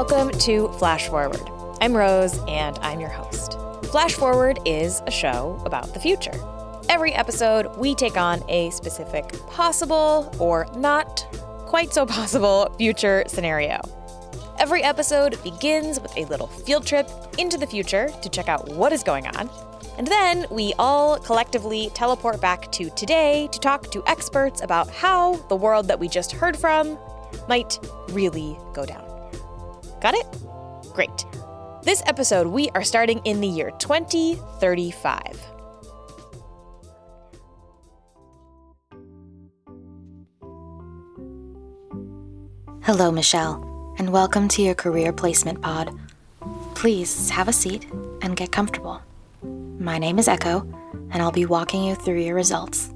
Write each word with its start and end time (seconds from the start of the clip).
welcome 0.00 0.30
to 0.38 0.66
Flash 0.78 1.08
Forward. 1.08 1.42
I'm 1.82 1.94
Rose, 1.94 2.38
and 2.48 2.78
I'm 2.78 3.00
your 3.00 3.10
host. 3.10 3.58
Flash 3.90 4.14
Forward 4.14 4.58
is 4.64 5.02
a 5.06 5.10
show 5.10 5.62
about 5.66 5.92
the 5.92 6.00
future. 6.00 6.32
Every 6.88 7.12
episode, 7.12 7.76
we 7.76 7.94
take 7.94 8.16
on 8.16 8.42
a 8.48 8.70
specific 8.70 9.30
possible 9.48 10.34
or 10.38 10.66
not 10.74 11.26
quite 11.66 11.92
so 11.92 12.06
possible 12.06 12.74
future 12.78 13.24
scenario. 13.26 13.78
Every 14.58 14.82
episode 14.82 15.36
begins 15.42 16.00
with 16.00 16.16
a 16.16 16.24
little 16.24 16.46
field 16.46 16.86
trip 16.86 17.06
into 17.36 17.58
the 17.58 17.66
future 17.66 18.08
to 18.22 18.28
check 18.30 18.48
out 18.48 18.70
what 18.70 18.94
is 18.94 19.02
going 19.02 19.26
on. 19.26 19.50
And 19.98 20.06
then 20.06 20.46
we 20.50 20.72
all 20.78 21.18
collectively 21.18 21.90
teleport 21.92 22.40
back 22.40 22.72
to 22.72 22.88
today 22.88 23.50
to 23.52 23.60
talk 23.60 23.90
to 23.90 24.02
experts 24.06 24.62
about 24.62 24.88
how 24.88 25.34
the 25.50 25.56
world 25.56 25.88
that 25.88 26.00
we 26.00 26.08
just 26.08 26.32
heard 26.32 26.56
from 26.56 26.98
might 27.50 27.78
really 28.12 28.58
go 28.72 28.86
down. 28.86 29.09
Got 30.00 30.14
it? 30.14 30.26
Great. 30.94 31.24
This 31.82 32.02
episode, 32.06 32.46
we 32.46 32.68
are 32.70 32.84
starting 32.84 33.20
in 33.24 33.40
the 33.40 33.48
year 33.48 33.70
2035. 33.78 35.20
Hello, 42.82 43.12
Michelle 43.12 43.70
and 44.00 44.10
welcome 44.10 44.48
to 44.48 44.62
your 44.62 44.74
career 44.74 45.12
placement 45.12 45.60
pod. 45.60 45.94
Please 46.74 47.28
have 47.28 47.48
a 47.48 47.52
seat 47.52 47.86
and 48.22 48.34
get 48.34 48.50
comfortable. 48.50 49.02
My 49.42 49.98
name 49.98 50.18
is 50.18 50.26
Echo, 50.26 50.66
and 51.10 51.20
I'll 51.20 51.30
be 51.30 51.44
walking 51.44 51.84
you 51.84 51.94
through 51.94 52.20
your 52.20 52.34
results. 52.34 52.94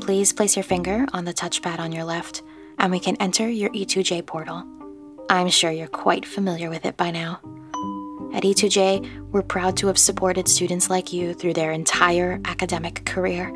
Please 0.00 0.32
place 0.32 0.56
your 0.56 0.64
finger 0.64 1.06
on 1.12 1.24
the 1.24 1.32
touchpad 1.32 1.78
on 1.78 1.92
your 1.92 2.02
left, 2.02 2.42
and 2.80 2.90
we 2.90 2.98
can 2.98 3.14
enter 3.18 3.48
your 3.48 3.70
E2J 3.70 4.26
portal. 4.26 4.64
I'm 5.32 5.48
sure 5.48 5.70
you're 5.70 5.88
quite 5.88 6.26
familiar 6.26 6.68
with 6.68 6.84
it 6.84 6.98
by 6.98 7.10
now. 7.10 7.40
At 8.34 8.42
E2J, 8.42 9.30
we're 9.30 9.40
proud 9.40 9.78
to 9.78 9.86
have 9.86 9.96
supported 9.96 10.46
students 10.46 10.90
like 10.90 11.10
you 11.10 11.32
through 11.32 11.54
their 11.54 11.72
entire 11.72 12.38
academic 12.44 13.06
career, 13.06 13.46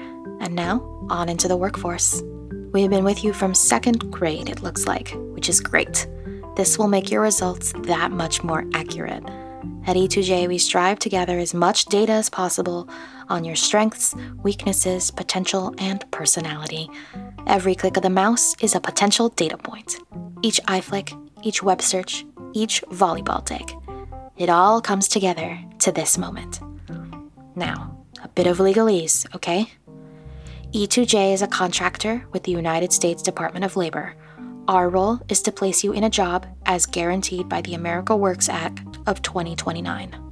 and 0.41 0.55
now 0.55 0.81
on 1.11 1.29
into 1.29 1.49
the 1.49 1.57
workforce. 1.57 2.23
We've 2.73 2.89
been 2.89 3.05
with 3.05 3.23
you 3.23 3.35
from 3.35 3.55
second 3.55 4.11
grade, 4.11 4.49
it 4.49 4.63
looks 4.63 4.87
like, 4.87 5.13
which 5.35 5.51
is 5.51 5.61
great. 5.61 6.07
This 6.57 6.79
will 6.79 6.89
make 6.89 7.11
your 7.11 7.21
results 7.21 7.75
that 7.81 8.11
much 8.11 8.43
more 8.43 8.65
accurate. 8.73 9.23
At 9.87 9.97
E2J, 9.97 10.49
we 10.49 10.57
strive 10.57 10.99
to 11.01 11.11
gather 11.11 11.39
as 11.39 11.53
much 11.53 11.85
data 11.85 12.13
as 12.13 12.31
possible 12.31 12.89
on 13.29 13.45
your 13.45 13.55
strengths, 13.55 14.15
weaknesses, 14.43 15.11
potential, 15.11 15.75
and 15.77 16.11
personality. 16.11 16.89
Every 17.47 17.75
click 17.75 17.99
of 17.99 18.03
the 18.03 18.09
mouse 18.09 18.57
is 18.63 18.75
a 18.75 18.81
potential 18.81 19.29
data 19.29 19.59
point. 19.59 19.99
Each 20.43 20.59
eye 20.67 20.81
flick, 20.81 21.13
each 21.47 21.63
web 21.63 21.81
search, 21.81 22.27
each 22.53 22.83
volleyball 22.91 23.45
take. 23.45 23.75
It 24.37 24.49
all 24.49 24.81
comes 24.81 25.09
together 25.09 25.59
to 25.79 25.93
this 25.93 26.19
moment. 26.19 26.61
Now, 27.55 27.97
a 28.23 28.29
bit 28.29 28.47
of 28.47 28.59
legalese, 28.59 29.33
okay? 29.35 29.71
E2J 30.73 31.33
is 31.33 31.43
a 31.43 31.47
contractor 31.47 32.27
with 32.33 32.43
the 32.43 32.53
United 32.53 32.93
States 32.93 33.23
Department 33.23 33.65
of 33.65 33.77
Labor 33.77 34.15
our 34.69 34.89
role 34.89 35.21
is 35.29 35.43
to 35.43 35.53
place 35.53 35.85
you 35.85 35.93
in 35.93 36.03
a 36.03 36.11
job 36.11 36.45
as 36.67 36.87
guaranteed 36.87 37.49
by 37.49 37.61
the 37.61 37.75
America 37.75 38.17
Works 38.17 38.49
Act 38.49 38.81
of 39.07 39.23
2029. 39.23 40.23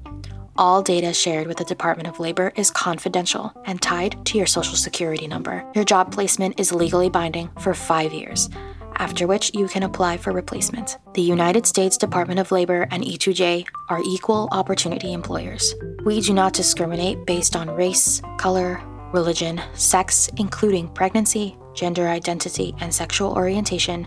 All 0.57 0.83
data 0.83 1.13
shared 1.13 1.47
with 1.47 1.59
the 1.59 1.65
Department 1.65 2.09
of 2.09 2.19
Labor 2.19 2.53
is 2.57 2.71
confidential 2.71 3.53
and 3.65 3.81
tied 3.81 4.25
to 4.27 4.39
your 4.39 4.47
Social 4.47 4.75
Security 4.75 5.29
number. 5.29 5.65
Your 5.75 5.85
job 5.85 6.13
placement 6.13 6.59
is 6.59 6.73
legally 6.73 7.09
binding 7.09 7.49
for 7.61 7.75
five 7.75 8.13
years, 8.13 8.49
after 8.97 9.27
which 9.27 9.51
you 9.55 9.69
can 9.69 9.83
apply 9.83 10.17
for 10.17 10.33
replacement. 10.33 10.99
The 11.15 11.23
United 11.23 11.67
States 11.67 11.97
Department 11.97 12.41
of 12.41 12.53
Labor 12.53 12.87
and 12.91 13.05
E2J 13.05 13.67
are 13.89 14.03
equal 14.05 14.49
opportunity 14.53 15.13
employers. 15.13 15.75
We 16.05 16.21
do 16.21 16.35
not 16.35 16.53
discriminate 16.53 17.27
based 17.27 17.57
on 17.57 17.71
race, 17.71 18.21
color, 18.39 18.81
religion, 19.13 19.61
sex, 19.75 20.29
including 20.37 20.89
pregnancy, 20.89 21.57
gender 21.75 22.09
identity 22.09 22.75
and 22.81 22.93
sexual 22.93 23.33
orientation, 23.33 24.07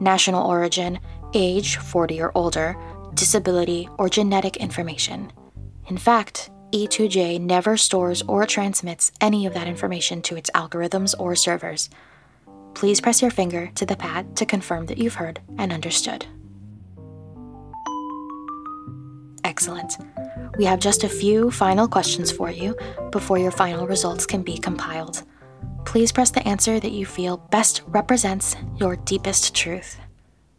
national 0.00 0.46
origin, 0.46 0.98
age 1.34 1.76
40 1.76 2.20
or 2.20 2.32
older, 2.34 2.76
disability, 3.14 3.88
or 3.98 4.08
genetic 4.08 4.56
information. 4.56 5.32
In 5.88 5.98
fact, 5.98 6.50
E2J 6.72 7.40
never 7.40 7.76
stores 7.76 8.22
or 8.22 8.46
transmits 8.46 9.12
any 9.20 9.46
of 9.46 9.54
that 9.54 9.68
information 9.68 10.20
to 10.22 10.36
its 10.36 10.50
algorithms 10.50 11.14
or 11.18 11.36
servers. 11.36 11.88
Please 12.74 13.00
press 13.00 13.22
your 13.22 13.30
finger 13.30 13.70
to 13.74 13.86
the 13.86 13.96
pad 13.96 14.36
to 14.36 14.46
confirm 14.46 14.86
that 14.86 14.98
you've 14.98 15.14
heard 15.14 15.40
and 15.58 15.72
understood. 15.72 16.26
Excellent. 19.44 19.96
We 20.56 20.64
have 20.64 20.80
just 20.80 21.04
a 21.04 21.08
few 21.08 21.50
final 21.50 21.86
questions 21.88 22.30
for 22.30 22.50
you 22.50 22.76
before 23.10 23.38
your 23.38 23.50
final 23.50 23.86
results 23.86 24.26
can 24.26 24.42
be 24.42 24.58
compiled 24.58 25.22
please 25.94 26.10
press 26.10 26.30
the 26.30 26.46
answer 26.46 26.80
that 26.80 26.90
you 26.92 27.06
feel 27.06 27.36
best 27.52 27.82
represents 27.86 28.56
your 28.76 28.96
deepest 28.96 29.54
truth. 29.54 29.96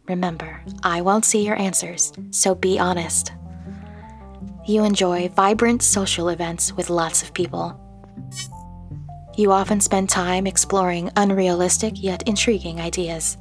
Remember, 0.08 0.62
I 0.82 1.02
won't 1.02 1.24
see 1.24 1.44
your 1.44 1.58
answers, 1.58 2.12
so 2.30 2.54
be 2.54 2.78
honest. 2.78 3.32
You 4.66 4.84
enjoy 4.84 5.28
vibrant 5.28 5.82
social 5.82 6.28
events 6.28 6.72
with 6.72 6.90
lots 6.90 7.22
of 7.22 7.34
people. 7.34 7.78
You 9.36 9.52
often 9.52 9.80
spend 9.80 10.08
time 10.08 10.46
exploring 10.46 11.10
unrealistic 11.16 12.02
yet 12.02 12.22
intriguing 12.26 12.80
ideas. 12.80 13.36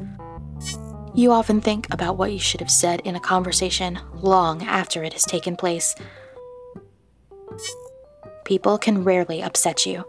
You 1.13 1.31
often 1.31 1.61
think 1.61 1.91
about 1.93 2.17
what 2.17 2.33
you 2.33 2.39
should 2.39 2.59
have 2.59 2.71
said 2.71 2.99
in 3.01 3.15
a 3.15 3.19
conversation 3.19 3.99
long 4.13 4.63
after 4.63 5.03
it 5.03 5.13
has 5.13 5.23
taken 5.23 5.55
place. 5.55 5.95
People 8.43 8.77
can 8.77 9.03
rarely 9.03 9.41
upset 9.41 9.85
you, 9.85 10.03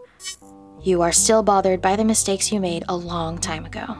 you 0.87 1.01
are 1.01 1.11
still 1.11 1.43
bothered 1.43 1.81
by 1.81 1.95
the 1.95 2.05
mistakes 2.05 2.49
you 2.49 2.61
made 2.61 2.85
a 2.87 2.95
long 2.95 3.37
time 3.37 3.65
ago. 3.65 3.97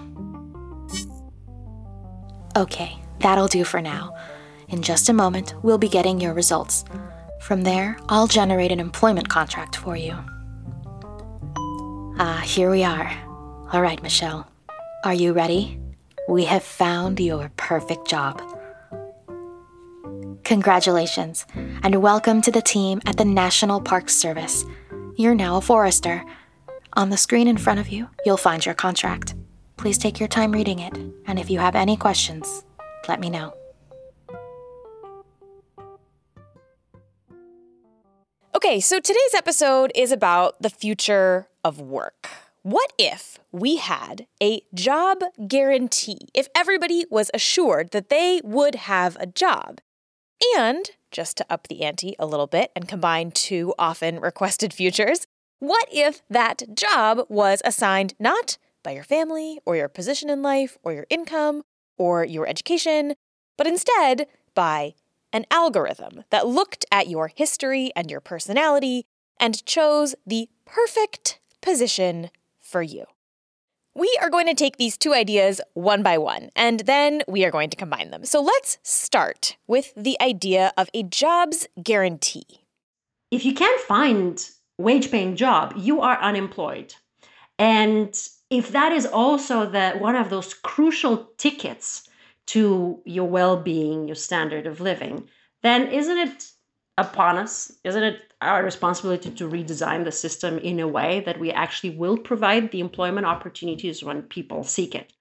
Okay, 2.56 2.98
that'll 3.20 3.48
do 3.48 3.64
for 3.64 3.82
now. 3.82 4.16
In 4.70 4.82
just 4.82 5.10
a 5.10 5.14
moment, 5.14 5.54
we'll 5.64 5.78
be 5.78 5.90
getting 5.90 6.22
your 6.22 6.34
results. 6.34 6.86
From 7.42 7.64
there, 7.64 7.98
I'll 8.10 8.28
generate 8.28 8.72
an 8.72 8.80
employment 8.80 9.28
contract 9.28 9.76
for 9.76 9.98
you. 9.98 10.16
Ah, 12.20 12.42
here 12.44 12.72
we 12.72 12.84
are. 12.84 13.12
All 13.72 13.82
right, 13.82 14.02
Michelle. 14.02 14.48
Are 15.04 15.14
you 15.14 15.34
ready? 15.34 15.80
We 16.28 16.46
have 16.46 16.64
found 16.64 17.20
your 17.20 17.52
perfect 17.58 18.08
job. 18.08 18.42
Congratulations, 20.44 21.46
and 21.84 22.02
welcome 22.02 22.42
to 22.42 22.52
the 22.52 22.62
team 22.62 23.02
at 23.06 23.18
the 23.18 23.26
National 23.26 23.80
Park 23.80 24.10
Service. 24.10 24.66
You're 25.16 25.36
now 25.36 25.58
a 25.58 25.62
forester 25.62 26.26
on 26.94 27.12
the 27.12 27.18
screen 27.18 27.48
in 27.48 27.58
front 27.58 27.80
of 27.80 27.90
you, 27.90 28.10
you'll 28.26 28.38
find 28.38 28.66
your 28.66 28.74
contract. 28.74 29.36
Please 29.78 30.00
take 30.00 30.20
your 30.20 30.28
time 30.28 30.52
reading 30.52 30.80
it, 30.80 30.98
and 31.28 31.38
if 31.38 31.52
you 31.52 31.60
have 31.60 31.76
any 31.76 31.96
questions, 31.96 32.66
let 33.08 33.20
me 33.20 33.30
know. 33.30 33.54
Okay, 38.56 38.80
so 38.80 39.00
today's 39.00 39.36
episode 39.36 39.92
is 39.94 40.12
about 40.12 40.60
the 40.60 40.72
future 40.72 41.48
of 41.68 41.82
work. 41.82 42.30
What 42.64 42.94
if 42.98 43.40
we 43.52 43.76
had 43.76 44.26
a 44.42 44.62
job 44.74 45.22
guarantee? 45.50 46.30
If 46.34 46.48
everybody 46.56 47.06
was 47.10 47.30
assured 47.34 47.92
that 47.92 48.08
they 48.08 48.40
would 48.42 48.76
have 48.76 49.18
a 49.20 49.26
job? 49.26 49.82
And, 50.56 50.90
just 51.12 51.36
to 51.38 51.46
up 51.50 51.68
the 51.68 51.84
ante 51.84 52.16
a 52.18 52.26
little 52.26 52.48
bit 52.48 52.72
and 52.74 52.88
combine 52.88 53.32
two 53.32 53.74
often 53.78 54.20
requested 54.30 54.74
futures, 54.74 55.28
what 55.60 55.90
if 55.92 56.22
that 56.30 56.74
job 56.74 57.26
was 57.28 57.62
assigned 57.66 58.14
not 58.18 58.58
by 58.82 58.92
your 58.92 59.04
family 59.04 59.60
or 59.66 59.76
your 59.76 59.90
position 59.90 60.30
in 60.30 60.42
life 60.42 60.78
or 60.84 60.94
your 60.94 61.08
income 61.10 61.64
or 61.98 62.24
your 62.24 62.48
education, 62.48 63.16
but 63.58 63.68
instead 63.68 64.28
by 64.56 64.94
an 65.34 65.46
algorithm 65.52 66.24
that 66.30 66.48
looked 66.48 66.86
at 66.94 67.10
your 67.10 67.28
history 67.28 67.92
and 67.94 68.10
your 68.10 68.22
personality 68.22 69.06
and 69.38 69.66
chose 69.66 70.16
the 70.26 70.48
perfect 70.66 71.40
position 71.68 72.30
for 72.62 72.82
you? 72.82 73.04
We 73.94 74.10
are 74.22 74.30
going 74.30 74.48
to 74.48 74.54
take 74.54 74.78
these 74.78 74.98
two 74.98 75.14
ideas 75.14 75.60
one 75.74 76.02
by 76.02 76.18
one, 76.18 76.50
and 76.56 76.80
then 76.82 77.24
we 77.28 77.44
are 77.44 77.52
going 77.52 77.70
to 77.72 77.76
combine 77.76 78.10
them. 78.12 78.24
So 78.24 78.42
let's 78.42 78.78
start 78.84 79.58
with 79.68 79.92
the 79.98 80.16
idea 80.22 80.72
of 80.78 80.90
a 80.94 81.04
jobs 81.04 81.68
guarantee. 81.84 82.48
If 83.32 83.44
you 83.44 83.54
can't 83.54 83.82
find 83.82 84.34
wage 84.78 85.12
paying 85.12 85.36
job, 85.36 85.74
you 85.76 86.00
are 86.00 86.18
unemployed. 86.22 86.94
And 87.60 88.16
if 88.50 88.72
that 88.72 88.94
is 88.94 89.06
also 89.06 89.70
the 89.70 89.92
one 90.00 90.16
of 90.16 90.30
those 90.30 90.54
crucial 90.54 91.32
tickets 91.38 92.08
to 92.54 93.02
your 93.04 93.28
well-being, 93.28 94.08
your 94.08 94.16
standard 94.16 94.68
of 94.68 94.80
living, 94.80 95.28
then 95.64 95.88
isn't 95.92 96.18
it 96.18 96.52
upon 96.98 97.38
us? 97.38 97.72
Isn't 97.84 98.04
it 98.04 98.34
our 98.42 98.64
responsibility 98.64 99.32
to 99.32 99.50
redesign 99.50 100.04
the 100.04 100.12
system 100.12 100.58
in 100.58 100.80
a 100.80 100.88
way 100.88 101.22
that 101.26 101.40
we 101.40 101.52
actually 101.52 101.92
will 101.92 102.18
provide 102.18 102.72
the 102.72 102.80
employment 102.80 103.26
opportunities 103.26 104.04
when 104.04 104.24
people 104.24 104.64
seek 104.64 104.96
it? 104.96 105.14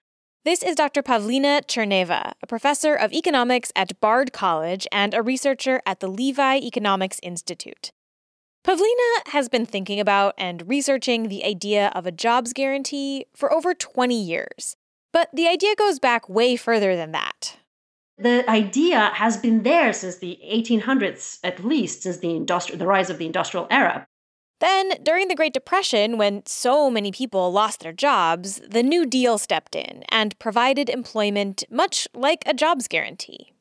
This 0.44 0.62
is 0.62 0.76
Dr. 0.76 1.02
Pavlina 1.02 1.60
Tcherneva, 1.66 2.32
a 2.40 2.46
professor 2.46 2.94
of 2.94 3.12
economics 3.12 3.72
at 3.74 4.00
Bard 4.00 4.32
College 4.32 4.86
and 4.92 5.12
a 5.12 5.22
researcher 5.22 5.82
at 5.84 5.98
the 6.00 6.08
Levy 6.08 6.64
Economics 6.64 7.18
Institute. 7.22 7.90
Pavlina 8.64 9.28
has 9.28 9.48
been 9.48 9.66
thinking 9.66 9.98
about 9.98 10.34
and 10.38 10.68
researching 10.68 11.28
the 11.28 11.44
idea 11.44 11.90
of 11.94 12.06
a 12.06 12.12
jobs 12.12 12.52
guarantee 12.52 13.26
for 13.34 13.52
over 13.52 13.74
20 13.74 14.20
years. 14.20 14.76
But 15.12 15.30
the 15.32 15.48
idea 15.48 15.74
goes 15.74 15.98
back 15.98 16.28
way 16.28 16.56
further 16.56 16.94
than 16.94 17.12
that. 17.12 17.56
The 18.18 18.48
idea 18.48 19.10
has 19.14 19.36
been 19.36 19.62
there 19.62 19.92
since 19.92 20.16
the 20.16 20.38
1800s, 20.42 21.38
at 21.44 21.64
least 21.64 22.02
since 22.02 22.18
the, 22.18 22.28
industri- 22.28 22.78
the 22.78 22.86
rise 22.86 23.10
of 23.10 23.18
the 23.18 23.26
industrial 23.26 23.66
era. 23.70 24.06
Then, 24.58 24.92
during 25.02 25.28
the 25.28 25.34
Great 25.34 25.52
Depression, 25.52 26.16
when 26.16 26.42
so 26.46 26.90
many 26.90 27.12
people 27.12 27.52
lost 27.52 27.80
their 27.80 27.92
jobs, 27.92 28.62
the 28.66 28.82
New 28.82 29.04
Deal 29.04 29.36
stepped 29.36 29.76
in 29.76 30.02
and 30.08 30.38
provided 30.38 30.88
employment 30.88 31.62
much 31.70 32.08
like 32.14 32.42
a 32.46 32.54
jobs 32.54 32.88
guarantee. 32.88 33.52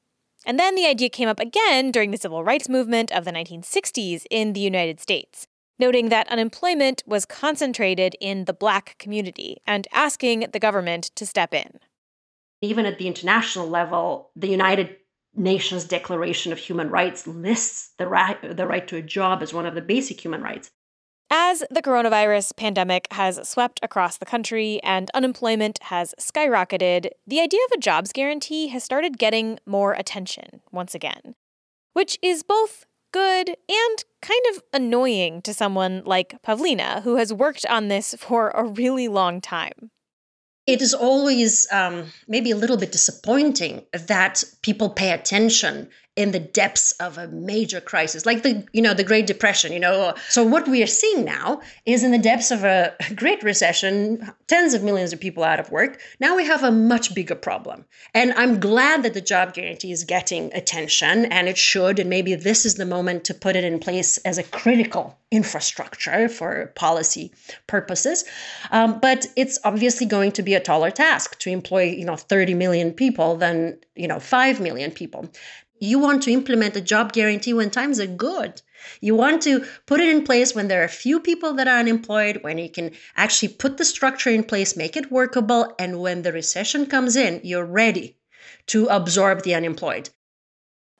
And 0.45 0.57
then 0.57 0.75
the 0.75 0.85
idea 0.85 1.09
came 1.09 1.27
up 1.27 1.39
again 1.39 1.91
during 1.91 2.11
the 2.11 2.17
civil 2.17 2.43
rights 2.43 2.69
movement 2.69 3.11
of 3.11 3.25
the 3.25 3.31
1960s 3.31 4.23
in 4.29 4.53
the 4.53 4.61
United 4.61 5.01
States, 5.01 5.47
noting 5.77 6.07
that 6.09 6.29
unemployment 6.29 7.03
was 7.05 7.25
concentrated 7.25 8.15
in 8.21 8.45
the 8.45 8.53
black 8.53 8.95
community 8.97 9.57
and 9.67 9.89
asking 9.91 10.47
the 10.53 10.59
government 10.59 11.11
to 11.15 11.25
step 11.25 11.53
in. 11.53 11.79
Even 12.61 12.85
at 12.85 12.97
the 12.97 13.07
international 13.07 13.67
level, 13.67 14.31
the 14.35 14.47
United 14.47 14.95
Nations 15.35 15.85
Declaration 15.85 16.51
of 16.51 16.57
Human 16.57 16.89
Rights 16.89 17.27
lists 17.27 17.93
the 17.97 18.07
right, 18.07 18.37
the 18.57 18.67
right 18.67 18.87
to 18.87 18.97
a 18.97 19.01
job 19.01 19.43
as 19.43 19.53
one 19.53 19.65
of 19.65 19.75
the 19.75 19.81
basic 19.81 20.23
human 20.23 20.41
rights. 20.41 20.71
As 21.29 21.63
the 21.71 21.81
coronavirus 21.81 22.55
pandemic 22.55 23.07
has 23.11 23.47
swept 23.47 23.79
across 23.81 24.17
the 24.17 24.25
country 24.25 24.79
and 24.83 25.09
unemployment 25.13 25.79
has 25.83 26.13
skyrocketed, 26.19 27.09
the 27.25 27.41
idea 27.41 27.59
of 27.65 27.77
a 27.77 27.81
jobs 27.81 28.13
guarantee 28.13 28.67
has 28.67 28.83
started 28.83 29.17
getting 29.17 29.59
more 29.65 29.93
attention 29.93 30.61
once 30.71 30.93
again, 30.93 31.35
which 31.93 32.19
is 32.21 32.43
both 32.43 32.85
good 33.11 33.49
and 33.49 34.05
kind 34.21 34.41
of 34.51 34.61
annoying 34.71 35.41
to 35.41 35.53
someone 35.53 36.03
like 36.05 36.41
Pavlina, 36.43 37.01
who 37.01 37.15
has 37.15 37.33
worked 37.33 37.65
on 37.65 37.87
this 37.87 38.13
for 38.19 38.49
a 38.49 38.63
really 38.63 39.07
long 39.07 39.41
time. 39.41 39.89
It 40.67 40.81
is 40.81 40.93
always 40.93 41.67
um, 41.71 42.11
maybe 42.27 42.51
a 42.51 42.55
little 42.55 42.77
bit 42.77 42.91
disappointing 42.91 43.83
that 43.93 44.43
people 44.63 44.89
pay 44.89 45.11
attention 45.11 45.89
in 46.15 46.31
the 46.31 46.39
depths 46.39 46.91
of 46.93 47.17
a 47.17 47.27
major 47.27 47.81
crisis 47.81 48.25
like 48.25 48.41
the 48.43 48.65
you 48.71 48.81
know 48.81 48.93
the 48.93 49.03
great 49.03 49.27
depression 49.27 49.73
you 49.73 49.79
know. 49.79 50.13
So 50.29 50.43
what 50.43 50.67
we 50.67 50.81
are 50.81 50.87
seeing 50.87 51.25
now 51.25 51.61
is 51.85 52.03
in 52.03 52.11
the 52.11 52.17
depths 52.17 52.51
of 52.51 52.63
a 52.63 52.93
great 53.15 53.43
recession 53.43 54.31
tens 54.47 54.73
of 54.73 54.83
millions 54.83 55.11
of 55.11 55.19
people 55.19 55.43
out 55.43 55.59
of 55.59 55.71
work 55.71 55.99
now 56.19 56.35
we 56.35 56.45
have 56.45 56.63
a 56.63 56.71
much 56.71 57.13
bigger 57.13 57.35
problem. 57.35 57.85
And 58.13 58.33
i'm 58.33 58.59
glad 58.59 59.03
that 59.03 59.13
the 59.13 59.21
job 59.21 59.53
guarantee 59.53 59.91
is 59.91 60.03
getting 60.03 60.53
attention 60.53 61.25
and 61.25 61.47
it 61.47 61.57
should 61.57 61.99
and 61.99 62.09
maybe 62.09 62.35
this 62.35 62.65
is 62.65 62.75
the 62.75 62.85
moment 62.85 63.25
to 63.25 63.33
put 63.33 63.55
it 63.55 63.63
in 63.63 63.79
place 63.79 64.17
as 64.19 64.37
a 64.37 64.43
critical 64.43 65.17
infrastructure 65.31 66.29
for 66.29 66.71
policy 66.75 67.33
purposes. 67.67 68.23
Um, 68.71 68.99
but 68.99 69.27
it's 69.35 69.59
obviously 69.63 70.05
going 70.05 70.31
to 70.33 70.43
be 70.43 70.53
a 70.53 70.59
taller 70.59 70.91
task 70.91 71.37
to 71.39 71.49
employ 71.49 71.83
you 71.83 72.05
know 72.05 72.15
30 72.15 72.53
million 72.53 72.93
people 72.93 73.35
than 73.35 73.77
you 73.95 74.07
know 74.07 74.19
5 74.19 74.59
million 74.59 74.91
people 74.91 75.29
you 75.79 75.99
want 75.99 76.23
to 76.23 76.31
implement 76.31 76.75
a 76.75 76.81
job 76.81 77.13
guarantee 77.13 77.53
when 77.53 77.69
times 77.69 77.99
are 77.99 78.07
good. 78.07 78.61
You 79.01 79.15
want 79.15 79.41
to 79.43 79.65
put 79.85 79.99
it 79.99 80.09
in 80.09 80.23
place 80.23 80.53
when 80.53 80.67
there 80.67 80.83
are 80.83 80.87
few 80.87 81.19
people 81.19 81.53
that 81.53 81.67
are 81.67 81.79
unemployed, 81.79 82.39
when 82.41 82.57
you 82.57 82.69
can 82.69 82.91
actually 83.15 83.49
put 83.49 83.77
the 83.77 83.85
structure 83.85 84.29
in 84.29 84.43
place, 84.43 84.77
make 84.77 84.95
it 84.95 85.11
workable, 85.11 85.73
and 85.79 85.99
when 85.99 86.21
the 86.21 86.31
recession 86.31 86.85
comes 86.85 87.15
in, 87.15 87.41
you're 87.43 87.65
ready 87.65 88.17
to 88.67 88.87
absorb 88.87 89.43
the 89.43 89.55
unemployed. 89.55 90.09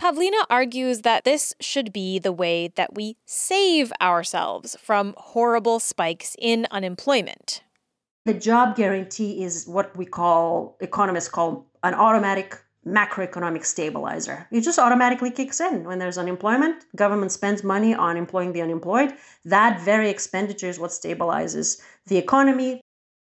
Pavlina 0.02 0.44
argues 0.50 1.02
that 1.02 1.24
this 1.24 1.54
should 1.62 1.94
be 1.94 2.20
the 2.20 2.34
way 2.34 2.68
that 2.76 2.96
we 2.96 3.16
save 3.26 3.94
ourselves 4.02 4.76
from 4.82 5.14
horrible 5.18 5.80
spikes 5.80 6.36
in 6.38 6.68
unemployment. 6.70 7.64
The 8.26 8.34
job 8.34 8.76
guarantee 8.76 9.44
is 9.44 9.66
what 9.68 9.96
we 9.96 10.06
call, 10.06 10.76
economists 10.82 11.30
call, 11.30 11.68
an 11.84 11.94
automatic 11.94 12.58
macroeconomic 12.88 13.66
stabilizer. 13.66 14.48
It 14.52 14.62
just 14.62 14.80
automatically 14.80 15.32
kicks 15.32 15.60
in 15.60 15.84
when 15.84 16.00
there's 16.00 16.18
unemployment. 16.18 16.86
Government 16.96 17.32
spends 17.32 17.64
money 17.64 17.96
on 17.96 18.18
employing 18.18 18.54
the 18.54 18.62
unemployed. 18.62 19.14
That 19.44 19.82
very 19.82 20.10
expenditure 20.10 20.70
is 20.70 20.80
what 20.80 20.92
stabilizes 20.92 21.82
the 22.06 22.18
economy. 22.18 22.82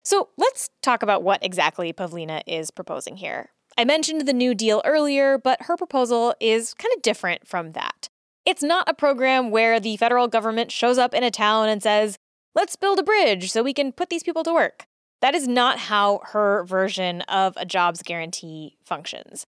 So 0.04 0.30
let's 0.38 0.70
talk 0.82 1.04
about 1.04 1.24
what 1.24 1.44
exactly 1.44 1.92
Pavlina 1.94 2.42
is 2.48 2.72
proposing 2.72 3.18
here. 3.18 3.50
I 3.78 3.86
mentioned 3.86 4.28
the 4.28 4.34
New 4.34 4.56
Deal 4.56 4.82
earlier, 4.86 5.38
but 5.38 5.64
her 5.64 5.78
proposal 5.78 6.34
is 6.40 6.74
kind 6.74 6.94
of 6.96 7.02
different 7.02 7.48
from 7.48 7.74
that. 7.74 8.10
It's 8.46 8.64
not 8.64 8.90
a 8.90 8.94
program 8.94 9.52
where 9.52 9.80
the 9.80 9.98
federal 9.98 10.28
government 10.28 10.72
shows 10.72 10.98
up 10.98 11.14
in 11.14 11.24
a 11.24 11.32
town 11.32 11.70
and 11.70 11.84
says, 11.84 12.18
let's 12.56 12.76
build 12.76 13.00
a 13.00 13.04
bridge 13.04 13.52
so 13.52 13.62
we 13.62 13.74
can 13.74 13.92
put 13.92 14.10
these 14.10 14.24
people 14.24 14.44
to 14.44 14.54
work. 14.54 14.86
That 15.22 15.36
is 15.36 15.48
not 15.48 15.78
how 15.78 16.22
her 16.26 16.64
version 16.66 17.22
of 17.22 17.54
a 17.58 17.66
jobs 17.66 18.02
guarantee 18.02 18.78
functions. 18.84 19.46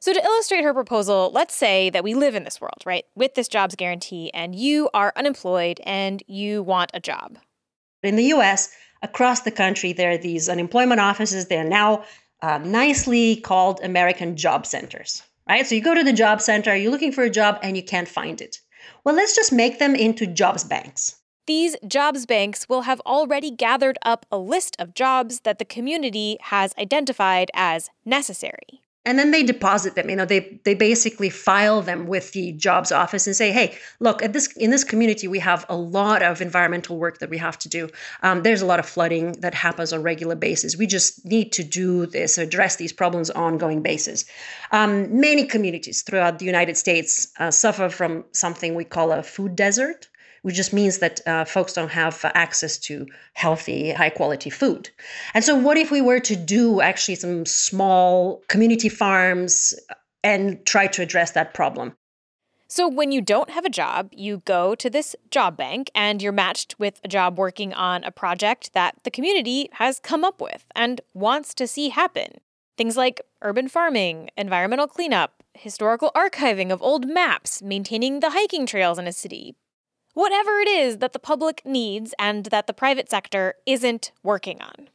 So, 0.00 0.12
to 0.12 0.24
illustrate 0.24 0.64
her 0.64 0.74
proposal, 0.74 1.30
let's 1.32 1.54
say 1.54 1.90
that 1.90 2.02
we 2.02 2.14
live 2.14 2.34
in 2.34 2.42
this 2.42 2.60
world, 2.60 2.82
right, 2.84 3.04
with 3.14 3.34
this 3.34 3.46
jobs 3.46 3.76
guarantee, 3.76 4.32
and 4.34 4.54
you 4.54 4.90
are 4.94 5.12
unemployed 5.14 5.80
and 5.84 6.22
you 6.26 6.62
want 6.62 6.90
a 6.92 6.98
job. 6.98 7.38
In 8.02 8.16
the 8.16 8.24
US, 8.34 8.70
across 9.02 9.42
the 9.42 9.52
country, 9.52 9.92
there 9.92 10.10
are 10.10 10.18
these 10.18 10.48
unemployment 10.48 11.00
offices. 11.00 11.46
They're 11.46 11.62
now 11.62 12.04
uh, 12.40 12.58
nicely 12.58 13.36
called 13.36 13.78
American 13.84 14.36
Job 14.36 14.66
Centers, 14.66 15.22
right? 15.48 15.64
So, 15.64 15.76
you 15.76 15.82
go 15.82 15.94
to 15.94 16.02
the 16.02 16.12
job 16.12 16.40
center, 16.40 16.74
you're 16.74 16.90
looking 16.90 17.12
for 17.12 17.22
a 17.22 17.30
job, 17.30 17.58
and 17.62 17.76
you 17.76 17.84
can't 17.84 18.08
find 18.08 18.40
it. 18.40 18.58
Well, 19.04 19.14
let's 19.14 19.36
just 19.36 19.52
make 19.52 19.78
them 19.78 19.94
into 19.94 20.26
jobs 20.26 20.64
banks. 20.64 21.16
These 21.46 21.76
jobs 21.86 22.24
banks 22.24 22.68
will 22.68 22.82
have 22.82 23.00
already 23.00 23.50
gathered 23.50 23.98
up 24.02 24.26
a 24.30 24.38
list 24.38 24.76
of 24.78 24.94
jobs 24.94 25.40
that 25.40 25.58
the 25.58 25.64
community 25.64 26.38
has 26.40 26.72
identified 26.78 27.50
as 27.52 27.90
necessary. 28.04 28.82
And 29.04 29.18
then 29.18 29.32
they 29.32 29.42
deposit 29.42 29.96
them. 29.96 30.08
You 30.08 30.14
know, 30.14 30.24
they 30.24 30.60
they 30.62 30.74
basically 30.74 31.28
file 31.28 31.82
them 31.82 32.06
with 32.06 32.30
the 32.30 32.52
jobs 32.52 32.92
office 32.92 33.26
and 33.26 33.34
say, 33.34 33.50
"Hey, 33.50 33.76
look 33.98 34.22
at 34.22 34.32
this 34.32 34.46
in 34.56 34.70
this 34.70 34.84
community, 34.84 35.26
we 35.26 35.40
have 35.40 35.66
a 35.68 35.74
lot 35.74 36.22
of 36.22 36.40
environmental 36.40 36.96
work 36.96 37.18
that 37.18 37.28
we 37.28 37.38
have 37.38 37.58
to 37.58 37.68
do. 37.68 37.88
Um, 38.22 38.44
there's 38.44 38.62
a 38.62 38.66
lot 38.66 38.78
of 38.78 38.86
flooding 38.86 39.32
that 39.40 39.54
happens 39.54 39.92
on 39.92 40.04
regular 40.04 40.36
basis. 40.36 40.76
We 40.76 40.86
just 40.86 41.24
need 41.24 41.50
to 41.52 41.64
do 41.64 42.06
this, 42.06 42.38
address 42.38 42.76
these 42.76 42.92
problems 42.92 43.28
on 43.30 43.42
ongoing 43.42 43.82
basis." 43.82 44.24
Um, 44.70 45.20
many 45.20 45.46
communities 45.46 46.02
throughout 46.02 46.38
the 46.38 46.44
United 46.44 46.76
States 46.76 47.32
uh, 47.40 47.50
suffer 47.50 47.88
from 47.88 48.24
something 48.30 48.76
we 48.76 48.84
call 48.84 49.10
a 49.10 49.24
food 49.24 49.56
desert 49.56 50.06
which 50.42 50.56
just 50.56 50.72
means 50.72 50.98
that 50.98 51.20
uh, 51.26 51.44
folks 51.44 51.72
don't 51.72 51.90
have 51.90 52.24
uh, 52.24 52.30
access 52.34 52.76
to 52.76 53.06
healthy, 53.34 53.92
high 53.92 54.10
quality 54.10 54.50
food. 54.50 54.90
And 55.34 55.42
so, 55.42 55.56
what 55.56 55.78
if 55.78 55.90
we 55.90 56.00
were 56.00 56.20
to 56.20 56.36
do 56.36 56.80
actually 56.80 57.14
some 57.14 57.46
small 57.46 58.42
community 58.48 58.88
farms 58.88 59.74
and 60.22 60.64
try 60.66 60.86
to 60.88 61.02
address 61.02 61.32
that 61.32 61.54
problem? 61.54 61.94
So, 62.68 62.88
when 62.88 63.12
you 63.12 63.20
don't 63.20 63.50
have 63.50 63.64
a 63.64 63.70
job, 63.70 64.08
you 64.12 64.42
go 64.44 64.74
to 64.74 64.90
this 64.90 65.14
job 65.30 65.56
bank 65.56 65.90
and 65.94 66.22
you're 66.22 66.32
matched 66.32 66.74
with 66.78 67.00
a 67.04 67.08
job 67.08 67.38
working 67.38 67.72
on 67.72 68.02
a 68.04 68.10
project 68.10 68.72
that 68.72 68.96
the 69.04 69.10
community 69.10 69.68
has 69.72 70.00
come 70.00 70.24
up 70.24 70.40
with 70.40 70.66
and 70.74 71.00
wants 71.14 71.54
to 71.54 71.66
see 71.66 71.90
happen. 71.90 72.40
Things 72.78 72.96
like 72.96 73.20
urban 73.42 73.68
farming, 73.68 74.30
environmental 74.36 74.86
cleanup, 74.86 75.42
historical 75.54 76.10
archiving 76.16 76.72
of 76.72 76.82
old 76.82 77.06
maps, 77.06 77.62
maintaining 77.62 78.20
the 78.20 78.30
hiking 78.30 78.64
trails 78.64 78.98
in 78.98 79.06
a 79.06 79.12
city, 79.12 79.54
whatever 80.14 80.58
it 80.60 80.68
is 80.68 80.98
that 80.98 81.12
the 81.12 81.18
public 81.18 81.62
needs 81.64 82.14
and 82.18 82.46
that 82.46 82.66
the 82.66 82.72
private 82.72 83.10
sector 83.10 83.54
isn't 83.66 84.12
working 84.22 84.60
on. 84.60 84.88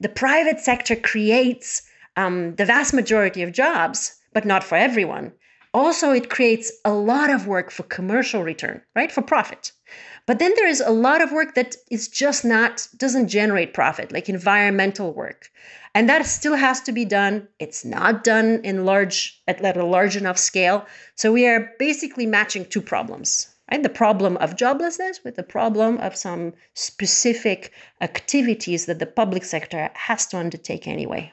The 0.00 0.08
private 0.08 0.60
sector 0.60 0.96
creates 0.96 1.82
um, 2.16 2.54
the 2.56 2.64
vast 2.64 2.92
majority 2.92 3.42
of 3.42 3.52
jobs, 3.52 4.16
but 4.32 4.44
not 4.44 4.64
for 4.64 4.76
everyone. 4.76 5.32
Also, 5.72 6.10
it 6.10 6.30
creates 6.30 6.72
a 6.84 6.92
lot 6.92 7.30
of 7.30 7.46
work 7.46 7.70
for 7.70 7.82
commercial 7.84 8.42
return, 8.42 8.80
right? 8.94 9.12
For 9.12 9.22
profit. 9.22 9.72
But 10.26 10.38
then 10.38 10.52
there 10.56 10.66
is 10.66 10.80
a 10.80 10.90
lot 10.90 11.22
of 11.22 11.32
work 11.32 11.54
that 11.54 11.76
is 11.90 12.08
just 12.08 12.44
not, 12.44 12.88
doesn't 12.96 13.28
generate 13.28 13.74
profit, 13.74 14.10
like 14.10 14.28
environmental 14.28 15.12
work. 15.12 15.50
And 15.94 16.08
that 16.08 16.26
still 16.26 16.56
has 16.56 16.80
to 16.82 16.92
be 16.92 17.04
done. 17.04 17.46
It's 17.58 17.84
not 17.84 18.24
done 18.24 18.60
in 18.64 18.84
large, 18.84 19.40
at, 19.46 19.60
at 19.62 19.76
a 19.76 19.84
large 19.84 20.16
enough 20.16 20.38
scale. 20.38 20.86
So 21.14 21.32
we 21.32 21.46
are 21.46 21.72
basically 21.78 22.26
matching 22.26 22.64
two 22.64 22.82
problems 22.82 23.48
right? 23.70 23.82
The 23.82 23.88
problem 23.88 24.36
of 24.38 24.56
joblessness 24.56 25.24
with 25.24 25.36
the 25.36 25.42
problem 25.42 25.98
of 25.98 26.16
some 26.16 26.54
specific 26.74 27.72
activities 28.00 28.86
that 28.86 28.98
the 28.98 29.06
public 29.06 29.44
sector 29.44 29.90
has 29.94 30.26
to 30.28 30.38
undertake 30.38 30.86
anyway. 30.86 31.32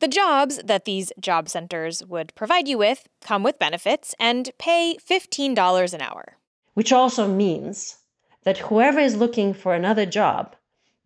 The 0.00 0.08
jobs 0.08 0.60
that 0.64 0.84
these 0.84 1.12
job 1.18 1.48
centers 1.48 2.04
would 2.04 2.34
provide 2.34 2.68
you 2.68 2.78
with 2.78 3.08
come 3.20 3.42
with 3.42 3.58
benefits 3.58 4.14
and 4.18 4.50
pay 4.58 4.96
$15 4.96 5.94
an 5.94 6.02
hour. 6.02 6.36
Which 6.74 6.92
also 6.92 7.26
means 7.26 7.96
that 8.44 8.58
whoever 8.58 9.00
is 9.00 9.16
looking 9.16 9.54
for 9.54 9.74
another 9.74 10.04
job 10.04 10.54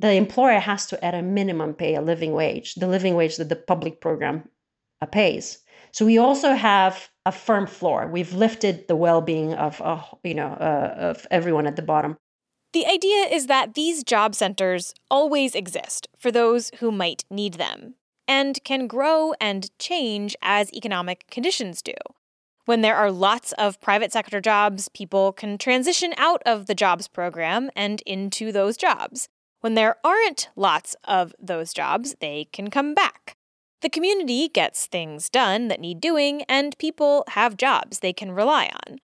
the 0.00 0.12
employer 0.14 0.58
has 0.58 0.86
to 0.86 1.04
at 1.04 1.14
a 1.14 1.20
minimum 1.20 1.74
pay 1.74 1.94
a 1.94 2.00
living 2.00 2.32
wage, 2.32 2.74
the 2.74 2.88
living 2.88 3.14
wage 3.14 3.36
that 3.36 3.50
the 3.50 3.56
public 3.56 4.00
program 4.00 4.48
uh, 5.02 5.06
pays. 5.06 5.58
So 5.92 6.06
we 6.06 6.16
also 6.16 6.54
have 6.54 7.09
a 7.26 7.32
firm 7.32 7.66
floor. 7.66 8.06
We've 8.06 8.32
lifted 8.32 8.88
the 8.88 8.96
well-being 8.96 9.54
of 9.54 9.80
uh, 9.80 10.02
you 10.24 10.34
know 10.34 10.48
uh, 10.48 10.94
of 10.98 11.26
everyone 11.30 11.66
at 11.66 11.76
the 11.76 11.82
bottom. 11.82 12.16
The 12.72 12.86
idea 12.86 13.24
is 13.24 13.46
that 13.48 13.74
these 13.74 14.04
job 14.04 14.34
centers 14.34 14.94
always 15.10 15.54
exist 15.54 16.08
for 16.16 16.30
those 16.30 16.70
who 16.78 16.92
might 16.92 17.24
need 17.30 17.54
them 17.54 17.94
and 18.28 18.62
can 18.62 18.86
grow 18.86 19.34
and 19.40 19.76
change 19.80 20.36
as 20.40 20.72
economic 20.72 21.26
conditions 21.30 21.82
do. 21.82 21.94
When 22.66 22.82
there 22.82 22.94
are 22.94 23.10
lots 23.10 23.50
of 23.54 23.80
private 23.80 24.12
sector 24.12 24.40
jobs, 24.40 24.88
people 24.88 25.32
can 25.32 25.58
transition 25.58 26.14
out 26.16 26.40
of 26.46 26.66
the 26.66 26.74
jobs 26.74 27.08
program 27.08 27.70
and 27.74 28.00
into 28.06 28.52
those 28.52 28.76
jobs. 28.76 29.28
When 29.60 29.74
there 29.74 29.96
aren't 30.04 30.48
lots 30.54 30.94
of 31.02 31.34
those 31.40 31.72
jobs, 31.72 32.14
they 32.20 32.46
can 32.52 32.70
come 32.70 32.94
back. 32.94 33.36
The 33.82 33.88
community 33.88 34.48
gets 34.48 34.86
things 34.86 35.30
done 35.30 35.68
that 35.68 35.80
need 35.80 36.00
doing, 36.00 36.42
and 36.42 36.76
people 36.78 37.24
have 37.28 37.56
jobs 37.56 38.00
they 38.00 38.12
can 38.12 38.32
rely 38.32 38.70
on. 38.86 38.98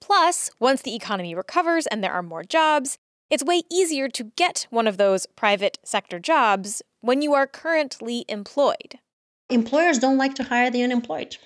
Plus, 0.00 0.50
once 0.60 0.82
the 0.82 0.94
economy 0.94 1.34
recovers 1.34 1.86
and 1.88 2.04
there 2.04 2.12
are 2.12 2.22
more 2.22 2.44
jobs, 2.44 2.98
it's 3.30 3.44
way 3.44 3.62
easier 3.70 4.08
to 4.08 4.24
get 4.36 4.66
one 4.70 4.86
of 4.86 4.96
those 4.96 5.26
private 5.36 5.78
sector 5.84 6.20
jobs 6.20 6.82
when 7.00 7.22
you 7.22 7.34
are 7.34 7.46
currently 7.46 8.24
employed. 8.28 8.98
Employers 9.50 9.98
don't 9.98 10.18
like 10.18 10.34
to 10.34 10.44
hire 10.44 10.70
the 10.70 10.82
unemployed. 10.82 11.36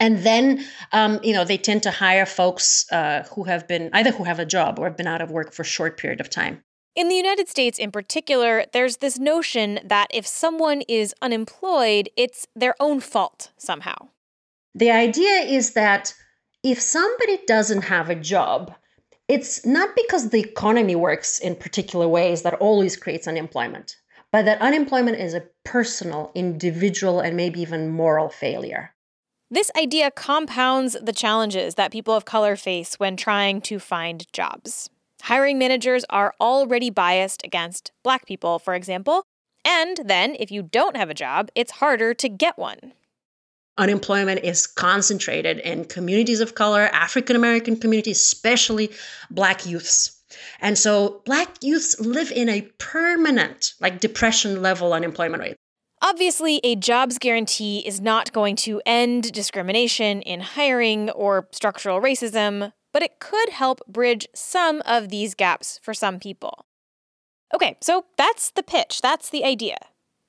And 0.00 0.18
then, 0.18 0.64
um, 0.90 1.20
you 1.22 1.32
know, 1.32 1.44
they 1.44 1.58
tend 1.58 1.84
to 1.84 1.90
hire 1.92 2.26
folks 2.26 2.90
uh, 2.90 3.22
who 3.34 3.44
have 3.44 3.68
been 3.68 3.90
either 3.92 4.10
who 4.10 4.24
have 4.24 4.40
a 4.40 4.46
job 4.46 4.78
or 4.78 4.86
have 4.86 4.96
been 4.96 5.06
out 5.06 5.22
of 5.22 5.30
work 5.30 5.52
for 5.52 5.62
a 5.62 5.66
short 5.66 5.98
period 5.98 6.20
of 6.20 6.30
time. 6.30 6.64
In 6.94 7.08
the 7.08 7.14
United 7.14 7.48
States 7.48 7.78
in 7.78 7.90
particular, 7.90 8.66
there's 8.74 8.98
this 8.98 9.18
notion 9.18 9.80
that 9.82 10.08
if 10.12 10.26
someone 10.26 10.82
is 10.82 11.14
unemployed, 11.22 12.10
it's 12.16 12.46
their 12.54 12.74
own 12.80 13.00
fault 13.00 13.50
somehow. 13.56 14.08
The 14.74 14.90
idea 14.90 15.40
is 15.40 15.72
that 15.72 16.14
if 16.62 16.80
somebody 16.80 17.38
doesn't 17.46 17.82
have 17.82 18.10
a 18.10 18.14
job, 18.14 18.74
it's 19.26 19.64
not 19.64 19.96
because 19.96 20.28
the 20.28 20.40
economy 20.40 20.94
works 20.94 21.38
in 21.38 21.56
particular 21.56 22.06
ways 22.06 22.42
that 22.42 22.54
always 22.54 22.96
creates 22.96 23.26
unemployment, 23.26 23.96
but 24.30 24.44
that 24.44 24.60
unemployment 24.60 25.18
is 25.18 25.32
a 25.32 25.48
personal, 25.64 26.30
individual, 26.34 27.20
and 27.20 27.38
maybe 27.38 27.62
even 27.62 27.88
moral 27.88 28.28
failure. 28.28 28.94
This 29.50 29.70
idea 29.78 30.10
compounds 30.10 30.96
the 31.00 31.12
challenges 31.12 31.74
that 31.76 31.90
people 31.90 32.14
of 32.14 32.26
color 32.26 32.54
face 32.54 32.98
when 32.98 33.16
trying 33.16 33.62
to 33.62 33.78
find 33.78 34.30
jobs. 34.32 34.90
Hiring 35.26 35.56
managers 35.56 36.04
are 36.10 36.34
already 36.40 36.90
biased 36.90 37.44
against 37.44 37.92
black 38.02 38.26
people, 38.26 38.58
for 38.58 38.74
example, 38.74 39.22
and 39.64 40.00
then 40.04 40.34
if 40.40 40.50
you 40.50 40.64
don't 40.64 40.96
have 40.96 41.10
a 41.10 41.14
job, 41.14 41.48
it's 41.54 41.70
harder 41.70 42.12
to 42.14 42.28
get 42.28 42.58
one. 42.58 42.92
Unemployment 43.78 44.40
is 44.42 44.66
concentrated 44.66 45.60
in 45.60 45.84
communities 45.84 46.40
of 46.40 46.56
color, 46.56 46.90
African 46.92 47.36
American 47.36 47.76
communities, 47.76 48.16
especially 48.18 48.90
black 49.30 49.64
youths. 49.64 50.20
And 50.60 50.76
so 50.76 51.22
black 51.24 51.48
youths 51.62 52.00
live 52.00 52.32
in 52.32 52.48
a 52.48 52.62
permanent, 52.78 53.74
like 53.80 54.00
depression 54.00 54.60
level 54.60 54.92
unemployment 54.92 55.40
rate. 55.40 55.56
Obviously, 56.02 56.60
a 56.64 56.74
jobs 56.74 57.18
guarantee 57.18 57.78
is 57.86 58.00
not 58.00 58.32
going 58.32 58.56
to 58.56 58.82
end 58.84 59.30
discrimination 59.30 60.20
in 60.22 60.40
hiring 60.40 61.10
or 61.10 61.46
structural 61.52 62.00
racism, 62.00 62.72
but 62.92 63.02
it 63.02 63.18
could 63.18 63.50
help 63.50 63.80
bridge 63.86 64.26
some 64.34 64.82
of 64.84 65.08
these 65.08 65.34
gaps 65.34 65.80
for 65.82 65.94
some 65.94 66.18
people. 66.18 66.66
Okay, 67.54 67.76
so 67.80 68.06
that's 68.16 68.50
the 68.50 68.62
pitch, 68.62 69.00
that's 69.02 69.30
the 69.30 69.44
idea. 69.44 69.76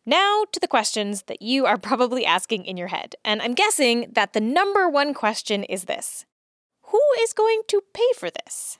Now 0.05 0.43
to 0.51 0.59
the 0.59 0.67
questions 0.67 1.23
that 1.23 1.41
you 1.41 1.65
are 1.65 1.77
probably 1.89 2.25
asking 2.25 2.65
in 2.65 2.77
your 2.77 2.87
head. 2.87 3.15
And 3.23 3.41
I'm 3.41 3.53
guessing 3.53 4.11
that 4.13 4.33
the 4.33 4.41
number 4.41 4.89
one 4.89 5.13
question 5.13 5.63
is 5.63 5.85
this 5.85 6.25
Who 6.87 7.01
is 7.21 7.33
going 7.33 7.61
to 7.69 7.81
pay 7.93 8.11
for 8.17 8.29
this? 8.29 8.77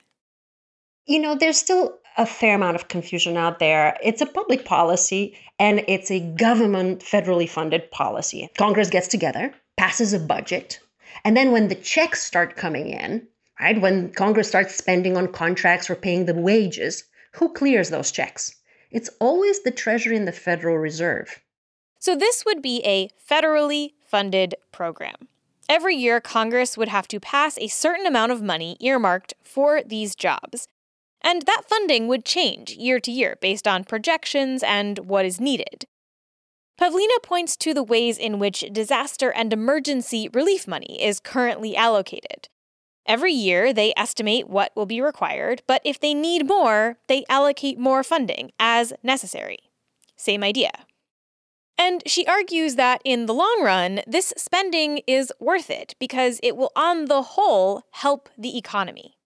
You 1.06 1.20
know, 1.20 1.34
there's 1.34 1.58
still 1.58 1.98
a 2.16 2.24
fair 2.24 2.54
amount 2.54 2.76
of 2.76 2.88
confusion 2.88 3.36
out 3.36 3.58
there. 3.58 3.96
It's 4.02 4.22
a 4.22 4.26
public 4.26 4.64
policy 4.64 5.36
and 5.58 5.84
it's 5.88 6.10
a 6.10 6.20
government 6.20 7.00
federally 7.00 7.48
funded 7.48 7.90
policy. 7.90 8.48
Congress 8.56 8.88
gets 8.88 9.08
together, 9.08 9.52
passes 9.76 10.12
a 10.12 10.18
budget, 10.18 10.80
and 11.24 11.36
then 11.36 11.52
when 11.52 11.68
the 11.68 11.74
checks 11.74 12.22
start 12.22 12.56
coming 12.56 12.88
in, 12.88 13.26
right? 13.60 13.80
When 13.80 14.12
Congress 14.12 14.48
starts 14.48 14.74
spending 14.74 15.16
on 15.16 15.32
contracts 15.32 15.88
or 15.88 15.94
paying 15.94 16.26
the 16.26 16.34
wages, 16.34 17.04
who 17.32 17.52
clears 17.52 17.90
those 17.90 18.10
checks? 18.10 18.54
It's 18.90 19.10
always 19.20 19.62
the 19.62 19.70
Treasury 19.70 20.16
and 20.16 20.28
the 20.28 20.32
Federal 20.32 20.78
Reserve. 20.78 21.42
So, 21.98 22.14
this 22.14 22.44
would 22.44 22.62
be 22.62 22.82
a 22.84 23.08
federally 23.28 23.92
funded 24.06 24.54
program. 24.72 25.28
Every 25.68 25.96
year, 25.96 26.20
Congress 26.20 26.76
would 26.76 26.88
have 26.88 27.08
to 27.08 27.18
pass 27.18 27.56
a 27.58 27.68
certain 27.68 28.06
amount 28.06 28.32
of 28.32 28.42
money 28.42 28.76
earmarked 28.80 29.34
for 29.42 29.82
these 29.82 30.14
jobs. 30.14 30.68
And 31.22 31.42
that 31.42 31.62
funding 31.66 32.06
would 32.06 32.24
change 32.26 32.72
year 32.72 33.00
to 33.00 33.10
year 33.10 33.38
based 33.40 33.66
on 33.66 33.84
projections 33.84 34.62
and 34.62 34.98
what 34.98 35.24
is 35.24 35.40
needed. 35.40 35.86
Pavlina 36.78 37.22
points 37.22 37.56
to 37.58 37.72
the 37.72 37.82
ways 37.82 38.18
in 38.18 38.38
which 38.38 38.64
disaster 38.72 39.32
and 39.32 39.52
emergency 39.52 40.28
relief 40.32 40.68
money 40.68 41.02
is 41.02 41.20
currently 41.20 41.74
allocated. 41.74 42.48
Every 43.06 43.32
year, 43.32 43.72
they 43.72 43.92
estimate 43.96 44.48
what 44.48 44.72
will 44.74 44.86
be 44.86 45.00
required, 45.00 45.62
but 45.66 45.82
if 45.84 46.00
they 46.00 46.14
need 46.14 46.48
more, 46.48 46.98
they 47.06 47.24
allocate 47.28 47.78
more 47.78 48.02
funding 48.02 48.52
as 48.58 48.92
necessary. 49.02 49.58
Same 50.16 50.42
idea. 50.42 50.70
And 51.76 52.02
she 52.06 52.26
argues 52.26 52.76
that 52.76 53.02
in 53.04 53.26
the 53.26 53.34
long 53.34 53.60
run, 53.62 54.00
this 54.06 54.32
spending 54.36 55.02
is 55.06 55.32
worth 55.40 55.68
it 55.70 55.94
because 55.98 56.40
it 56.42 56.56
will, 56.56 56.70
on 56.76 57.06
the 57.06 57.22
whole, 57.22 57.82
help 57.90 58.28
the 58.38 58.56
economy. 58.56 59.16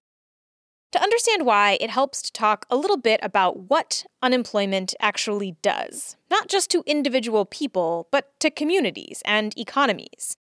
To 0.93 1.03
understand 1.03 1.45
why, 1.45 1.77
it 1.81 1.91
helps 1.91 2.23
to 2.23 2.33
talk 2.33 2.65
a 2.71 2.77
little 2.77 2.97
bit 2.97 3.21
about 3.23 3.69
what 3.69 4.07
unemployment 4.23 4.95
actually 4.99 5.57
does, 5.61 6.17
not 6.31 6.49
just 6.49 6.71
to 6.71 6.83
individual 6.87 7.45
people, 7.45 8.09
but 8.11 8.33
to 8.41 8.51
communities 8.51 9.23
and 9.27 9.57
economies. 9.59 10.39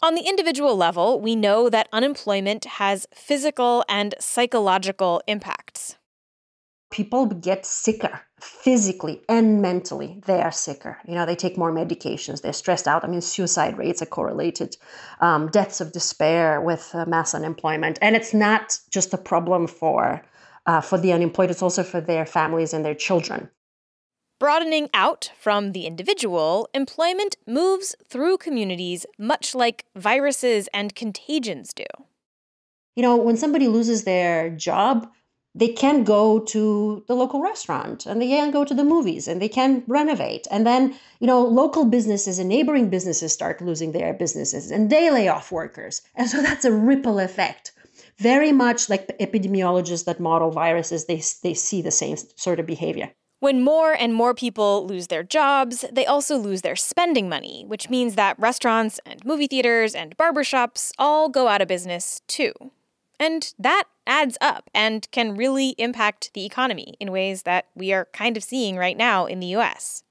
On 0.00 0.14
the 0.14 0.28
individual 0.28 0.76
level, 0.76 1.20
we 1.20 1.34
know 1.34 1.68
that 1.68 1.88
unemployment 1.92 2.64
has 2.64 3.08
physical 3.12 3.84
and 3.88 4.14
psychological 4.20 5.20
impacts. 5.26 5.96
People 6.90 7.26
get 7.26 7.66
sicker 7.66 8.20
physically 8.40 9.22
and 9.28 9.60
mentally. 9.60 10.22
They 10.24 10.40
are 10.40 10.52
sicker. 10.52 10.98
You 11.04 11.16
know, 11.16 11.26
they 11.26 11.34
take 11.34 11.58
more 11.58 11.72
medications. 11.72 12.42
They're 12.42 12.52
stressed 12.52 12.86
out. 12.86 13.02
I 13.02 13.08
mean, 13.08 13.20
suicide 13.20 13.76
rates 13.76 14.00
are 14.00 14.06
correlated, 14.06 14.76
um, 15.20 15.48
deaths 15.48 15.80
of 15.80 15.90
despair 15.90 16.60
with 16.60 16.90
uh, 16.94 17.04
mass 17.06 17.34
unemployment. 17.34 17.98
And 18.00 18.14
it's 18.14 18.32
not 18.32 18.78
just 18.90 19.12
a 19.12 19.18
problem 19.18 19.66
for 19.66 20.24
uh, 20.66 20.80
for 20.80 20.98
the 20.98 21.12
unemployed; 21.12 21.50
it's 21.50 21.62
also 21.62 21.82
for 21.82 22.00
their 22.00 22.24
families 22.24 22.72
and 22.72 22.84
their 22.84 22.94
children. 22.94 23.50
Broadening 24.40 24.88
out 24.94 25.32
from 25.36 25.72
the 25.72 25.84
individual, 25.84 26.68
employment 26.72 27.36
moves 27.44 27.96
through 28.08 28.38
communities 28.38 29.04
much 29.18 29.52
like 29.52 29.84
viruses 29.96 30.68
and 30.72 30.94
contagions 30.94 31.74
do. 31.74 31.84
You 32.94 33.02
know, 33.02 33.16
when 33.16 33.36
somebody 33.36 33.66
loses 33.66 34.04
their 34.04 34.50
job, 34.50 35.10
they 35.56 35.66
can't 35.66 36.04
go 36.04 36.38
to 36.38 37.04
the 37.08 37.16
local 37.16 37.42
restaurant 37.42 38.06
and 38.06 38.22
they 38.22 38.28
can't 38.28 38.52
go 38.52 38.64
to 38.64 38.74
the 38.74 38.84
movies 38.84 39.26
and 39.26 39.42
they 39.42 39.48
can't 39.48 39.82
renovate. 39.88 40.46
And 40.52 40.64
then, 40.64 40.94
you 41.18 41.26
know, 41.26 41.42
local 41.42 41.84
businesses 41.84 42.38
and 42.38 42.48
neighboring 42.48 42.90
businesses 42.90 43.32
start 43.32 43.60
losing 43.60 43.90
their 43.90 44.14
businesses 44.14 44.70
and 44.70 44.88
they 44.88 45.10
lay 45.10 45.26
off 45.26 45.50
workers. 45.50 46.02
And 46.14 46.30
so 46.30 46.40
that's 46.42 46.64
a 46.64 46.70
ripple 46.70 47.18
effect. 47.18 47.72
Very 48.18 48.52
much 48.52 48.88
like 48.88 49.18
epidemiologists 49.18 50.04
that 50.04 50.20
model 50.20 50.52
viruses, 50.52 51.06
they, 51.06 51.22
they 51.42 51.54
see 51.54 51.82
the 51.82 51.90
same 51.90 52.16
sort 52.36 52.60
of 52.60 52.66
behavior. 52.66 53.10
When 53.40 53.62
more 53.62 53.92
and 53.92 54.12
more 54.12 54.34
people 54.34 54.84
lose 54.86 55.06
their 55.06 55.22
jobs, 55.22 55.84
they 55.92 56.04
also 56.04 56.36
lose 56.36 56.62
their 56.62 56.74
spending 56.74 57.28
money, 57.28 57.64
which 57.66 57.88
means 57.88 58.16
that 58.16 58.38
restaurants 58.38 58.98
and 59.06 59.24
movie 59.24 59.46
theaters 59.46 59.94
and 59.94 60.16
barbershops 60.16 60.90
all 60.98 61.28
go 61.28 61.46
out 61.46 61.62
of 61.62 61.68
business 61.68 62.20
too. 62.26 62.52
And 63.20 63.52
that 63.58 63.84
adds 64.06 64.38
up 64.40 64.70
and 64.74 65.08
can 65.12 65.36
really 65.36 65.70
impact 65.78 66.32
the 66.34 66.44
economy 66.44 66.94
in 66.98 67.12
ways 67.12 67.42
that 67.44 67.66
we 67.76 67.92
are 67.92 68.08
kind 68.12 68.36
of 68.36 68.42
seeing 68.42 68.76
right 68.76 68.96
now 68.96 69.26
in 69.26 69.38
the 69.38 69.54
US. 69.56 70.02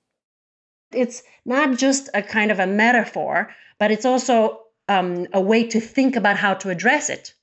It's 0.94 1.22
not 1.46 1.78
just 1.78 2.10
a 2.14 2.22
kind 2.22 2.50
of 2.50 2.60
a 2.60 2.68
metaphor, 2.68 3.54
but 3.78 3.92
it's 3.92 4.06
also 4.06 4.62
um, 4.88 5.28
a 5.34 5.42
way 5.42 5.66
to 5.68 5.82
think 5.82 6.16
about 6.16 6.38
how 6.38 6.54
to 6.56 6.70
address 6.70 7.10
it 7.10 7.34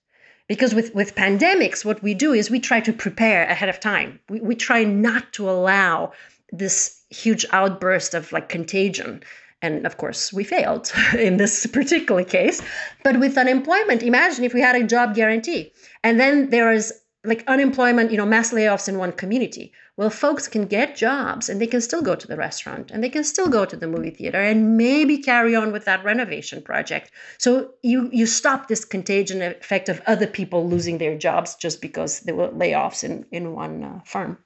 because 0.48 0.74
with, 0.74 0.94
with 0.94 1.14
pandemics 1.14 1.84
what 1.84 2.02
we 2.02 2.14
do 2.14 2.32
is 2.32 2.50
we 2.50 2.60
try 2.60 2.80
to 2.80 2.92
prepare 2.92 3.44
ahead 3.44 3.68
of 3.68 3.80
time. 3.80 4.20
We, 4.28 4.40
we 4.40 4.54
try 4.54 4.84
not 4.84 5.32
to 5.34 5.48
allow 5.48 6.12
this 6.52 7.00
huge 7.10 7.46
outburst 7.52 8.14
of 8.14 8.32
like 8.32 8.48
contagion. 8.48 9.22
And 9.62 9.86
of 9.86 9.96
course 9.96 10.32
we 10.32 10.44
failed 10.44 10.92
in 11.18 11.36
this 11.38 11.66
particular 11.66 12.24
case. 12.24 12.60
But 13.02 13.20
with 13.20 13.38
unemployment 13.38 14.02
imagine 14.02 14.44
if 14.44 14.54
we 14.54 14.60
had 14.60 14.76
a 14.76 14.86
job 14.86 15.14
guarantee. 15.14 15.72
And 16.02 16.20
then 16.20 16.50
there 16.50 16.72
is 16.72 16.92
like 17.24 17.44
unemployment, 17.46 18.10
you 18.10 18.16
know, 18.16 18.26
mass 18.26 18.52
layoffs 18.52 18.88
in 18.88 18.98
one 18.98 19.12
community. 19.12 19.72
Well, 19.96 20.10
folks 20.10 20.48
can 20.48 20.66
get 20.66 20.96
jobs 20.96 21.48
and 21.48 21.60
they 21.60 21.66
can 21.66 21.80
still 21.80 22.02
go 22.02 22.14
to 22.14 22.26
the 22.26 22.36
restaurant 22.36 22.90
and 22.90 23.02
they 23.02 23.08
can 23.08 23.24
still 23.24 23.48
go 23.48 23.64
to 23.64 23.76
the 23.76 23.86
movie 23.86 24.10
theater 24.10 24.40
and 24.40 24.76
maybe 24.76 25.18
carry 25.18 25.54
on 25.54 25.72
with 25.72 25.84
that 25.86 26.04
renovation 26.04 26.62
project. 26.62 27.10
So 27.38 27.70
you 27.82 28.10
you 28.12 28.26
stop 28.26 28.68
this 28.68 28.84
contagion 28.84 29.40
effect 29.40 29.88
of 29.88 30.02
other 30.06 30.26
people 30.26 30.68
losing 30.68 30.98
their 30.98 31.16
jobs 31.16 31.54
just 31.54 31.80
because 31.80 32.20
there 32.20 32.34
were 32.34 32.48
layoffs 32.48 33.04
in 33.04 33.24
in 33.30 33.54
one 33.54 33.82
uh, 33.84 34.00
firm. 34.04 34.38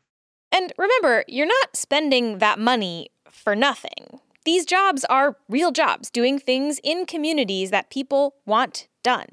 And 0.52 0.72
remember, 0.78 1.24
you're 1.28 1.46
not 1.46 1.76
spending 1.76 2.38
that 2.38 2.58
money 2.58 3.10
for 3.30 3.54
nothing. 3.54 4.20
These 4.44 4.64
jobs 4.64 5.04
are 5.06 5.36
real 5.48 5.72
jobs, 5.72 6.10
doing 6.10 6.38
things 6.38 6.80
in 6.82 7.04
communities 7.04 7.70
that 7.70 7.90
people 7.90 8.36
want 8.46 8.88
done. 9.02 9.28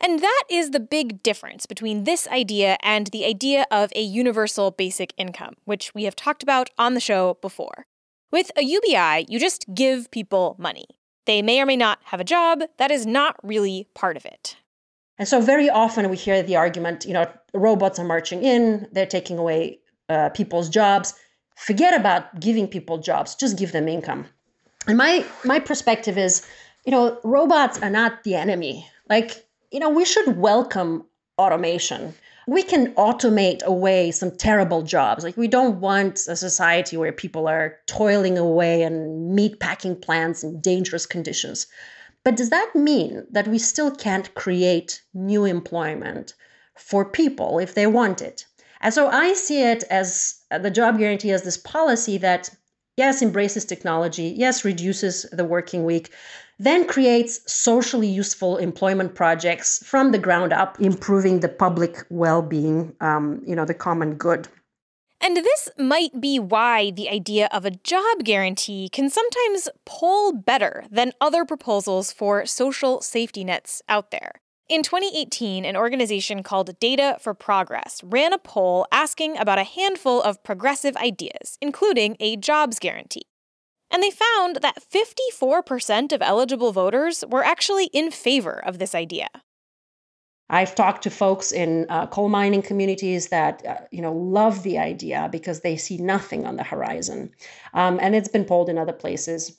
And 0.00 0.20
that 0.20 0.44
is 0.48 0.70
the 0.70 0.80
big 0.80 1.22
difference 1.22 1.66
between 1.66 2.04
this 2.04 2.28
idea 2.28 2.76
and 2.82 3.08
the 3.08 3.24
idea 3.24 3.66
of 3.70 3.92
a 3.96 4.00
universal 4.02 4.70
basic 4.70 5.12
income, 5.16 5.54
which 5.64 5.92
we 5.94 6.04
have 6.04 6.14
talked 6.14 6.42
about 6.42 6.70
on 6.78 6.94
the 6.94 7.00
show 7.00 7.38
before. 7.40 7.86
With 8.30 8.52
a 8.56 8.62
UBI, 8.62 9.26
you 9.28 9.40
just 9.40 9.66
give 9.74 10.10
people 10.10 10.54
money. 10.58 10.86
They 11.26 11.42
may 11.42 11.60
or 11.60 11.66
may 11.66 11.76
not 11.76 11.98
have 12.04 12.20
a 12.20 12.24
job, 12.24 12.62
that 12.76 12.90
is 12.90 13.06
not 13.06 13.36
really 13.42 13.88
part 13.94 14.16
of 14.16 14.24
it. 14.24 14.56
And 15.18 15.26
so, 15.26 15.40
very 15.40 15.68
often 15.68 16.08
we 16.08 16.16
hear 16.16 16.42
the 16.42 16.56
argument 16.56 17.04
you 17.04 17.12
know, 17.12 17.26
robots 17.52 17.98
are 17.98 18.04
marching 18.04 18.44
in, 18.44 18.86
they're 18.92 19.04
taking 19.06 19.36
away 19.36 19.80
uh, 20.08 20.28
people's 20.30 20.68
jobs. 20.68 21.14
Forget 21.56 21.92
about 21.92 22.38
giving 22.38 22.68
people 22.68 22.98
jobs, 22.98 23.34
just 23.34 23.58
give 23.58 23.72
them 23.72 23.88
income. 23.88 24.26
And 24.86 24.96
my, 24.96 25.24
my 25.44 25.58
perspective 25.58 26.16
is, 26.16 26.46
you 26.86 26.92
know, 26.92 27.18
robots 27.24 27.82
are 27.82 27.90
not 27.90 28.22
the 28.22 28.36
enemy. 28.36 28.88
Like, 29.10 29.44
you 29.70 29.80
know, 29.80 29.90
we 29.90 30.04
should 30.04 30.36
welcome 30.38 31.04
automation. 31.38 32.14
We 32.46 32.62
can 32.62 32.94
automate 32.94 33.62
away 33.62 34.10
some 34.10 34.30
terrible 34.30 34.82
jobs. 34.82 35.22
Like, 35.22 35.36
we 35.36 35.48
don't 35.48 35.80
want 35.80 36.26
a 36.26 36.36
society 36.36 36.96
where 36.96 37.12
people 37.12 37.46
are 37.46 37.76
toiling 37.86 38.38
away 38.38 38.82
in 38.82 39.34
meat 39.34 39.60
packing 39.60 39.96
plants 39.96 40.42
in 40.42 40.60
dangerous 40.60 41.04
conditions. 41.04 41.66
But 42.24 42.36
does 42.36 42.50
that 42.50 42.74
mean 42.74 43.26
that 43.30 43.48
we 43.48 43.58
still 43.58 43.90
can't 43.90 44.34
create 44.34 45.02
new 45.14 45.44
employment 45.44 46.34
for 46.76 47.04
people 47.04 47.58
if 47.58 47.74
they 47.74 47.86
want 47.86 48.22
it? 48.22 48.46
And 48.80 48.94
so 48.94 49.08
I 49.08 49.34
see 49.34 49.62
it 49.62 49.84
as 49.90 50.40
the 50.50 50.70
job 50.70 50.98
guarantee 50.98 51.32
as 51.32 51.42
this 51.42 51.56
policy 51.56 52.16
that, 52.18 52.50
yes, 52.96 53.22
embraces 53.22 53.64
technology, 53.64 54.34
yes, 54.36 54.64
reduces 54.64 55.26
the 55.32 55.44
working 55.44 55.84
week, 55.84 56.10
then 56.58 56.86
creates 56.86 57.40
socially 57.50 58.08
useful 58.08 58.56
employment 58.56 59.14
projects 59.14 59.82
from 59.84 60.12
the 60.12 60.18
ground 60.18 60.52
up, 60.52 60.80
improving 60.80 61.40
the 61.40 61.48
public 61.48 62.04
well 62.10 62.42
being, 62.42 62.94
um, 63.00 63.42
you 63.46 63.54
know, 63.54 63.64
the 63.64 63.74
common 63.74 64.14
good. 64.14 64.48
And 65.20 65.36
this 65.36 65.68
might 65.76 66.20
be 66.20 66.38
why 66.38 66.90
the 66.90 67.08
idea 67.08 67.48
of 67.52 67.64
a 67.64 67.70
job 67.70 68.24
guarantee 68.24 68.88
can 68.88 69.10
sometimes 69.10 69.68
poll 69.84 70.32
better 70.32 70.84
than 70.90 71.12
other 71.20 71.44
proposals 71.44 72.12
for 72.12 72.46
social 72.46 73.00
safety 73.00 73.44
nets 73.44 73.82
out 73.88 74.10
there. 74.10 74.40
In 74.68 74.82
2018, 74.82 75.64
an 75.64 75.76
organization 75.76 76.42
called 76.42 76.78
Data 76.78 77.16
for 77.20 77.34
Progress 77.34 78.02
ran 78.04 78.32
a 78.32 78.38
poll 78.38 78.86
asking 78.92 79.38
about 79.38 79.58
a 79.58 79.64
handful 79.64 80.20
of 80.22 80.42
progressive 80.44 80.96
ideas, 80.96 81.56
including 81.60 82.16
a 82.20 82.36
jobs 82.36 82.78
guarantee. 82.78 83.22
And 83.90 84.02
they 84.02 84.10
found 84.10 84.56
that 84.56 84.82
54% 84.82 86.12
of 86.12 86.22
eligible 86.22 86.72
voters 86.72 87.24
were 87.28 87.44
actually 87.44 87.86
in 87.86 88.10
favor 88.10 88.62
of 88.64 88.78
this 88.78 88.94
idea. 88.94 89.28
I've 90.50 90.74
talked 90.74 91.02
to 91.02 91.10
folks 91.10 91.52
in 91.52 91.86
uh, 91.88 92.06
coal 92.06 92.28
mining 92.28 92.62
communities 92.62 93.28
that 93.28 93.64
uh, 93.66 93.76
you 93.90 94.00
know 94.00 94.14
love 94.14 94.62
the 94.62 94.78
idea 94.78 95.28
because 95.30 95.60
they 95.60 95.76
see 95.76 95.98
nothing 95.98 96.46
on 96.46 96.56
the 96.56 96.62
horizon, 96.62 97.34
um, 97.74 97.98
and 98.00 98.14
it's 98.14 98.30
been 98.30 98.46
polled 98.46 98.70
in 98.70 98.78
other 98.78 98.94
places. 98.94 99.58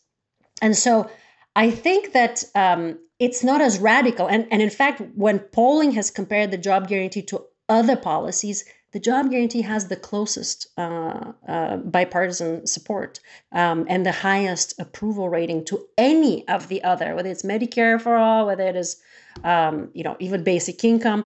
And 0.63 0.75
so 0.75 1.07
I 1.55 1.69
think 1.69 2.13
that 2.13 2.43
um, 2.55 2.97
it's 3.19 3.43
not 3.43 3.61
as 3.61 3.79
radical. 3.79 4.27
And, 4.27 4.47
and 4.51 4.61
in 4.61 4.69
fact, 4.69 5.01
when 5.15 5.39
polling 5.39 5.91
has 5.91 6.09
compared 6.09 6.51
the 6.51 6.57
job 6.57 6.87
guarantee 6.87 7.21
to 7.23 7.45
other 7.67 7.95
policies, 7.95 8.65
the 8.91 8.99
job 8.99 9.30
guarantee 9.30 9.62
has 9.62 9.88
the 9.88 9.95
closest 9.95 10.67
uh, 10.78 11.34
uh, 11.47 11.78
bipartisan 11.78 12.65
support 12.65 13.19
um, 13.52 13.86
and 13.88 14.06
the 14.06 14.12
highest 14.12 14.80
approval 14.80 15.30
rating 15.30 15.63
to 15.65 15.86
any 15.97 16.47
of 16.47 16.67
the 16.67 16.84
other, 16.84 17.15
whether 17.15 17.30
it's 17.30 17.43
Medicare 17.43 18.02
for 18.02 18.15
all, 18.15 18.47
whether 18.47 18.67
it 18.67 18.75
is, 18.75 19.02
um, 19.43 19.89
you 19.93 20.04
know, 20.04 20.15
even 20.19 20.43
basic 20.43 20.84
income. 20.84 21.23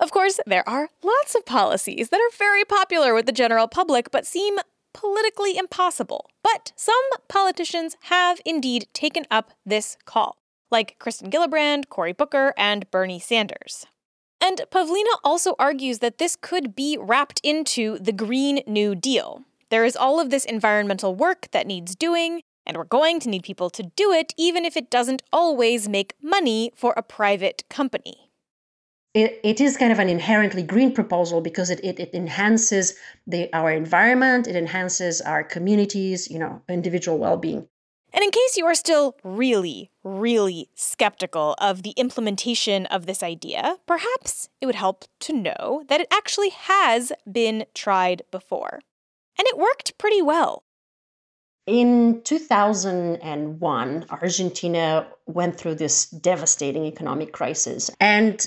Of 0.00 0.10
course, 0.10 0.40
there 0.46 0.68
are 0.68 0.88
lots 1.02 1.34
of 1.34 1.46
policies 1.46 2.08
that 2.08 2.20
are 2.20 2.36
very 2.36 2.64
popular 2.64 3.14
with 3.14 3.26
the 3.26 3.32
general 3.32 3.68
public 3.68 4.10
but 4.10 4.26
seem 4.26 4.58
politically 4.92 5.56
impossible. 5.56 6.30
But 6.42 6.72
some 6.74 6.94
politicians 7.28 7.96
have 8.02 8.40
indeed 8.44 8.88
taken 8.92 9.24
up 9.30 9.52
this 9.64 9.96
call, 10.04 10.36
like 10.70 10.98
Kirsten 10.98 11.30
Gillibrand, 11.30 11.88
Cory 11.88 12.12
Booker, 12.12 12.54
and 12.56 12.90
Bernie 12.90 13.20
Sanders. 13.20 13.86
And 14.46 14.60
Pavlina 14.70 15.16
also 15.24 15.54
argues 15.58 16.00
that 16.00 16.18
this 16.18 16.36
could 16.38 16.76
be 16.76 16.98
wrapped 17.00 17.40
into 17.42 17.98
the 17.98 18.12
Green 18.12 18.60
New 18.66 18.94
Deal. 18.94 19.42
There 19.70 19.86
is 19.86 19.96
all 19.96 20.20
of 20.20 20.28
this 20.28 20.44
environmental 20.44 21.14
work 21.14 21.48
that 21.52 21.66
needs 21.66 21.96
doing, 21.96 22.42
and 22.66 22.76
we're 22.76 22.84
going 22.84 23.20
to 23.20 23.30
need 23.30 23.42
people 23.42 23.70
to 23.70 23.84
do 23.96 24.12
it, 24.12 24.34
even 24.36 24.66
if 24.66 24.76
it 24.76 24.90
doesn't 24.90 25.22
always 25.32 25.88
make 25.88 26.12
money 26.20 26.70
for 26.76 26.92
a 26.94 27.02
private 27.02 27.64
company. 27.70 28.30
It, 29.14 29.40
it 29.42 29.62
is 29.62 29.78
kind 29.78 29.92
of 29.92 29.98
an 29.98 30.10
inherently 30.10 30.62
green 30.62 30.92
proposal 30.92 31.40
because 31.40 31.70
it, 31.70 31.82
it, 31.82 31.98
it 31.98 32.10
enhances 32.12 32.96
the, 33.26 33.50
our 33.54 33.70
environment, 33.70 34.46
it 34.46 34.56
enhances 34.56 35.22
our 35.22 35.42
communities, 35.42 36.30
you 36.30 36.38
know, 36.38 36.60
individual 36.68 37.16
well-being. 37.16 37.66
And 38.14 38.22
in 38.22 38.30
case 38.30 38.56
you 38.56 38.64
are 38.64 38.76
still 38.76 39.16
really, 39.24 39.90
really 40.04 40.70
skeptical 40.76 41.56
of 41.60 41.82
the 41.82 41.90
implementation 41.96 42.86
of 42.86 43.06
this 43.06 43.24
idea, 43.24 43.78
perhaps 43.86 44.48
it 44.60 44.66
would 44.66 44.76
help 44.76 45.04
to 45.20 45.32
know 45.32 45.82
that 45.88 46.00
it 46.00 46.06
actually 46.12 46.50
has 46.50 47.12
been 47.30 47.66
tried 47.74 48.22
before. 48.30 48.78
And 49.36 49.48
it 49.48 49.58
worked 49.58 49.98
pretty 49.98 50.22
well. 50.22 50.62
In 51.66 52.22
2001, 52.22 54.06
Argentina 54.10 55.08
went 55.26 55.56
through 55.56 55.74
this 55.74 56.06
devastating 56.06 56.84
economic 56.84 57.32
crisis, 57.32 57.90
and 57.98 58.46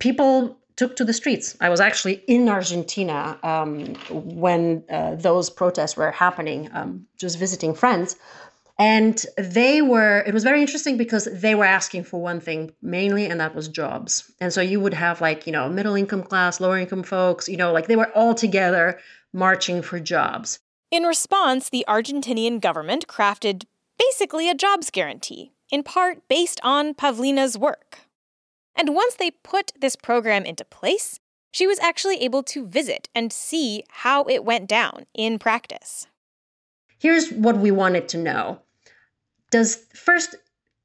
people 0.00 0.58
took 0.74 0.96
to 0.96 1.04
the 1.04 1.12
streets. 1.12 1.56
I 1.60 1.68
was 1.68 1.80
actually 1.80 2.22
in 2.26 2.48
Argentina 2.48 3.38
um, 3.42 3.94
when 4.10 4.84
uh, 4.90 5.14
those 5.14 5.48
protests 5.48 5.96
were 5.96 6.10
happening, 6.10 6.68
um, 6.72 7.06
just 7.18 7.38
visiting 7.38 7.74
friends 7.74 8.16
and 8.78 9.24
they 9.38 9.80
were, 9.80 10.22
it 10.26 10.34
was 10.34 10.44
very 10.44 10.60
interesting 10.60 10.98
because 10.98 11.24
they 11.32 11.54
were 11.54 11.64
asking 11.64 12.04
for 12.04 12.20
one 12.20 12.40
thing 12.40 12.72
mainly, 12.82 13.24
and 13.24 13.40
that 13.40 13.54
was 13.54 13.68
jobs. 13.68 14.30
And 14.40 14.52
so 14.52 14.60
you 14.60 14.80
would 14.80 14.94
have 14.94 15.20
like, 15.20 15.46
you 15.46 15.52
know, 15.52 15.68
middle 15.68 15.94
income 15.94 16.22
class, 16.22 16.60
lower 16.60 16.78
income 16.78 17.02
folks, 17.02 17.48
you 17.48 17.56
know, 17.56 17.72
like 17.72 17.86
they 17.86 17.96
were 17.96 18.10
all 18.12 18.34
together 18.34 18.98
marching 19.32 19.80
for 19.80 19.98
jobs. 19.98 20.58
In 20.90 21.04
response, 21.04 21.70
the 21.70 21.84
Argentinian 21.88 22.60
government 22.60 23.06
crafted 23.06 23.64
basically 23.98 24.50
a 24.50 24.54
jobs 24.54 24.90
guarantee, 24.90 25.52
in 25.70 25.82
part 25.82 26.28
based 26.28 26.60
on 26.62 26.94
Pavlina's 26.94 27.56
work. 27.56 28.00
And 28.74 28.94
once 28.94 29.14
they 29.14 29.30
put 29.30 29.72
this 29.80 29.96
program 29.96 30.44
into 30.44 30.64
place, 30.66 31.18
she 31.50 31.66
was 31.66 31.78
actually 31.78 32.22
able 32.22 32.42
to 32.42 32.66
visit 32.66 33.08
and 33.14 33.32
see 33.32 33.84
how 33.88 34.24
it 34.24 34.44
went 34.44 34.68
down 34.68 35.06
in 35.14 35.38
practice. 35.38 36.06
Here's 36.98 37.32
what 37.32 37.56
we 37.56 37.70
wanted 37.70 38.08
to 38.10 38.18
know 38.18 38.60
does 39.50 39.76
first 39.94 40.36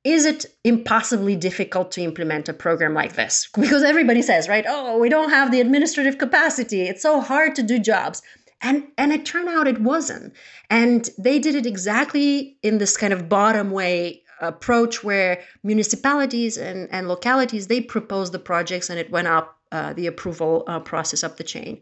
is 0.04 0.26
it 0.26 0.46
impossibly 0.64 1.36
difficult 1.36 1.92
to 1.92 2.02
implement 2.02 2.50
a 2.50 2.54
program 2.54 2.94
like 2.94 3.14
this? 3.14 3.48
Because 3.60 3.84
everybody 3.84 4.22
says, 4.22 4.50
right, 4.50 4.66
oh, 4.68 4.98
we 4.98 5.10
don't 5.10 5.30
have 5.30 5.52
the 5.52 5.62
administrative 5.62 6.18
capacity. 6.18 6.82
It's 6.82 7.04
so 7.04 7.22
hard 7.22 7.54
to 7.56 7.64
do 7.64 7.78
jobs. 7.80 8.22
And 8.62 8.88
and 8.98 9.12
it 9.12 9.26
turned 9.26 9.50
out 9.50 9.68
it 9.68 9.82
wasn't. 9.82 10.34
And 10.70 11.10
they 11.18 11.40
did 11.40 11.56
it 11.56 11.66
exactly 11.66 12.58
in 12.62 12.78
this 12.78 12.96
kind 12.96 13.14
of 13.14 13.28
bottom 13.28 13.72
way 13.72 14.24
approach 14.40 15.04
where 15.04 15.42
municipalities 15.64 16.58
and, 16.58 16.88
and 16.92 17.08
localities 17.08 17.68
they 17.68 17.80
proposed 17.80 18.34
the 18.34 18.40
projects 18.40 18.90
and 18.90 19.00
it 19.00 19.12
went 19.12 19.28
up 19.28 19.60
uh, 19.72 19.94
the 19.94 20.08
approval 20.08 20.64
uh, 20.68 20.80
process 20.80 21.24
up 21.24 21.38
the 21.38 21.44
chain. 21.44 21.80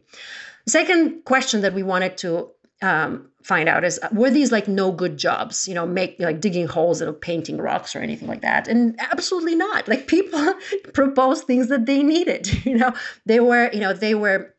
Second 0.68 1.24
question 1.26 1.62
that 1.62 1.74
we 1.74 1.84
wanted 1.84 2.18
to 2.18 2.52
um, 2.82 3.30
find 3.44 3.68
out 3.68 3.84
is 3.84 4.00
were 4.12 4.30
these 4.30 4.52
like 4.52 4.68
no 4.68 4.92
good 4.92 5.18
jobs? 5.18 5.68
You 5.68 5.76
know 5.76 5.86
make 5.86 6.16
like 6.20 6.42
digging 6.42 6.68
holes 6.68 7.02
or 7.02 7.14
painting 7.14 7.58
rocks 7.58 7.96
or 7.96 8.00
anything 8.00 8.28
like 8.28 8.42
that. 8.42 8.68
And 8.68 9.00
absolutely 9.12 9.56
not. 9.56 9.88
Like 9.88 10.08
people 10.08 10.54
proposed 10.94 11.46
things 11.46 11.68
that 11.70 11.86
they 11.86 12.04
needed 12.04 12.48
you 12.66 12.78
know? 12.78 12.94
They 13.26 13.40
were 13.40 13.70
you 13.74 13.80
know 13.80 13.94
they 13.94 14.16
were 14.16 14.54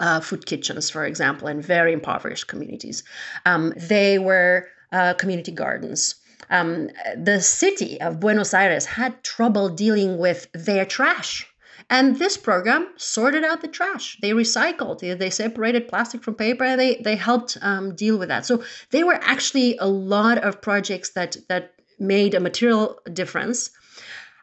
uh, 0.00 0.20
food 0.20 0.46
kitchens 0.46 0.88
for 0.90 1.04
example 1.04 1.48
in 1.48 1.60
very 1.60 1.92
impoverished 1.92 2.46
communities. 2.46 3.02
Um, 3.44 3.72
they 3.76 4.18
were 4.18 4.68
uh, 4.92 5.14
community 5.14 5.52
gardens. 5.52 6.14
Um, 6.50 6.88
the 7.14 7.42
city 7.42 8.00
of 8.00 8.20
buenos 8.20 8.54
aires 8.54 8.86
had 8.86 9.22
trouble 9.22 9.68
dealing 9.68 10.16
with 10.16 10.46
their 10.54 10.86
trash 10.86 11.46
And 11.90 12.18
this 12.18 12.36
program 12.36 12.88
sorted 12.96 13.44
out 13.44 13.62
the 13.62 13.68
trash. 13.68 14.18
They 14.20 14.32
recycled, 14.32 15.00
they 15.00 15.30
separated 15.30 15.88
plastic 15.88 16.22
from 16.22 16.34
paper, 16.34 16.64
and 16.64 16.78
they, 16.78 16.96
they 16.96 17.16
helped 17.16 17.56
um, 17.62 17.94
deal 17.94 18.18
with 18.18 18.28
that. 18.28 18.44
So 18.44 18.62
they 18.90 19.04
were 19.04 19.18
actually 19.22 19.78
a 19.78 19.88
lot 19.88 20.38
of 20.38 20.60
projects 20.60 21.10
that, 21.10 21.38
that 21.48 21.72
made 21.98 22.34
a 22.34 22.40
material 22.40 22.98
difference. 23.12 23.70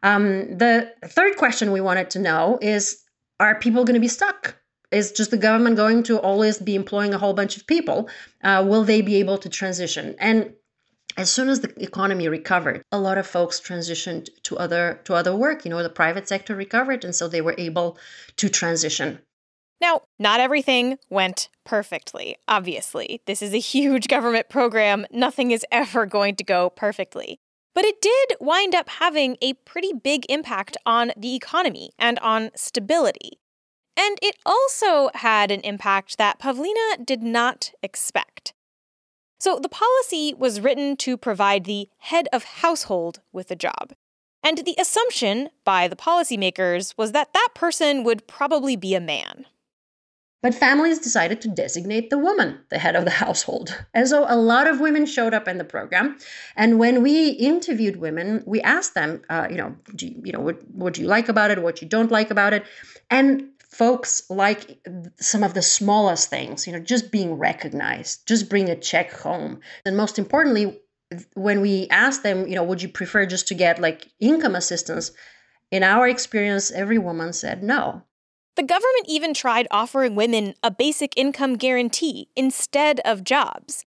Um, 0.01 0.57
the 0.57 0.91
third 1.05 1.37
question 1.37 1.71
we 1.71 1.81
wanted 1.81 2.09
to 2.11 2.19
know 2.19 2.57
is 2.61 3.03
Are 3.39 3.59
people 3.59 3.85
going 3.85 3.95
to 3.95 3.99
be 3.99 4.07
stuck? 4.07 4.55
Is 4.91 5.11
just 5.11 5.31
the 5.31 5.37
government 5.37 5.75
going 5.75 6.03
to 6.03 6.19
always 6.19 6.57
be 6.57 6.75
employing 6.75 7.13
a 7.13 7.17
whole 7.17 7.33
bunch 7.33 7.57
of 7.57 7.67
people? 7.67 8.09
Uh, 8.43 8.63
will 8.67 8.83
they 8.83 9.01
be 9.01 9.15
able 9.15 9.37
to 9.39 9.49
transition? 9.49 10.15
And 10.19 10.53
as 11.17 11.29
soon 11.29 11.49
as 11.49 11.61
the 11.61 11.73
economy 11.81 12.27
recovered 12.27 12.83
a 12.91 12.99
lot 12.99 13.17
of 13.17 13.27
folks 13.27 13.59
transitioned 13.59 14.29
to 14.43 14.57
other 14.57 14.99
to 15.05 15.13
other 15.13 15.35
work. 15.35 15.65
You 15.65 15.71
know 15.71 15.83
the 15.83 15.89
private 15.89 16.27
sector 16.27 16.55
recovered 16.55 17.03
and 17.03 17.15
so 17.15 17.27
they 17.27 17.41
were 17.41 17.55
able 17.57 17.97
to 18.37 18.49
transition. 18.49 19.19
Now 19.81 20.01
not 20.19 20.39
everything 20.39 20.97
went 21.09 21.49
perfectly 21.65 22.37
obviously. 22.47 23.21
This 23.25 23.41
is 23.41 23.53
a 23.53 23.59
huge 23.59 24.07
government 24.15 24.49
program. 24.49 25.05
Nothing 25.11 25.51
is 25.51 25.65
ever 25.71 26.05
going 26.05 26.35
to 26.37 26.43
go 26.43 26.69
perfectly. 26.69 27.39
But 27.73 27.83
it 27.83 28.01
did 28.01 28.37
wind 28.39 28.73
up 28.73 28.87
having 28.87 29.35
a 29.41 29.53
pretty 29.53 29.91
big 29.91 30.25
impact 30.29 30.77
on 30.85 31.11
the 31.17 31.35
economy 31.35 31.91
and 31.99 32.17
on 32.19 32.51
stability. 32.55 33.39
And 33.97 34.17
it 34.21 34.37
also 34.45 35.09
had 35.13 35.51
an 35.51 35.59
impact 35.61 36.17
that 36.17 36.39
Pavlina 36.39 37.05
did 37.05 37.21
not 37.21 37.71
expect. 37.83 38.53
So 39.45 39.59
the 39.59 39.69
policy 39.69 40.33
was 40.33 40.59
written 40.59 40.97
to 40.97 41.17
provide 41.17 41.65
the 41.65 41.87
head 41.99 42.27
of 42.33 42.43
household 42.65 43.19
with 43.31 43.51
a 43.51 43.55
job. 43.55 43.93
And 44.41 44.57
the 44.57 44.73
assumption 44.79 45.49
by 45.63 45.87
the 45.87 45.95
policymakers 45.95 46.95
was 46.97 47.11
that 47.11 47.31
that 47.33 47.49
person 47.53 48.03
would 48.03 48.25
probably 48.25 48.75
be 48.75 48.95
a 48.95 48.99
man. 48.99 49.45
But 50.41 50.55
families 50.55 50.97
decided 50.97 51.41
to 51.41 51.47
designate 51.47 52.09
the 52.09 52.17
woman 52.17 52.57
the 52.71 52.79
head 52.79 52.95
of 52.95 53.05
the 53.05 53.11
household. 53.11 53.85
And 53.93 54.07
so 54.07 54.25
a 54.27 54.35
lot 54.35 54.65
of 54.65 54.79
women 54.79 55.05
showed 55.05 55.35
up 55.35 55.47
in 55.47 55.59
the 55.59 55.63
program. 55.63 56.17
And 56.55 56.79
when 56.79 57.03
we 57.03 57.29
interviewed 57.29 57.97
women, 57.97 58.43
we 58.47 58.61
asked 58.61 58.95
them, 58.95 59.21
uh, 59.29 59.45
you 59.51 59.57
know, 59.57 59.75
you, 59.99 60.21
you 60.23 60.31
know, 60.31 60.41
what, 60.41 60.57
what 60.71 60.95
do 60.95 61.01
you 61.01 61.07
like 61.07 61.29
about 61.29 61.51
it, 61.51 61.61
what 61.61 61.83
you 61.83 61.87
don't 61.87 62.09
like 62.09 62.31
about 62.31 62.53
it. 62.53 62.63
And 63.11 63.49
folks 63.77 64.23
like 64.29 64.79
some 65.19 65.43
of 65.43 65.53
the 65.53 65.61
smallest 65.61 66.29
things, 66.29 66.65
you 66.65 66.71
know, 66.71 66.79
just 66.79 67.11
being 67.11 67.33
recognized, 67.33 68.25
just 68.25 68.49
bring 68.49 68.69
a 68.69 68.75
check 68.75 69.11
home. 69.11 69.59
And 69.85 69.97
most 69.97 70.17
importantly, 70.17 70.79
when 71.33 71.59
we 71.59 71.87
ask 71.89 72.21
them, 72.21 72.47
you 72.47 72.55
know, 72.55 72.63
would 72.63 72.81
you 72.81 72.87
prefer 72.87 73.25
just 73.25 73.47
to 73.49 73.53
get 73.53 73.79
like 73.81 74.07
income 74.19 74.55
assistance? 74.55 75.11
In 75.71 75.83
our 75.83 76.07
experience, 76.07 76.71
every 76.71 76.97
woman 76.97 77.33
said 77.33 77.63
no. 77.63 78.03
The 78.55 78.63
government 78.63 79.07
even 79.07 79.33
tried 79.33 79.67
offering 79.69 80.15
women 80.15 80.53
a 80.63 80.71
basic 80.71 81.11
income 81.17 81.55
guarantee 81.55 82.29
instead 82.35 83.01
of 83.03 83.25
jobs. 83.25 83.83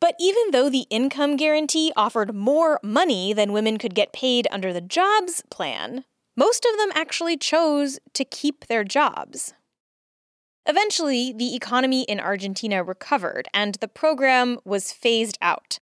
But 0.00 0.16
even 0.20 0.50
though 0.50 0.68
the 0.68 0.86
income 0.90 1.38
guarantee 1.38 1.92
offered 1.96 2.34
more 2.34 2.78
money 2.82 3.32
than 3.32 3.54
women 3.54 3.78
could 3.78 3.94
get 3.94 4.12
paid 4.12 4.46
under 4.50 4.70
the 4.70 4.82
jobs 4.82 5.42
plan, 5.50 6.04
most 6.36 6.66
of 6.70 6.78
them 6.78 6.90
actually 6.94 7.36
chose 7.36 7.98
to 8.12 8.24
keep 8.24 8.66
their 8.66 8.84
jobs. 8.84 9.54
Eventually, 10.66 11.32
the 11.32 11.54
economy 11.54 12.02
in 12.02 12.18
Argentina 12.18 12.82
recovered 12.82 13.48
and 13.52 13.74
the 13.76 13.88
program 13.88 14.58
was 14.64 14.92
phased 14.92 15.38
out. 15.42 15.78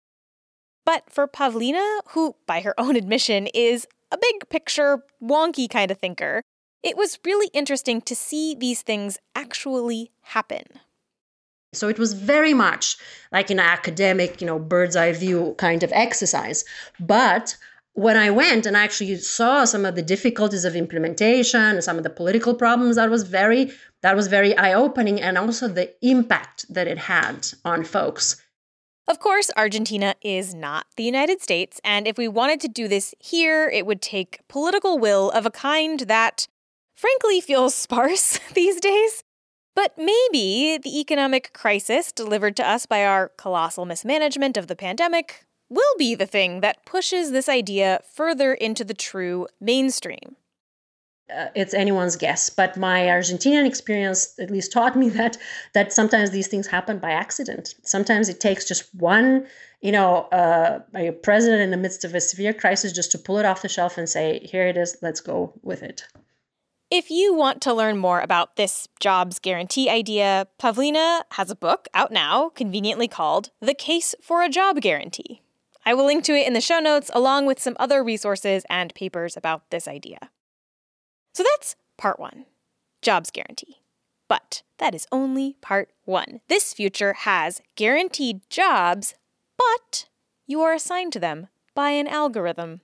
But 0.85 1.03
for 1.09 1.27
Pavlina, 1.27 1.99
who, 2.09 2.35
by 2.47 2.61
her 2.61 2.73
own 2.79 2.95
admission, 3.01 3.47
is 3.47 3.87
a 4.11 4.17
big 4.17 4.49
picture, 4.49 5.03
wonky 5.23 5.69
kind 5.69 5.91
of 5.91 5.97
thinker, 5.97 6.41
it 6.83 6.97
was 6.97 7.19
really 7.23 7.49
interesting 7.53 8.01
to 8.01 8.15
see 8.15 8.55
these 8.55 8.81
things 8.81 9.19
actually 9.35 10.11
happen. 10.21 10.63
So 11.73 11.87
it 11.87 11.99
was 11.99 12.13
very 12.13 12.53
much 12.53 12.97
like 13.31 13.49
an 13.49 13.59
academic, 13.59 14.41
you 14.41 14.47
know, 14.47 14.59
bird's 14.59 14.95
eye 14.95 15.13
view 15.13 15.55
kind 15.57 15.83
of 15.83 15.91
exercise. 15.93 16.65
But 16.99 17.55
when 17.93 18.17
I 18.17 18.29
went 18.29 18.65
and 18.65 18.77
actually 18.77 19.15
saw 19.17 19.65
some 19.65 19.85
of 19.85 19.95
the 19.95 20.01
difficulties 20.01 20.65
of 20.65 20.75
implementation 20.75 21.81
some 21.81 21.97
of 21.97 22.03
the 22.03 22.09
political 22.09 22.55
problems, 22.55 22.95
that 22.95 23.09
was 23.09 23.23
very 23.23 23.71
that 24.01 24.15
was 24.15 24.27
very 24.27 24.57
eye-opening 24.57 25.21
and 25.21 25.37
also 25.37 25.67
the 25.67 25.93
impact 26.01 26.65
that 26.73 26.87
it 26.87 26.97
had 26.97 27.47
on 27.63 27.83
folks. 27.83 28.41
Of 29.07 29.19
course, 29.19 29.51
Argentina 29.57 30.15
is 30.21 30.53
not 30.53 30.85
the 30.95 31.03
United 31.03 31.41
States, 31.41 31.81
and 31.83 32.07
if 32.07 32.17
we 32.17 32.27
wanted 32.27 32.61
to 32.61 32.67
do 32.67 32.87
this 32.87 33.13
here, 33.19 33.67
it 33.67 33.85
would 33.85 34.01
take 34.01 34.39
political 34.47 34.97
will 34.97 35.29
of 35.31 35.45
a 35.45 35.51
kind 35.51 36.01
that, 36.01 36.47
frankly, 36.95 37.41
feels 37.41 37.75
sparse 37.85 38.39
these 38.53 38.79
days. 38.79 39.23
But 39.75 39.97
maybe 39.97 40.77
the 40.77 40.99
economic 40.99 41.53
crisis 41.53 42.11
delivered 42.11 42.55
to 42.57 42.67
us 42.67 42.85
by 42.85 43.05
our 43.05 43.29
colossal 43.37 43.85
mismanagement 43.85 44.57
of 44.57 44.67
the 44.67 44.75
pandemic 44.75 45.45
will 45.71 45.95
be 45.97 46.13
the 46.13 46.25
thing 46.25 46.59
that 46.59 46.85
pushes 46.85 47.31
this 47.31 47.47
idea 47.47 48.01
further 48.13 48.53
into 48.53 48.83
the 48.83 48.93
true 48.93 49.47
mainstream. 49.59 50.35
Uh, 51.33 51.47
it's 51.55 51.73
anyone's 51.73 52.17
guess, 52.17 52.49
but 52.49 52.75
my 52.75 53.03
Argentinian 53.03 53.65
experience 53.65 54.37
at 54.37 54.51
least 54.51 54.73
taught 54.73 54.97
me 54.97 55.07
that 55.19 55.37
that 55.73 55.93
sometimes 55.93 56.31
these 56.31 56.47
things 56.47 56.67
happen 56.67 56.99
by 56.99 57.11
accident. 57.11 57.75
Sometimes 57.83 58.27
it 58.27 58.41
takes 58.41 58.67
just 58.67 58.93
one, 58.95 59.47
you 59.79 59.93
know, 59.93 60.23
uh, 60.33 60.79
a 60.93 61.11
president 61.11 61.61
in 61.61 61.71
the 61.71 61.77
midst 61.77 62.03
of 62.03 62.13
a 62.13 62.19
severe 62.19 62.53
crisis 62.53 62.91
just 62.91 63.11
to 63.13 63.17
pull 63.17 63.37
it 63.37 63.45
off 63.45 63.61
the 63.61 63.69
shelf 63.69 63.97
and 63.97 64.09
say, 64.09 64.39
"Here 64.43 64.67
it 64.67 64.75
is, 64.75 64.97
let's 65.01 65.21
go 65.21 65.53
with 65.63 65.83
it." 65.83 66.03
If 66.89 67.09
you 67.09 67.33
want 67.33 67.61
to 67.61 67.73
learn 67.73 67.95
more 67.95 68.19
about 68.19 68.57
this 68.57 68.89
jobs 68.99 69.39
guarantee 69.39 69.89
idea, 69.89 70.47
Pavlina 70.59 71.21
has 71.31 71.49
a 71.49 71.55
book 71.55 71.87
out 71.93 72.11
now, 72.11 72.49
conveniently 72.49 73.07
called 73.07 73.51
The 73.61 73.73
Case 73.73 74.13
for 74.21 74.43
a 74.43 74.49
Job 74.49 74.81
Guarantee. 74.81 75.41
I 75.85 75.93
will 75.93 76.05
link 76.05 76.23
to 76.25 76.33
it 76.33 76.47
in 76.47 76.53
the 76.53 76.61
show 76.61 76.79
notes 76.79 77.09
along 77.13 77.45
with 77.45 77.59
some 77.59 77.75
other 77.79 78.03
resources 78.03 78.63
and 78.69 78.93
papers 78.93 79.35
about 79.35 79.69
this 79.71 79.87
idea. 79.87 80.29
So 81.33 81.43
that's 81.43 81.75
part 81.97 82.19
one 82.19 82.45
jobs 83.01 83.31
guarantee. 83.31 83.77
But 84.27 84.61
that 84.77 84.95
is 84.95 85.07
only 85.11 85.57
part 85.61 85.89
one. 86.05 86.41
This 86.47 86.73
future 86.73 87.13
has 87.13 87.61
guaranteed 87.75 88.41
jobs, 88.49 89.15
but 89.57 90.07
you 90.47 90.61
are 90.61 90.73
assigned 90.73 91.13
to 91.13 91.19
them 91.19 91.47
by 91.75 91.89
an 91.89 92.07
algorithm. 92.07 92.81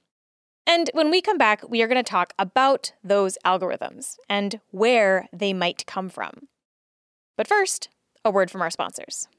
And 0.66 0.90
when 0.94 1.10
we 1.10 1.22
come 1.22 1.38
back, 1.38 1.68
we 1.70 1.82
are 1.82 1.88
going 1.88 2.04
to 2.04 2.10
talk 2.10 2.34
about 2.38 2.92
those 3.04 3.38
algorithms 3.46 4.18
and 4.28 4.60
where 4.72 5.28
they 5.32 5.54
might 5.54 5.86
come 5.86 6.10
from. 6.10 6.48
But 7.38 7.48
first, 7.48 7.90
a 8.26 8.32
word 8.32 8.52
from 8.52 8.62
our 8.62 8.70
sponsors. 8.70 9.30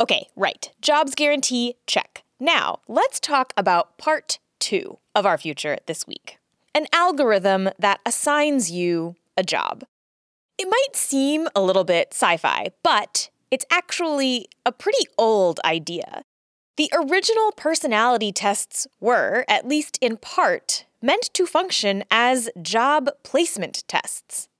Okay, 0.00 0.28
right. 0.36 0.70
Jobs 0.80 1.14
guarantee, 1.14 1.76
check. 1.86 2.22
Now, 2.38 2.80
let's 2.86 3.18
talk 3.18 3.52
about 3.56 3.96
part 3.96 4.38
two 4.58 4.98
of 5.14 5.24
our 5.24 5.38
future 5.38 5.78
this 5.86 6.06
week 6.06 6.38
an 6.74 6.86
algorithm 6.92 7.70
that 7.78 8.00
assigns 8.04 8.70
you 8.70 9.16
a 9.34 9.42
job. 9.42 9.82
It 10.58 10.68
might 10.68 10.94
seem 10.94 11.48
a 11.54 11.62
little 11.62 11.84
bit 11.84 12.08
sci 12.12 12.36
fi, 12.36 12.68
but 12.82 13.30
it's 13.50 13.64
actually 13.70 14.48
a 14.66 14.72
pretty 14.72 15.06
old 15.16 15.58
idea. 15.64 16.22
The 16.76 16.92
original 16.92 17.52
personality 17.52 18.30
tests 18.30 18.86
were, 19.00 19.46
at 19.48 19.66
least 19.66 19.98
in 20.02 20.18
part, 20.18 20.84
meant 21.00 21.30
to 21.32 21.46
function 21.46 22.04
as 22.10 22.50
job 22.60 23.08
placement 23.22 23.84
tests 23.88 24.50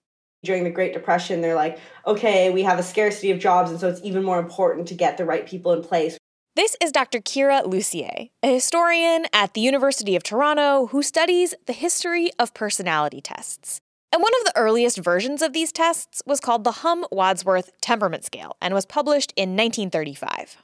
during 0.45 0.65
the 0.65 0.71
Great 0.71 0.93
Depression, 0.93 1.41
they're 1.41 1.55
like, 1.55 1.79
okay, 2.07 2.51
we 2.51 2.63
have 2.63 2.79
a 2.79 2.83
scarcity 2.83 3.31
of 3.31 3.39
jobs, 3.39 3.71
and 3.71 3.81
so 3.81 3.89
it's 3.89 4.01
even 4.03 4.23
more 4.23 4.39
important 4.39 4.89
to 4.89 4.95
get 4.95 5.17
the 5.17 5.25
right 5.25 5.47
people 5.47 5.73
in 5.73 5.83
place. 5.83 6.19
This 6.55 6.77
is 6.81 6.91
Dr. 6.91 7.21
Kira 7.21 7.65
Lussier, 7.65 8.31
a 8.43 8.55
historian 8.55 9.27
at 9.33 9.53
the 9.53 9.61
University 9.61 10.17
of 10.17 10.23
Toronto 10.23 10.87
who 10.87 11.03
studies 11.03 11.55
the 11.67 11.75
history 11.75 12.31
of 12.39 12.55
personality 12.55 13.21
tests. 13.21 13.81
And 14.11 14.23
one 14.23 14.33
of 14.41 14.47
the 14.47 14.57
earliest 14.57 14.97
versions 14.97 15.43
of 15.43 15.53
these 15.53 15.71
tests 15.71 16.23
was 16.25 16.41
called 16.41 16.65
the 16.65 16.73
Humm 16.73 17.05
Wadsworth 17.13 17.73
Temperament 17.83 18.25
Scale 18.25 18.57
and 18.63 18.73
was 18.73 18.87
published 18.87 19.35
in 19.37 19.51
1935. 19.51 20.57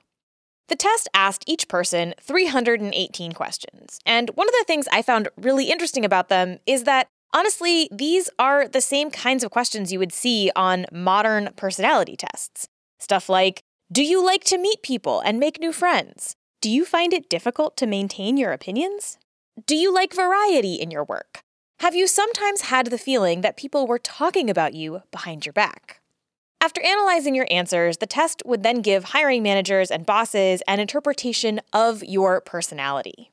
The 0.69 0.77
test 0.77 1.11
asked 1.13 1.45
each 1.47 1.69
person 1.69 2.15
318 2.23 3.33
questions. 3.33 3.99
And 4.07 4.31
one 4.31 4.49
of 4.49 4.55
the 4.59 4.65
things 4.67 4.89
I 4.91 5.03
found 5.03 5.29
really 5.37 5.71
interesting 5.71 6.07
about 6.07 6.31
them 6.31 6.61
is 6.67 6.85
that 6.85 7.09
Honestly, 7.35 7.89
these 7.91 8.29
are 8.39 8.69
the 8.69 8.81
same 8.81 9.11
kinds 9.11 9.43
of 9.43 9.51
questions 9.51 9.91
you 9.91 9.99
would 9.99 10.13
see 10.13 10.51
on 10.55 10.87
modern 10.93 11.51
personality 11.57 12.17
tests. 12.17 12.69
Stuff 12.99 13.29
like 13.29 13.63
Do 13.91 14.03
you 14.03 14.25
like 14.25 14.45
to 14.45 14.59
meet 14.59 14.83
people 14.83 15.21
and 15.21 15.41
make 15.41 15.59
new 15.59 15.73
friends? 15.73 16.37
Do 16.61 16.71
you 16.71 16.85
find 16.85 17.13
it 17.13 17.31
difficult 17.31 17.77
to 17.79 17.87
maintain 17.87 18.37
your 18.37 18.53
opinions? 18.53 19.19
Do 19.67 19.75
you 19.75 19.93
like 19.93 20.15
variety 20.15 20.75
in 20.75 20.91
your 20.91 21.05
work? 21.05 21.41
Have 21.81 21.95
you 21.95 22.07
sometimes 22.07 22.63
had 22.63 22.87
the 22.87 22.99
feeling 22.99 23.41
that 23.41 23.57
people 23.57 23.87
were 23.87 23.99
talking 23.99 24.49
about 24.49 24.75
you 24.75 25.03
behind 25.11 25.45
your 25.45 25.53
back? 25.53 26.01
After 26.61 26.81
analyzing 26.81 27.35
your 27.35 27.49
answers, 27.51 27.97
the 27.97 28.07
test 28.07 28.41
would 28.47 28.63
then 28.63 28.83
give 28.83 29.05
hiring 29.07 29.43
managers 29.43 29.91
and 29.91 30.07
bosses 30.07 30.63
an 30.69 30.79
interpretation 30.79 31.61
of 31.73 32.05
your 32.05 32.41
personality. 32.41 33.32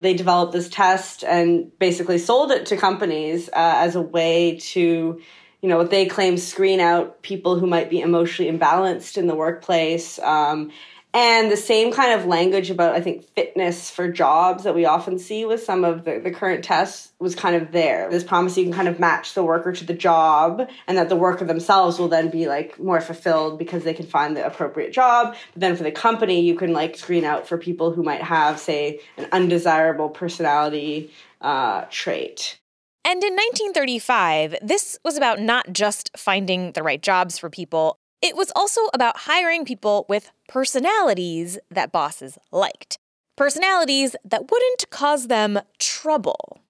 They 0.00 0.14
developed 0.14 0.52
this 0.52 0.68
test 0.68 1.24
and 1.24 1.76
basically 1.78 2.18
sold 2.18 2.50
it 2.50 2.66
to 2.66 2.76
companies 2.76 3.48
uh, 3.48 3.74
as 3.76 3.96
a 3.96 4.02
way 4.02 4.58
to, 4.72 4.80
you 5.60 5.68
know, 5.68 5.78
what 5.78 5.90
they 5.90 6.06
claim 6.06 6.36
screen 6.36 6.80
out 6.80 7.22
people 7.22 7.58
who 7.58 7.66
might 7.66 7.88
be 7.88 8.00
emotionally 8.00 8.50
imbalanced 8.50 9.16
in 9.16 9.26
the 9.26 9.34
workplace. 9.34 10.18
Um, 10.18 10.70
and 11.16 11.50
the 11.50 11.56
same 11.56 11.92
kind 11.92 12.12
of 12.12 12.26
language 12.26 12.70
about 12.70 12.94
i 12.94 13.00
think 13.00 13.24
fitness 13.34 13.90
for 13.90 14.08
jobs 14.08 14.64
that 14.64 14.74
we 14.74 14.84
often 14.84 15.18
see 15.18 15.44
with 15.44 15.62
some 15.62 15.84
of 15.84 16.04
the, 16.04 16.20
the 16.20 16.30
current 16.30 16.62
tests 16.62 17.12
was 17.18 17.34
kind 17.34 17.56
of 17.56 17.72
there. 17.72 18.10
This 18.10 18.24
promise 18.24 18.56
you 18.56 18.64
can 18.64 18.72
kind 18.72 18.88
of 18.88 19.00
match 19.00 19.34
the 19.34 19.42
worker 19.42 19.72
to 19.72 19.84
the 19.84 19.94
job 19.94 20.68
and 20.86 20.98
that 20.98 21.08
the 21.08 21.16
worker 21.16 21.44
themselves 21.44 21.98
will 21.98 22.08
then 22.08 22.28
be 22.28 22.46
like 22.46 22.78
more 22.78 23.00
fulfilled 23.00 23.58
because 23.58 23.84
they 23.84 23.94
can 23.94 24.06
find 24.06 24.36
the 24.36 24.44
appropriate 24.44 24.92
job. 24.92 25.34
But 25.54 25.60
then 25.60 25.76
for 25.76 25.82
the 25.82 25.92
company 25.92 26.42
you 26.42 26.54
can 26.54 26.72
like 26.72 26.96
screen 26.96 27.24
out 27.24 27.48
for 27.48 27.56
people 27.56 27.92
who 27.92 28.02
might 28.02 28.22
have 28.22 28.58
say 28.58 29.00
an 29.16 29.28
undesirable 29.32 30.10
personality 30.10 31.10
uh, 31.40 31.86
trait. 31.90 32.58
And 33.04 33.22
in 33.22 33.34
1935, 33.34 34.56
this 34.62 34.98
was 35.04 35.16
about 35.16 35.40
not 35.40 35.72
just 35.72 36.10
finding 36.16 36.72
the 36.72 36.82
right 36.82 37.00
jobs 37.00 37.38
for 37.38 37.48
people, 37.48 37.98
it 38.20 38.36
was 38.36 38.50
also 38.56 38.80
about 38.92 39.16
hiring 39.18 39.64
people 39.64 40.06
with 40.08 40.32
personalities 40.48 41.58
that 41.70 41.92
bosses 41.92 42.38
liked, 42.52 42.98
personalities 43.36 44.16
that 44.24 44.50
wouldn't 44.50 44.90
cause 44.90 45.28
them 45.28 45.60
trouble. 45.78 46.60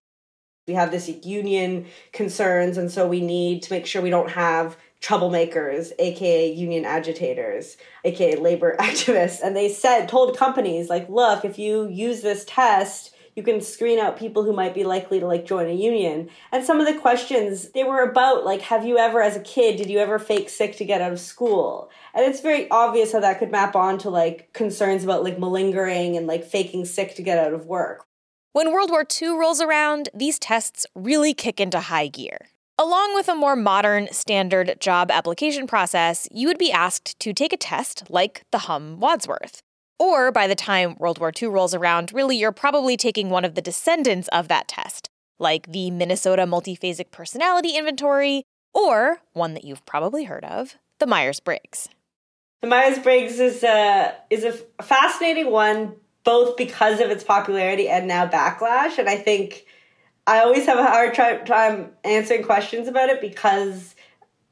We 0.66 0.74
have 0.74 0.90
this 0.90 1.08
union 1.24 1.86
concerns, 2.12 2.76
and 2.76 2.90
so 2.90 3.06
we 3.06 3.20
need 3.20 3.62
to 3.62 3.72
make 3.72 3.86
sure 3.86 4.02
we 4.02 4.10
don't 4.10 4.30
have 4.30 4.76
troublemakers, 5.00 5.92
aka 5.98 6.52
union 6.52 6.84
agitators, 6.84 7.76
aka 8.04 8.36
labor 8.36 8.76
activists. 8.80 9.40
And 9.42 9.54
they 9.54 9.68
said, 9.68 10.08
told 10.08 10.36
companies, 10.36 10.90
like, 10.90 11.08
look, 11.08 11.44
if 11.44 11.58
you 11.58 11.88
use 11.88 12.22
this 12.22 12.44
test, 12.46 13.14
you 13.36 13.42
can 13.42 13.60
screen 13.60 13.98
out 13.98 14.18
people 14.18 14.42
who 14.42 14.52
might 14.52 14.74
be 14.74 14.82
likely 14.82 15.20
to 15.20 15.26
like 15.26 15.44
join 15.44 15.68
a 15.68 15.74
union. 15.74 16.30
And 16.50 16.64
some 16.64 16.80
of 16.80 16.86
the 16.86 16.98
questions 16.98 17.70
they 17.72 17.84
were 17.84 18.02
about 18.02 18.44
like 18.44 18.62
have 18.62 18.84
you 18.84 18.96
ever 18.98 19.22
as 19.22 19.36
a 19.36 19.40
kid 19.40 19.76
did 19.76 19.90
you 19.90 19.98
ever 19.98 20.18
fake 20.18 20.48
sick 20.48 20.76
to 20.78 20.84
get 20.84 21.02
out 21.02 21.12
of 21.12 21.20
school? 21.20 21.90
And 22.14 22.24
it's 22.24 22.40
very 22.40 22.68
obvious 22.70 23.12
how 23.12 23.20
that 23.20 23.38
could 23.38 23.52
map 23.52 23.76
on 23.76 23.98
to 23.98 24.10
like 24.10 24.52
concerns 24.54 25.04
about 25.04 25.22
like 25.22 25.38
malingering 25.38 26.16
and 26.16 26.26
like 26.26 26.44
faking 26.44 26.86
sick 26.86 27.14
to 27.16 27.22
get 27.22 27.38
out 27.38 27.52
of 27.52 27.66
work. 27.66 28.06
When 28.54 28.72
world 28.72 28.90
war 28.90 29.04
ii 29.22 29.28
rolls 29.28 29.60
around 29.60 30.08
these 30.14 30.38
tests 30.38 30.86
really 30.94 31.34
kick 31.34 31.60
into 31.60 31.78
high 31.78 32.08
gear. 32.08 32.38
Along 32.78 33.14
with 33.14 33.28
a 33.28 33.34
more 33.34 33.56
modern 33.56 34.08
standard 34.12 34.76
job 34.80 35.10
application 35.10 35.66
process, 35.66 36.26
you 36.30 36.46
would 36.46 36.58
be 36.58 36.72
asked 36.72 37.18
to 37.20 37.32
take 37.32 37.52
a 37.52 37.58
test 37.58 38.04
like 38.10 38.44
the 38.50 38.60
Humm 38.60 38.98
Wadsworth. 38.98 39.62
Or 39.98 40.30
by 40.30 40.46
the 40.46 40.54
time 40.54 40.96
World 40.98 41.18
War 41.18 41.32
II 41.40 41.48
rolls 41.48 41.74
around, 41.74 42.12
really 42.12 42.36
you're 42.36 42.52
probably 42.52 42.96
taking 42.96 43.30
one 43.30 43.44
of 43.44 43.54
the 43.54 43.62
descendants 43.62 44.28
of 44.28 44.48
that 44.48 44.68
test, 44.68 45.08
like 45.38 45.72
the 45.72 45.90
Minnesota 45.90 46.42
Multiphasic 46.42 47.10
Personality 47.10 47.76
Inventory, 47.76 48.42
or 48.74 49.20
one 49.32 49.54
that 49.54 49.64
you've 49.64 49.86
probably 49.86 50.24
heard 50.24 50.44
of, 50.44 50.76
the 51.00 51.06
Myers 51.06 51.40
Briggs. 51.40 51.88
The 52.62 52.68
Myers 52.68 52.98
Briggs 52.98 53.40
is 53.40 53.62
a, 53.64 54.14
is 54.30 54.44
a 54.44 54.52
fascinating 54.82 55.50
one, 55.50 55.94
both 56.24 56.56
because 56.56 57.00
of 57.00 57.10
its 57.10 57.24
popularity 57.24 57.88
and 57.88 58.06
now 58.06 58.26
backlash. 58.26 58.98
And 58.98 59.08
I 59.08 59.16
think 59.16 59.64
I 60.26 60.40
always 60.40 60.66
have 60.66 60.78
a 60.78 60.84
hard 60.84 61.14
time 61.46 61.92
answering 62.04 62.42
questions 62.42 62.88
about 62.88 63.08
it 63.08 63.20
because 63.20 63.95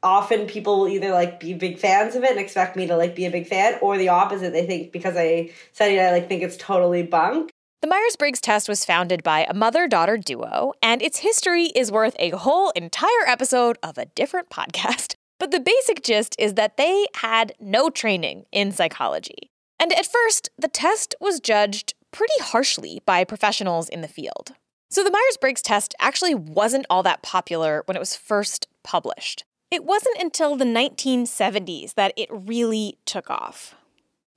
often 0.05 0.45
people 0.45 0.79
will 0.79 0.87
either 0.87 1.11
like 1.11 1.39
be 1.39 1.53
big 1.53 1.79
fans 1.79 2.15
of 2.15 2.23
it 2.23 2.31
and 2.31 2.39
expect 2.39 2.75
me 2.75 2.85
to 2.87 2.95
like 2.95 3.15
be 3.15 3.25
a 3.25 3.31
big 3.31 3.47
fan 3.47 3.77
or 3.81 3.97
the 3.97 4.07
opposite 4.07 4.53
they 4.53 4.65
think 4.65 4.91
because 4.91 5.17
i 5.17 5.49
studied 5.73 5.97
it, 5.97 6.01
i 6.01 6.11
like 6.11 6.29
think 6.29 6.43
it's 6.43 6.55
totally 6.55 7.03
bunk. 7.03 7.51
The 7.81 7.89
myers-briggs 7.89 8.41
test 8.41 8.69
was 8.69 8.85
founded 8.85 9.21
by 9.21 9.45
a 9.47 9.53
mother-daughter 9.53 10.17
duo 10.17 10.73
and 10.81 11.01
its 11.01 11.19
history 11.19 11.65
is 11.75 11.91
worth 11.91 12.15
a 12.17 12.29
whole 12.29 12.69
entire 12.71 13.27
episode 13.27 13.77
of 13.83 13.97
a 13.97 14.05
different 14.05 14.49
podcast. 14.49 15.15
But 15.37 15.51
the 15.51 15.59
basic 15.59 16.01
gist 16.01 16.33
is 16.39 16.53
that 16.53 16.77
they 16.77 17.07
had 17.15 17.51
no 17.59 17.89
training 17.89 18.45
in 18.53 18.71
psychology. 18.71 19.51
And 19.77 19.91
at 19.91 20.05
first 20.05 20.49
the 20.57 20.69
test 20.69 21.13
was 21.19 21.41
judged 21.41 21.93
pretty 22.11 22.39
harshly 22.39 23.01
by 23.05 23.25
professionals 23.25 23.89
in 23.89 23.99
the 23.99 24.07
field. 24.07 24.53
So 24.89 25.03
the 25.03 25.11
myers-briggs 25.11 25.61
test 25.61 25.93
actually 25.99 26.35
wasn't 26.35 26.85
all 26.89 27.03
that 27.03 27.21
popular 27.21 27.83
when 27.85 27.97
it 27.97 27.99
was 27.99 28.15
first 28.15 28.67
published 28.81 29.43
it 29.71 29.83
wasn't 29.83 30.21
until 30.21 30.55
the 30.55 30.65
1970s 30.65 31.95
that 31.95 32.13
it 32.15 32.29
really 32.31 32.97
took 33.05 33.29
off. 33.29 33.75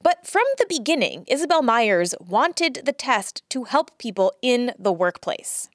But 0.03 0.27
from 0.27 0.45
the 0.59 0.67
beginning, 0.69 1.25
Isabel 1.27 1.63
Myers 1.63 2.15
wanted 2.21 2.83
the 2.85 2.93
test 2.93 3.43
to 3.51 3.65
help 3.65 3.99
people 3.99 4.33
in 4.43 4.73
the 4.79 4.93
workplace. 4.93 5.69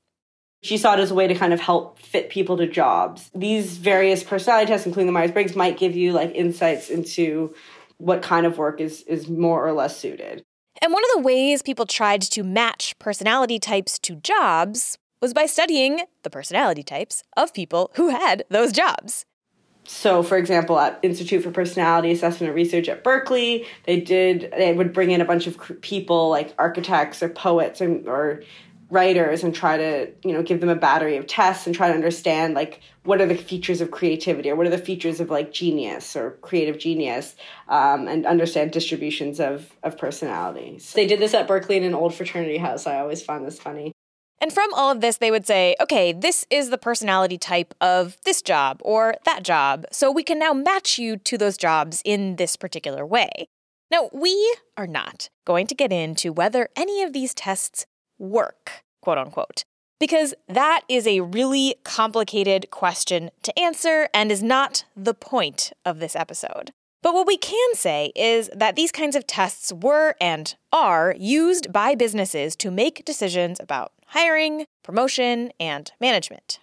She 0.62 0.78
saw 0.78 0.94
it 0.94 1.00
as 1.00 1.12
a 1.12 1.16
way 1.16 1.28
to 1.28 1.36
kind 1.36 1.52
of 1.52 1.60
help 1.60 2.00
fit 2.00 2.30
people 2.30 2.56
to 2.58 2.66
jobs. 2.66 3.30
These 3.36 3.78
various 3.78 4.24
personality 4.24 4.68
tests, 4.68 4.88
including 4.88 5.08
the 5.08 5.14
Myers 5.14 5.32
Briggs, 5.32 5.58
might 5.58 5.78
give 5.78 5.94
you 5.94 6.14
like 6.14 6.34
insights 6.34 6.90
into 6.90 7.54
what 7.98 8.22
kind 8.22 8.46
of 8.46 8.58
work 8.58 8.80
is, 8.80 9.02
is 9.04 9.28
more 9.28 9.68
or 9.68 9.74
less 9.74 9.98
suited. 9.98 10.42
And 10.82 10.94
one 10.94 11.04
of 11.04 11.12
the 11.16 11.22
ways 11.22 11.62
people 11.62 11.86
tried 11.86 12.22
to 12.22 12.44
match 12.44 12.98
personality 12.98 13.60
types 13.60 14.00
to 14.00 14.16
jobs 14.16 14.98
was 15.22 15.34
by 15.34 15.46
studying 15.46 16.06
the 16.24 16.30
personality 16.30 16.84
types 16.84 17.24
of 17.36 17.54
people 17.54 17.92
who 17.96 18.10
had 18.10 18.44
those 18.50 18.72
jobs 18.72 19.26
so 19.86 20.24
for 20.24 20.38
example 20.38 20.80
at 20.80 21.00
institute 21.02 21.44
for 21.44 21.52
personality 21.52 22.12
assessment 22.12 22.50
and 22.50 22.56
research 22.56 22.88
at 22.88 23.04
berkeley 23.04 23.66
they 23.86 24.00
did 24.00 24.52
they 24.58 24.74
would 24.74 24.94
bring 24.94 25.12
in 25.12 25.22
a 25.22 25.26
bunch 25.26 25.48
of 25.48 25.82
people 25.82 26.30
like 26.30 26.54
architects 26.58 27.22
or 27.22 27.30
poets 27.30 27.82
and, 27.82 28.08
or 28.08 28.44
writers 28.94 29.44
and 29.44 29.56
try 29.56 29.76
to 29.76 30.12
you 30.24 30.32
know 30.32 30.44
give 30.44 30.60
them 30.60 30.70
a 30.70 30.76
battery 30.76 31.18
of 31.18 31.26
tests 31.26 31.66
and 31.66 31.76
try 31.76 31.88
to 31.88 31.94
understand 31.96 32.54
like 32.54 32.80
what 33.04 33.20
are 33.20 33.26
the 33.26 33.36
features 33.36 33.82
of 33.82 33.90
creativity 33.90 34.50
or 34.50 34.56
what 34.56 34.68
are 34.68 34.70
the 34.70 34.78
features 34.78 35.20
of 35.20 35.32
like 35.32 35.52
genius 35.52 36.16
or 36.16 36.32
creative 36.42 36.78
genius 36.78 37.36
um, 37.70 38.08
and 38.08 38.26
understand 38.28 38.72
distributions 38.72 39.40
of 39.40 39.74
of 39.82 39.98
personalities 39.98 40.94
they 40.94 41.08
did 41.08 41.20
this 41.20 41.34
at 41.34 41.48
berkeley 41.48 41.76
in 41.76 41.84
an 41.84 41.96
old 41.96 42.14
fraternity 42.14 42.58
house. 42.58 42.86
I 42.86 43.00
always 43.00 43.24
found 43.24 43.46
this 43.46 43.60
funny 43.60 43.93
and 44.44 44.52
from 44.52 44.74
all 44.74 44.92
of 44.92 45.00
this, 45.00 45.16
they 45.16 45.32
would 45.32 45.48
say, 45.48 45.74
okay, 45.80 46.12
this 46.12 46.46
is 46.50 46.70
the 46.70 46.78
personality 46.78 47.38
type 47.38 47.74
of 47.80 48.18
this 48.26 48.42
job 48.42 48.82
or 48.84 49.16
that 49.24 49.42
job, 49.42 49.86
so 49.90 50.12
we 50.12 50.22
can 50.22 50.38
now 50.38 50.52
match 50.52 51.00
you 51.00 51.16
to 51.16 51.38
those 51.38 51.56
jobs 51.56 52.02
in 52.04 52.36
this 52.36 52.58
particular 52.58 53.06
way. 53.06 53.48
Now, 53.90 54.10
we 54.12 54.58
are 54.76 54.86
not 54.86 55.30
going 55.46 55.66
to 55.68 55.76
get 55.76 55.94
into 55.94 56.34
whether 56.34 56.68
any 56.76 57.02
of 57.02 57.14
these 57.14 57.34
tests 57.34 57.86
work, 58.20 58.84
quote 59.02 59.18
unquote, 59.18 59.64
because 59.98 60.34
that 60.50 60.82
is 60.90 61.08
a 61.08 61.22
really 61.22 61.76
complicated 61.86 62.70
question 62.70 63.32
to 63.44 63.58
answer 63.58 64.10
and 64.14 64.30
is 64.30 64.44
not 64.44 64.84
the 64.94 65.14
point 65.14 65.72
of 65.86 66.00
this 66.00 66.18
episode. 66.18 66.72
But 67.02 67.14
what 67.14 67.28
we 67.28 67.38
can 67.38 67.76
say 67.76 68.12
is 68.14 68.50
that 68.54 68.76
these 68.76 68.92
kinds 68.92 69.16
of 69.16 69.26
tests 69.26 69.72
were 69.72 70.16
and 70.20 70.54
are 70.74 71.16
used 71.18 71.72
by 71.72 71.96
businesses 71.96 72.58
to 72.58 72.72
make 72.72 73.06
decisions 73.06 73.62
about 73.62 73.94
hiring, 74.14 74.66
promotion, 74.84 75.52
and 75.60 75.92
management. 76.00 76.60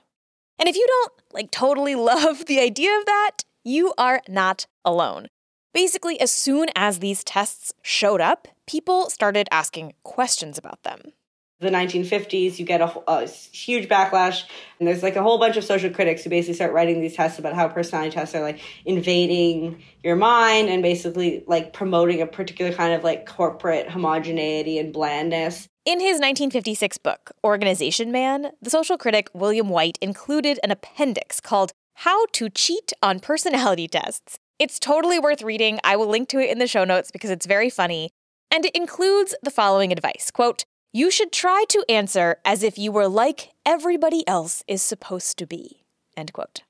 And 0.59 0.69
if 0.69 0.77
you 0.77 0.87
don't 0.87 1.13
like 1.33 1.51
totally 1.51 1.95
love 2.13 2.47
the 2.47 2.61
idea 2.61 2.97
of 2.99 3.07
that, 3.07 3.43
you 3.65 3.93
are 3.99 4.23
not 4.29 4.67
alone. 4.85 5.27
Basically, 5.73 6.21
as 6.21 6.31
soon 6.31 6.69
as 6.75 6.99
these 6.99 7.23
tests 7.23 7.73
showed 7.83 8.21
up, 8.21 8.49
people 8.67 9.11
started 9.11 9.49
asking 9.51 9.95
questions 10.03 10.59
about 10.59 10.83
them. 10.83 11.13
The 11.61 11.69
1950s, 11.69 12.59
you 12.59 12.65
get 12.65 12.81
a, 12.81 12.91
a, 13.07 13.27
huge 13.29 13.87
backlash, 13.87 14.45
and 14.79 14.89
there's 14.89 15.03
like 15.03 15.17
a 15.17 15.23
whole 15.23 15.39
bunch 15.39 15.59
of 15.59 15.65
social 15.65 15.91
critics 15.91 16.25
who 16.25 16.31
basically 16.31 16.55
start 16.55 16.73
writing 16.73 17.03
these 17.03 17.15
tests 17.15 17.39
about 17.39 17.53
how 17.53 17.69
personality 17.69 18.15
tests 18.15 18.35
are 18.35 18.41
like 18.41 18.61
invading 18.87 19.83
your 20.03 20.17
mind 20.17 20.71
and 20.71 20.83
basically 20.83 21.45
like 21.47 21.75
promoting 21.75 22.23
a 22.23 22.27
particular 22.27 22.73
kind 22.73 22.95
of 22.95 23.05
like 23.05 23.27
corporate 23.27 23.91
homogeneity 23.91 24.79
and 24.79 24.95
blandness. 24.95 25.69
In 25.87 25.99
his 25.99 26.21
1956 26.21 26.99
book, 26.99 27.33
Organization 27.43 28.12
Man, 28.12 28.53
the 28.61 28.69
social 28.69 28.99
critic 28.99 29.31
William 29.33 29.71
Whyte 29.71 29.97
included 30.03 30.61
an 30.62 30.71
appendix 30.71 31.40
called 31.40 31.73
How 31.95 32.27
to 32.33 32.51
Cheat 32.51 32.93
on 33.03 33.19
Personality 33.19 33.88
Tests. 33.88 34.37
It's 34.59 34.79
totally 34.79 35.19
worth 35.19 35.40
reading. 35.40 35.81
I 35.83 35.97
will 35.97 36.07
link 36.07 36.29
to 36.29 36.38
it 36.38 36.51
in 36.51 36.59
the 36.59 36.66
show 36.66 36.85
notes 36.85 37.11
because 37.11 37.31
it's 37.31 37.47
very 37.47 37.71
funny. 37.71 38.11
And 38.51 38.66
it 38.66 38.77
includes 38.77 39.35
the 39.43 39.51
following 39.51 39.90
advice 39.90 40.31
quote, 40.31 40.64
You 40.93 41.11
should 41.11 41.33
try 41.33 41.64
to 41.71 41.83
answer 41.88 42.37
as 42.45 42.62
if 42.62 42.77
you 42.77 42.93
were 42.93 43.09
like 43.09 43.53
everybody 43.64 44.23
else 44.29 44.62
is 44.69 44.83
supposed 44.83 45.38
to 45.38 45.47
be. 45.47 45.83
End 46.14 46.35
quote. 46.35 46.61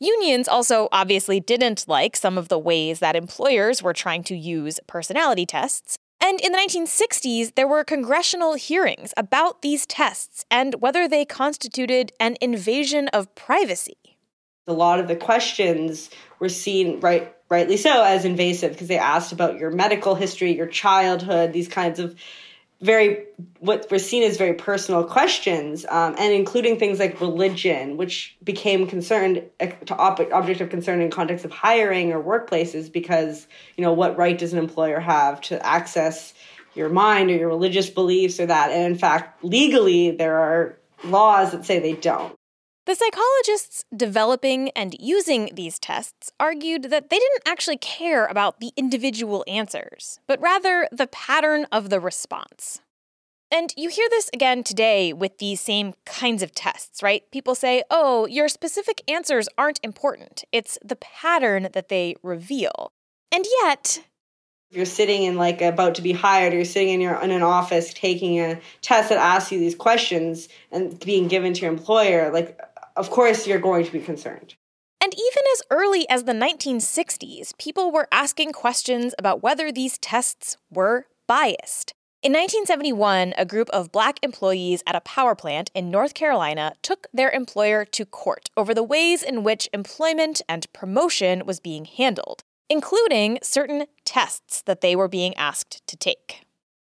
Unions 0.00 0.48
also 0.48 0.88
obviously 0.90 1.38
didn't 1.38 1.84
like 1.86 2.16
some 2.16 2.36
of 2.36 2.48
the 2.48 2.58
ways 2.58 2.98
that 2.98 3.14
employers 3.14 3.80
were 3.80 3.92
trying 3.92 4.24
to 4.24 4.34
use 4.34 4.80
personality 4.88 5.46
tests, 5.46 5.98
and 6.20 6.40
in 6.40 6.52
the 6.52 6.58
1960s, 6.58 7.54
there 7.54 7.66
were 7.66 7.82
congressional 7.82 8.54
hearings 8.54 9.14
about 9.16 9.62
these 9.62 9.86
tests 9.86 10.44
and 10.50 10.74
whether 10.74 11.08
they 11.08 11.24
constituted 11.24 12.12
an 12.20 12.36
invasion 12.40 13.08
of 13.08 13.34
privacy. 13.34 13.96
A 14.66 14.72
lot 14.72 15.00
of 15.00 15.08
the 15.08 15.16
questions 15.16 16.10
were 16.38 16.48
seen, 16.48 17.00
right, 17.00 17.34
rightly 17.48 17.76
so, 17.76 18.04
as 18.04 18.24
invasive 18.24 18.72
because 18.72 18.88
they 18.88 18.98
asked 18.98 19.32
about 19.32 19.58
your 19.58 19.70
medical 19.70 20.14
history, 20.14 20.54
your 20.54 20.66
childhood, 20.66 21.52
these 21.52 21.68
kinds 21.68 21.98
of 21.98 22.14
very 22.80 23.26
what 23.58 23.90
were 23.90 23.98
seen 23.98 24.22
as 24.22 24.38
very 24.38 24.54
personal 24.54 25.04
questions, 25.04 25.84
um, 25.88 26.14
and 26.18 26.32
including 26.32 26.78
things 26.78 26.98
like 26.98 27.20
religion, 27.20 27.96
which 27.96 28.36
became 28.42 28.86
concerned 28.86 29.42
uh, 29.60 29.66
to 29.86 29.94
op- 29.96 30.32
object 30.32 30.60
of 30.60 30.70
concern 30.70 31.00
in 31.02 31.10
context 31.10 31.44
of 31.44 31.50
hiring 31.50 32.12
or 32.12 32.22
workplaces, 32.22 32.90
because 32.90 33.46
you 33.76 33.84
know 33.84 33.92
what 33.92 34.16
right 34.16 34.38
does 34.38 34.52
an 34.52 34.58
employer 34.58 34.98
have 34.98 35.40
to 35.42 35.64
access 35.64 36.32
your 36.74 36.88
mind 36.88 37.30
or 37.30 37.34
your 37.34 37.48
religious 37.48 37.90
beliefs 37.90 38.40
or 38.40 38.46
that, 38.46 38.70
and 38.70 38.92
in 38.92 38.98
fact, 38.98 39.44
legally 39.44 40.10
there 40.12 40.38
are 40.38 40.78
laws 41.04 41.52
that 41.52 41.64
say 41.64 41.78
they 41.80 41.94
don't. 41.94 42.34
The 42.90 42.96
psychologists 42.96 43.84
developing 43.96 44.70
and 44.70 44.96
using 44.98 45.50
these 45.54 45.78
tests 45.78 46.32
argued 46.40 46.90
that 46.90 47.08
they 47.08 47.20
didn't 47.20 47.42
actually 47.46 47.76
care 47.76 48.26
about 48.26 48.58
the 48.58 48.72
individual 48.76 49.44
answers, 49.46 50.18
but 50.26 50.40
rather 50.40 50.88
the 50.90 51.06
pattern 51.06 51.68
of 51.70 51.88
the 51.88 52.00
response. 52.00 52.80
And 53.48 53.72
you 53.76 53.90
hear 53.90 54.08
this 54.10 54.28
again 54.34 54.64
today 54.64 55.12
with 55.12 55.38
these 55.38 55.60
same 55.60 55.94
kinds 56.04 56.42
of 56.42 56.52
tests, 56.52 57.00
right? 57.00 57.22
People 57.30 57.54
say, 57.54 57.84
oh, 57.92 58.26
your 58.26 58.48
specific 58.48 59.08
answers 59.08 59.48
aren't 59.56 59.78
important. 59.84 60.42
It's 60.50 60.76
the 60.84 60.96
pattern 60.96 61.68
that 61.72 61.90
they 61.90 62.16
reveal. 62.24 62.90
And 63.30 63.44
yet, 63.62 64.02
you're 64.70 64.84
sitting 64.84 65.24
in 65.24 65.36
like 65.36 65.60
about 65.60 65.96
to 65.96 66.02
be 66.02 66.12
hired 66.12 66.52
or 66.52 66.56
you're 66.56 66.64
sitting 66.64 66.90
in 66.90 67.00
your 67.00 67.20
in 67.20 67.30
an 67.30 67.42
office 67.42 67.92
taking 67.92 68.38
a 68.40 68.60
test 68.82 69.08
that 69.08 69.18
asks 69.18 69.50
you 69.50 69.58
these 69.58 69.74
questions 69.74 70.48
and 70.70 70.98
being 71.00 71.26
given 71.28 71.52
to 71.52 71.62
your 71.62 71.72
employer 71.72 72.32
like 72.32 72.58
of 72.96 73.10
course 73.10 73.46
you're 73.46 73.58
going 73.58 73.84
to 73.84 73.92
be 73.92 74.00
concerned 74.00 74.54
and 75.02 75.14
even 75.14 75.42
as 75.54 75.62
early 75.70 76.08
as 76.08 76.24
the 76.24 76.32
1960s 76.32 77.56
people 77.58 77.90
were 77.90 78.08
asking 78.12 78.52
questions 78.52 79.14
about 79.18 79.42
whether 79.42 79.72
these 79.72 79.98
tests 79.98 80.56
were 80.70 81.06
biased 81.26 81.94
in 82.22 82.32
1971, 82.32 83.32
a 83.38 83.46
group 83.46 83.70
of 83.70 83.90
black 83.90 84.18
employees 84.22 84.82
at 84.86 84.94
a 84.94 85.00
power 85.00 85.34
plant 85.34 85.70
in 85.74 85.90
North 85.90 86.12
Carolina 86.12 86.74
took 86.82 87.06
their 87.14 87.30
employer 87.30 87.86
to 87.86 88.04
court 88.04 88.50
over 88.58 88.74
the 88.74 88.82
ways 88.82 89.22
in 89.22 89.42
which 89.42 89.70
employment 89.72 90.42
and 90.46 90.70
promotion 90.74 91.46
was 91.46 91.60
being 91.60 91.86
handled 91.86 92.44
including 92.70 93.38
certain 93.42 93.84
tests 94.04 94.62
that 94.62 94.80
they 94.80 94.96
were 94.96 95.08
being 95.08 95.36
asked 95.36 95.86
to 95.88 95.96
take. 95.96 96.46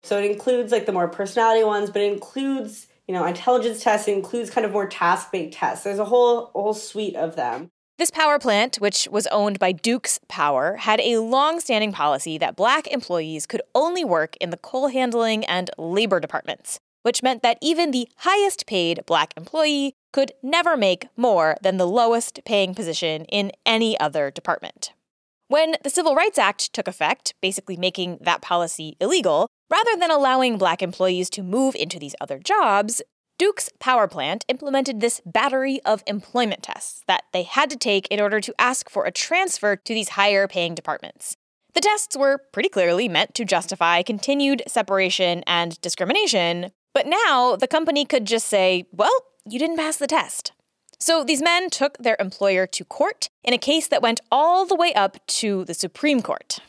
So 0.05 0.19
it 0.19 0.31
includes 0.31 0.71
like 0.73 0.87
the 0.87 0.93
more 0.93 1.09
personality 1.09 1.65
ones, 1.65 1.91
but 1.91 2.01
it 2.01 2.13
includes, 2.13 2.87
you 3.07 3.15
know, 3.15 3.25
intelligence 3.25 3.83
tests, 3.83 4.09
includes 4.09 4.51
kind 4.51 4.65
of 4.65 4.73
more 4.73 4.87
task-based 4.87 5.57
tests. 5.57 5.85
There's 5.85 5.99
a 5.99 6.05
whole 6.05 6.51
a 6.55 6.63
whole 6.63 6.75
suite 6.75 7.17
of 7.17 7.37
them. 7.37 7.71
This 7.97 8.11
power 8.11 8.41
plant, 8.41 8.77
which 8.77 9.07
was 9.11 9.29
owned 9.29 9.61
by 9.61 9.71
Duke's 9.71 10.19
Power, 10.27 10.77
had 10.77 11.01
a 11.01 11.19
long 11.19 11.61
standing 11.61 11.93
policy 11.93 12.39
that 12.39 12.57
black 12.57 12.89
employees 12.89 13.47
could 13.47 13.63
only 13.73 14.05
work 14.05 14.37
in 14.41 14.51
the 14.51 14.57
coal 14.57 14.89
handling 14.89 15.45
and 15.45 15.71
labor 15.79 16.19
departments, 16.19 16.81
which 17.03 17.23
meant 17.23 17.43
that 17.43 17.59
even 17.63 17.93
the 17.93 18.09
highest 18.19 18.67
paid 18.67 19.07
black 19.07 19.33
employee 19.37 19.95
could 20.13 20.33
never 20.43 20.77
make 20.77 21.07
more 21.17 21.57
than 21.63 21.77
the 21.77 21.87
lowest 21.87 22.41
paying 22.45 22.75
position 22.75 23.27
in 23.27 23.53
any 23.65 23.99
other 24.01 24.29
department. 24.29 24.93
When 25.49 25.77
the 25.83 25.91
Civil 25.91 26.15
Rights 26.15 26.39
Act 26.39 26.73
took 26.73 26.89
effect, 26.89 27.35
basically 27.43 27.77
making 27.77 28.19
that 28.23 28.41
policy 28.41 28.97
illegal, 28.99 29.49
rather 29.71 29.95
than 29.95 30.11
allowing 30.11 30.57
black 30.57 30.83
employees 30.83 31.29
to 31.31 31.43
move 31.43 31.75
into 31.75 31.99
these 31.99 32.15
other 32.19 32.39
jobs, 32.39 33.03
Duke's 33.37 33.69
power 33.79 34.09
plant 34.09 34.47
implemented 34.49 35.01
this 35.01 35.21
battery 35.27 35.81
of 35.85 36.03
employment 36.07 36.63
tests 36.63 37.03
that 37.09 37.25
they 37.33 37.43
had 37.43 37.69
to 37.71 37.77
take 37.77 38.07
in 38.09 38.21
order 38.21 38.41
to 38.41 38.55
ask 38.59 38.89
for 38.89 39.05
a 39.05 39.11
transfer 39.11 39.77
to 39.77 39.93
these 39.95 40.11
higher 40.11 40.49
paying 40.49 40.75
departments. 40.75 41.37
The 41.75 41.81
tests 41.81 42.17
were 42.17 42.39
pretty 42.53 42.69
clearly 42.71 43.09
meant 43.09 43.35
to 43.35 43.45
justify 43.45 44.03
continued 44.03 44.63
separation 44.67 45.43
and 45.47 45.79
discrimination, 45.83 46.71
but 46.95 47.07
now 47.07 47.57
the 47.57 47.69
company 47.69 48.07
could 48.07 48.25
just 48.25 48.47
say, 48.47 48.87
well, 48.93 49.13
you 49.45 49.59
didn't 49.59 49.77
pass 49.77 49.99
the 49.99 50.07
test. 50.07 50.53
So 51.05 51.23
these 51.23 51.43
men 51.43 51.69
took 51.69 51.99
their 51.99 52.17
employer 52.19 52.67
to 52.69 52.83
court 52.83 53.29
in 53.43 53.53
a 53.53 53.59
case 53.59 53.89
that 53.89 54.01
went 54.01 54.23
all 54.33 54.65
the 54.65 54.75
way 54.75 54.95
up 54.95 55.19
to 55.27 55.67
the 55.67 55.75
Supreme 55.75 56.23
Court. 56.23 56.61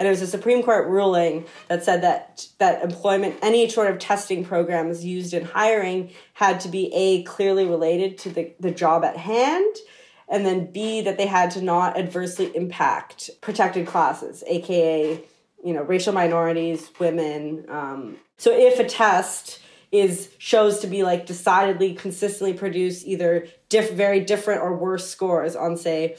And 0.00 0.08
it 0.08 0.10
was 0.10 0.20
a 0.20 0.26
Supreme 0.26 0.64
Court 0.64 0.88
ruling 0.88 1.46
that 1.68 1.84
said 1.84 2.02
that 2.02 2.48
that 2.58 2.82
employment, 2.82 3.36
any 3.40 3.68
sort 3.68 3.88
of 3.88 4.00
testing 4.00 4.44
programs 4.44 5.04
used 5.04 5.32
in 5.32 5.44
hiring 5.44 6.10
had 6.34 6.58
to 6.62 6.68
be 6.68 6.92
A, 6.92 7.22
clearly 7.22 7.66
related 7.66 8.18
to 8.18 8.30
the, 8.30 8.52
the 8.58 8.72
job 8.72 9.04
at 9.04 9.16
hand, 9.16 9.76
and 10.28 10.44
then 10.44 10.72
B, 10.72 11.00
that 11.02 11.16
they 11.16 11.26
had 11.26 11.52
to 11.52 11.62
not 11.62 11.96
adversely 11.96 12.50
impact 12.56 13.30
protected 13.42 13.86
classes, 13.86 14.42
aka, 14.48 15.22
you 15.64 15.72
know, 15.72 15.82
racial 15.82 16.12
minorities, 16.12 16.90
women. 16.98 17.64
Um, 17.68 18.16
so 18.38 18.50
if 18.50 18.80
a 18.80 18.84
test 18.84 19.60
is 19.90 20.30
shows 20.38 20.80
to 20.80 20.86
be 20.86 21.02
like 21.02 21.26
decidedly 21.26 21.94
consistently 21.94 22.52
produce 22.52 23.04
either 23.06 23.46
diff- 23.68 23.92
very 23.92 24.20
different 24.20 24.60
or 24.60 24.76
worse 24.76 25.08
scores 25.08 25.56
on 25.56 25.76
say 25.76 26.16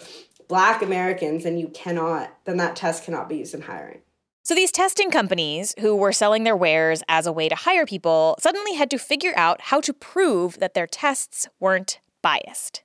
black 0.47 0.82
americans 0.82 1.45
and 1.45 1.60
you 1.60 1.67
cannot 1.67 2.34
then 2.45 2.58
that 2.58 2.75
test 2.75 3.03
cannot 3.03 3.29
be 3.29 3.38
used 3.38 3.53
in 3.53 3.62
hiring. 3.62 4.01
So 4.43 4.55
these 4.55 4.71
testing 4.71 5.12
companies 5.12 5.75
who 5.79 5.95
were 5.95 6.12
selling 6.12 6.43
their 6.43 6.55
wares 6.55 7.03
as 7.08 7.27
a 7.27 7.32
way 7.32 7.49
to 7.49 7.55
hire 7.55 7.86
people 7.86 8.36
suddenly 8.39 8.73
had 8.73 8.89
to 8.89 8.97
figure 8.97 9.34
out 9.36 9.62
how 9.62 9.79
to 9.82 9.93
prove 9.93 10.60
that 10.60 10.73
their 10.73 10.88
tests 10.88 11.47
weren't 11.60 11.99
biased. 12.23 12.82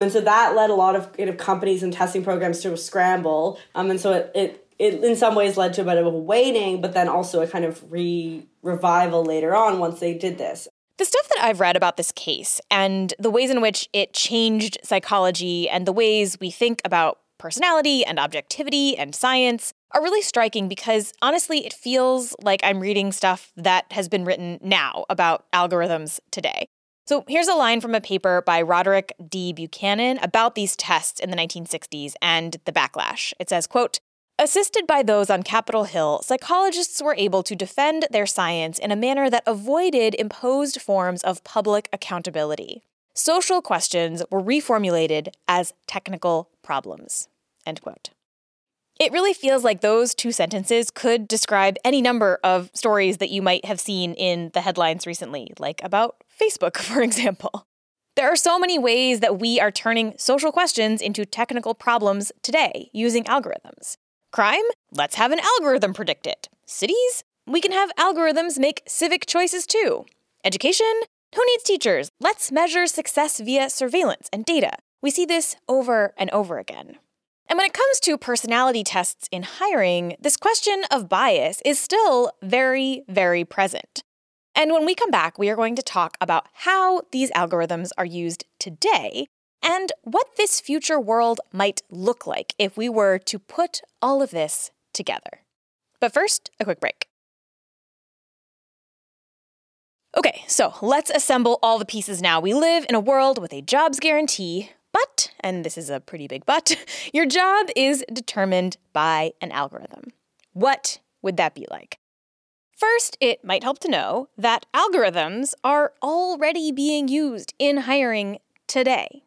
And 0.00 0.10
so 0.10 0.22
that 0.22 0.56
led 0.56 0.70
a 0.70 0.74
lot 0.74 0.96
of 0.96 1.10
you 1.18 1.26
know, 1.26 1.32
companies 1.32 1.82
and 1.82 1.92
testing 1.92 2.24
programs 2.24 2.60
to 2.60 2.74
scramble 2.78 3.58
um, 3.74 3.90
and 3.90 4.00
so 4.00 4.12
it, 4.12 4.30
it 4.34 4.66
it 4.78 5.02
in 5.02 5.16
some 5.16 5.34
ways 5.34 5.56
led 5.56 5.72
to 5.74 5.82
a 5.82 5.84
bit 5.84 5.96
of 5.96 6.06
a 6.06 6.10
waning, 6.10 6.80
but 6.80 6.92
then 6.92 7.08
also 7.08 7.40
a 7.40 7.46
kind 7.46 7.64
of 7.64 7.90
re 7.90 8.46
revival 8.66 9.24
later 9.24 9.54
on 9.54 9.78
once 9.78 10.00
they 10.00 10.12
did 10.12 10.36
this. 10.38 10.68
The 10.98 11.04
stuff 11.04 11.28
that 11.28 11.44
I've 11.44 11.60
read 11.60 11.76
about 11.76 11.96
this 11.96 12.10
case 12.12 12.60
and 12.70 13.12
the 13.18 13.30
ways 13.30 13.50
in 13.50 13.60
which 13.60 13.88
it 13.92 14.14
changed 14.14 14.78
psychology 14.82 15.68
and 15.68 15.86
the 15.86 15.92
ways 15.92 16.38
we 16.40 16.50
think 16.50 16.80
about 16.84 17.18
personality 17.38 18.04
and 18.04 18.18
objectivity 18.18 18.96
and 18.96 19.14
science 19.14 19.74
are 19.92 20.02
really 20.02 20.22
striking 20.22 20.68
because 20.68 21.12
honestly, 21.20 21.66
it 21.66 21.72
feels 21.72 22.34
like 22.42 22.60
I'm 22.64 22.80
reading 22.80 23.12
stuff 23.12 23.52
that 23.56 23.86
has 23.92 24.08
been 24.08 24.24
written 24.24 24.58
now 24.62 25.04
about 25.10 25.44
algorithms 25.52 26.18
today. 26.30 26.66
So 27.06 27.24
here's 27.28 27.46
a 27.46 27.54
line 27.54 27.80
from 27.80 27.94
a 27.94 28.00
paper 28.00 28.42
by 28.44 28.62
Roderick 28.62 29.12
D. 29.28 29.52
Buchanan 29.52 30.18
about 30.22 30.56
these 30.56 30.74
tests 30.74 31.20
in 31.20 31.30
the 31.30 31.36
1960s 31.36 32.14
and 32.20 32.56
the 32.64 32.72
backlash. 32.72 33.32
It 33.38 33.48
says, 33.48 33.68
quote, 33.68 34.00
Assisted 34.38 34.86
by 34.86 35.02
those 35.02 35.30
on 35.30 35.42
Capitol 35.42 35.84
Hill, 35.84 36.20
psychologists 36.22 37.00
were 37.00 37.14
able 37.16 37.42
to 37.42 37.56
defend 37.56 38.06
their 38.10 38.26
science 38.26 38.78
in 38.78 38.92
a 38.92 38.96
manner 38.96 39.30
that 39.30 39.42
avoided 39.46 40.14
imposed 40.14 40.78
forms 40.78 41.22
of 41.22 41.42
public 41.42 41.88
accountability. 41.90 42.82
Social 43.14 43.62
questions 43.62 44.22
were 44.30 44.42
reformulated 44.42 45.28
as 45.48 45.72
technical 45.86 46.50
problems. 46.62 47.28
End 47.64 47.80
quote. 47.80 48.10
It 49.00 49.10
really 49.10 49.32
feels 49.32 49.64
like 49.64 49.80
those 49.80 50.14
two 50.14 50.32
sentences 50.32 50.90
could 50.90 51.26
describe 51.26 51.76
any 51.82 52.02
number 52.02 52.38
of 52.44 52.70
stories 52.74 53.16
that 53.16 53.30
you 53.30 53.40
might 53.40 53.64
have 53.64 53.80
seen 53.80 54.12
in 54.12 54.50
the 54.52 54.60
headlines 54.60 55.06
recently, 55.06 55.50
like 55.58 55.82
about 55.82 56.22
Facebook, 56.38 56.76
for 56.82 57.00
example. 57.00 57.66
There 58.16 58.30
are 58.30 58.36
so 58.36 58.58
many 58.58 58.78
ways 58.78 59.20
that 59.20 59.38
we 59.38 59.60
are 59.60 59.70
turning 59.70 60.12
social 60.18 60.52
questions 60.52 61.00
into 61.00 61.24
technical 61.24 61.74
problems 61.74 62.32
today 62.42 62.90
using 62.92 63.24
algorithms. 63.24 63.96
Crime? 64.36 64.64
Let's 64.92 65.14
have 65.14 65.32
an 65.32 65.40
algorithm 65.40 65.94
predict 65.94 66.26
it. 66.26 66.50
Cities? 66.66 67.24
We 67.46 67.62
can 67.62 67.72
have 67.72 67.88
algorithms 67.98 68.58
make 68.58 68.82
civic 68.86 69.24
choices 69.24 69.66
too. 69.66 70.04
Education? 70.44 70.92
Who 71.34 71.42
needs 71.46 71.62
teachers? 71.62 72.10
Let's 72.20 72.52
measure 72.52 72.86
success 72.86 73.40
via 73.40 73.70
surveillance 73.70 74.28
and 74.34 74.44
data. 74.44 74.72
We 75.00 75.10
see 75.10 75.24
this 75.24 75.56
over 75.70 76.12
and 76.18 76.28
over 76.32 76.58
again. 76.58 76.98
And 77.46 77.56
when 77.56 77.64
it 77.64 77.72
comes 77.72 77.98
to 78.00 78.18
personality 78.18 78.84
tests 78.84 79.26
in 79.32 79.42
hiring, 79.42 80.16
this 80.20 80.36
question 80.36 80.82
of 80.90 81.08
bias 81.08 81.62
is 81.64 81.78
still 81.78 82.30
very, 82.42 83.04
very 83.08 83.46
present. 83.46 84.04
And 84.54 84.70
when 84.70 84.84
we 84.84 84.94
come 84.94 85.10
back, 85.10 85.38
we 85.38 85.48
are 85.48 85.56
going 85.56 85.76
to 85.76 85.82
talk 85.82 86.18
about 86.20 86.46
how 86.52 87.00
these 87.10 87.30
algorithms 87.30 87.88
are 87.96 88.04
used 88.04 88.44
today 88.58 89.28
and 89.66 89.90
what 90.04 90.36
this 90.36 90.60
future 90.60 91.00
world 91.00 91.40
might 91.52 91.82
look 91.90 92.26
like 92.26 92.54
if 92.56 92.76
we 92.76 92.88
were 92.88 93.18
to 93.18 93.38
put 93.38 93.80
all 94.00 94.22
of 94.22 94.30
this 94.30 94.70
together. 94.94 95.42
But 95.98 96.14
first, 96.14 96.50
a 96.60 96.64
quick 96.64 96.78
break. 96.78 97.08
Okay, 100.16 100.44
so 100.46 100.74
let's 100.80 101.10
assemble 101.10 101.58
all 101.62 101.78
the 101.78 101.84
pieces 101.84 102.22
now. 102.22 102.40
We 102.40 102.54
live 102.54 102.86
in 102.88 102.94
a 102.94 103.00
world 103.00 103.38
with 103.38 103.52
a 103.52 103.60
jobs 103.60 103.98
guarantee, 103.98 104.70
but, 104.92 105.32
and 105.40 105.64
this 105.64 105.76
is 105.76 105.90
a 105.90 106.00
pretty 106.00 106.28
big 106.28 106.46
but, 106.46 106.76
your 107.12 107.26
job 107.26 107.66
is 107.74 108.04
determined 108.10 108.76
by 108.92 109.32
an 109.40 109.50
algorithm. 109.50 110.12
What 110.52 111.00
would 111.20 111.36
that 111.36 111.54
be 111.54 111.66
like? 111.70 111.98
First, 112.74 113.16
it 113.20 113.44
might 113.44 113.64
help 113.64 113.78
to 113.80 113.90
know 113.90 114.28
that 114.38 114.64
algorithms 114.72 115.54
are 115.64 115.92
already 116.02 116.70
being 116.72 117.08
used 117.08 117.52
in 117.58 117.78
hiring 117.78 118.38
today 118.66 119.22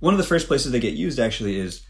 one 0.00 0.14
of 0.14 0.18
the 0.18 0.24
first 0.24 0.48
places 0.48 0.72
they 0.72 0.80
get 0.80 0.94
used 0.94 1.18
actually 1.18 1.58
is 1.58 1.86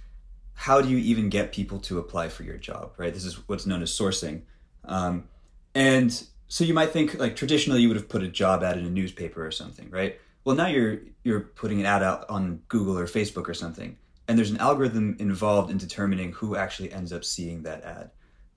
how 0.54 0.82
do 0.82 0.88
you 0.88 0.98
even 0.98 1.30
get 1.30 1.52
people 1.52 1.80
to 1.80 1.98
apply 1.98 2.28
for 2.28 2.42
your 2.42 2.58
job, 2.58 2.92
right? 2.98 3.14
This 3.14 3.24
is 3.24 3.48
what's 3.48 3.66
known 3.66 3.82
as 3.82 3.90
sourcing. 3.90 4.42
Um, 4.84 5.24
and 5.74 6.26
so 6.48 6.64
you 6.64 6.74
might 6.74 6.90
think 6.90 7.18
like 7.18 7.36
traditionally 7.36 7.80
you 7.80 7.88
would 7.88 7.96
have 7.96 8.08
put 8.08 8.22
a 8.22 8.28
job 8.28 8.62
ad 8.62 8.76
in 8.76 8.84
a 8.84 8.90
newspaper 8.90 9.46
or 9.46 9.52
something, 9.52 9.88
right? 9.90 10.20
Well, 10.44 10.56
now 10.56 10.66
you're 10.66 10.98
you're 11.22 11.40
putting 11.40 11.80
an 11.80 11.86
ad 11.86 12.02
out 12.02 12.28
on 12.28 12.62
Google 12.68 12.98
or 12.98 13.06
Facebook 13.06 13.48
or 13.48 13.54
something, 13.54 13.96
and 14.26 14.36
there's 14.36 14.50
an 14.50 14.58
algorithm 14.58 15.16
involved 15.18 15.70
in 15.70 15.78
determining 15.78 16.32
who 16.32 16.56
actually 16.56 16.92
ends 16.92 17.12
up 17.12 17.24
seeing 17.24 17.62
that 17.62 17.84
ad. 17.84 18.10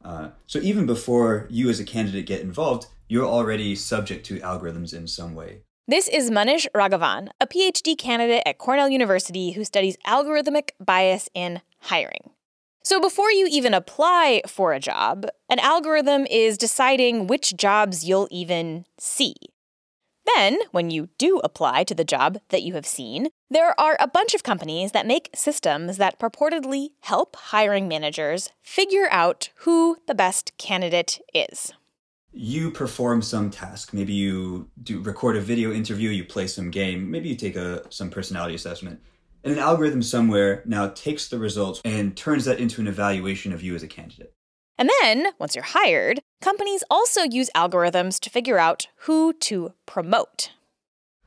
Uh, 0.03 0.29
so 0.47 0.59
even 0.59 0.85
before 0.85 1.47
you 1.49 1.69
as 1.69 1.79
a 1.79 1.85
candidate 1.85 2.25
get 2.25 2.41
involved, 2.41 2.87
you're 3.07 3.25
already 3.25 3.75
subject 3.75 4.25
to 4.25 4.39
algorithms 4.39 4.93
in 4.93 5.07
some 5.07 5.35
way. 5.35 5.61
This 5.85 6.07
is 6.07 6.31
Manish 6.31 6.65
Raghavan, 6.73 7.27
a 7.41 7.45
PhD 7.45 7.97
candidate 7.97 8.43
at 8.45 8.57
Cornell 8.57 8.87
University 8.87 9.51
who 9.51 9.65
studies 9.65 9.97
algorithmic 10.07 10.69
bias 10.79 11.27
in 11.33 11.59
hiring. 11.81 12.29
So, 12.85 13.01
before 13.01 13.33
you 13.33 13.49
even 13.51 13.73
apply 13.73 14.43
for 14.47 14.71
a 14.71 14.79
job, 14.79 15.25
an 15.49 15.59
algorithm 15.59 16.25
is 16.27 16.57
deciding 16.57 17.27
which 17.27 17.57
jobs 17.57 18.05
you'll 18.05 18.29
even 18.31 18.85
see. 18.97 19.35
Then, 20.37 20.59
when 20.71 20.89
you 20.89 21.09
do 21.17 21.41
apply 21.43 21.83
to 21.83 21.95
the 21.95 22.05
job 22.05 22.37
that 22.47 22.63
you 22.63 22.75
have 22.75 22.85
seen, 22.85 23.27
there 23.49 23.77
are 23.77 23.97
a 23.99 24.07
bunch 24.07 24.33
of 24.33 24.41
companies 24.41 24.93
that 24.93 25.05
make 25.05 25.31
systems 25.35 25.97
that 25.97 26.17
purportedly 26.17 26.91
help 27.01 27.35
hiring 27.35 27.89
managers 27.89 28.51
figure 28.61 29.09
out 29.11 29.49
who 29.57 29.97
the 30.07 30.15
best 30.15 30.53
candidate 30.57 31.19
is. 31.33 31.73
You 32.33 32.71
perform 32.71 33.21
some 33.21 33.51
task. 33.51 33.93
Maybe 33.93 34.13
you 34.13 34.69
do 34.81 34.99
record 35.01 35.35
a 35.35 35.41
video 35.41 35.71
interview, 35.71 36.09
you 36.09 36.25
play 36.25 36.47
some 36.47 36.71
game, 36.71 37.11
maybe 37.11 37.29
you 37.29 37.35
take 37.35 37.55
a 37.55 37.83
some 37.91 38.09
personality 38.09 38.55
assessment. 38.55 39.01
And 39.43 39.53
an 39.53 39.59
algorithm 39.59 40.01
somewhere 40.01 40.63
now 40.65 40.87
takes 40.89 41.27
the 41.27 41.37
results 41.37 41.81
and 41.83 42.15
turns 42.15 42.45
that 42.45 42.59
into 42.59 42.79
an 42.81 42.87
evaluation 42.87 43.51
of 43.51 43.61
you 43.61 43.75
as 43.75 43.83
a 43.83 43.87
candidate. 43.87 44.33
And 44.77 44.89
then, 45.01 45.27
once 45.37 45.53
you're 45.53 45.63
hired, 45.63 46.21
companies 46.41 46.83
also 46.89 47.23
use 47.23 47.49
algorithms 47.55 48.19
to 48.21 48.29
figure 48.29 48.57
out 48.57 48.87
who 48.97 49.33
to 49.33 49.73
promote. 49.85 50.51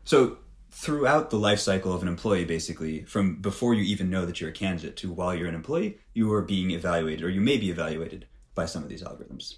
So, 0.05 0.39
throughout 0.71 1.31
the 1.31 1.39
life 1.39 1.61
cycle 1.61 1.93
of 1.93 2.03
an 2.03 2.09
employee, 2.09 2.45
basically, 2.45 3.05
from 3.05 3.41
before 3.41 3.75
you 3.75 3.85
even 3.85 4.11
know 4.11 4.27
that 4.27 4.41
you're 4.41 4.51
a 4.51 4.53
candidate 4.55 4.97
to 4.99 5.13
while 5.13 5.35
you're 5.35 5.49
an 5.49 5.55
employee, 5.55 5.99
you 6.15 6.33
are 6.33 6.43
being 6.43 6.71
evaluated, 6.71 7.25
or 7.25 7.31
you 7.31 7.41
may 7.41 7.57
be 7.57 7.71
evaluated 7.71 8.27
by 8.55 8.67
some 8.67 8.83
of 8.83 8.89
these 8.89 9.03
algorithms. 9.03 9.57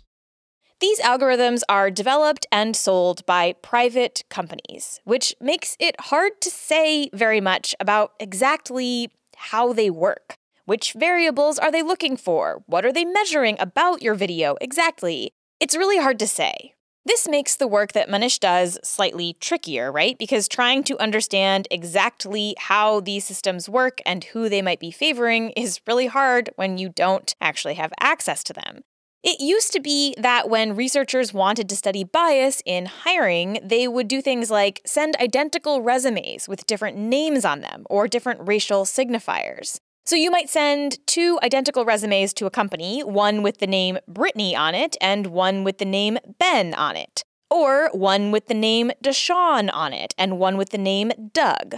These 0.81 1.01
algorithms 1.01 1.62
are 1.68 1.91
developed 1.91 2.47
and 2.53 2.76
sold 2.76 3.26
by 3.26 3.55
private 3.62 4.22
companies, 4.31 5.01
which 5.03 5.35
makes 5.41 5.76
it 5.81 6.01
hard 6.03 6.41
to 6.41 6.51
say 6.51 7.11
very 7.12 7.41
much 7.41 7.74
about 7.81 8.12
exactly 8.20 9.11
how 9.37 9.72
they 9.72 9.91
work. 9.91 10.37
Which 10.66 10.93
variables 10.93 11.59
are 11.59 11.72
they 11.72 11.83
looking 11.83 12.16
for? 12.16 12.62
What 12.66 12.85
are 12.85 12.93
they 12.93 13.05
measuring 13.05 13.57
about 13.59 14.03
your 14.03 14.14
video 14.14 14.57
exactly? 14.61 15.33
It's 15.59 15.76
really 15.76 15.99
hard 15.99 16.20
to 16.20 16.29
say. 16.29 16.74
This 17.05 17.26
makes 17.26 17.57
the 17.57 17.66
work 17.66 17.93
that 17.93 18.09
Manish 18.09 18.39
does 18.39 18.79
slightly 18.85 19.37
trickier, 19.41 19.91
right? 19.91 20.16
Because 20.16 20.47
trying 20.47 20.85
to 20.85 21.03
understand 21.03 21.66
exactly 21.72 22.55
how 22.57 23.01
these 23.01 23.24
systems 23.24 23.68
work 23.68 24.01
and 24.07 24.22
who 24.24 24.49
they 24.49 24.62
might 24.62 24.79
be 24.79 24.93
favoring 24.93 25.51
is 25.57 25.81
really 25.89 26.07
hard 26.07 26.51
when 26.55 26.79
you 26.79 26.89
don't 26.91 27.35
actually 27.41 27.74
have 27.74 27.93
access 27.99 28.45
to 28.45 28.53
them. 28.53 28.85
It 29.25 29.41
used 29.41 29.73
to 29.73 29.81
be 29.81 30.14
that 30.16 30.49
when 30.49 30.77
researchers 30.77 31.35
wanted 31.35 31.69
to 31.69 31.77
study 31.77 32.05
bias 32.05 32.62
in 32.64 32.87
hiring, 32.87 33.59
they 33.62 33.89
would 33.89 34.07
do 34.07 34.23
things 34.23 34.49
like 34.49 34.81
send 34.87 35.16
identical 35.16 35.83
resumes 35.83 36.49
with 36.49 36.66
different 36.66 36.97
names 36.97 37.45
on 37.45 37.61
them 37.61 37.85
or 37.91 38.07
different 38.07 38.47
racial 38.47 38.85
signifiers. 38.85 39.81
So 40.07 40.14
you 40.14 40.31
might 40.31 40.49
send 40.49 41.05
two 41.07 41.39
identical 41.43 41.85
resumes 41.85 42.33
to 42.35 42.47
a 42.47 42.51
company, 42.51 43.03
one 43.03 43.43
with 43.43 43.59
the 43.59 43.66
name 43.66 43.99
Brittany 44.07 44.55
on 44.55 44.75
it 44.75 44.97
and 45.01 45.27
one 45.27 45.64
with 45.64 45.79
the 45.79 45.85
name 45.85 46.19
Ben 46.39 46.73
on 46.75 46.97
it. 46.97 47.25
Or 47.51 47.91
one 47.93 48.31
with 48.31 48.47
the 48.47 48.55
name 48.55 48.93
Deshawn 49.03 49.69
on 49.73 49.93
it 49.93 50.14
and 50.16 50.39
one 50.39 50.57
with 50.57 50.71
the 50.71 50.79
name 50.79 51.11
Doug. 51.33 51.77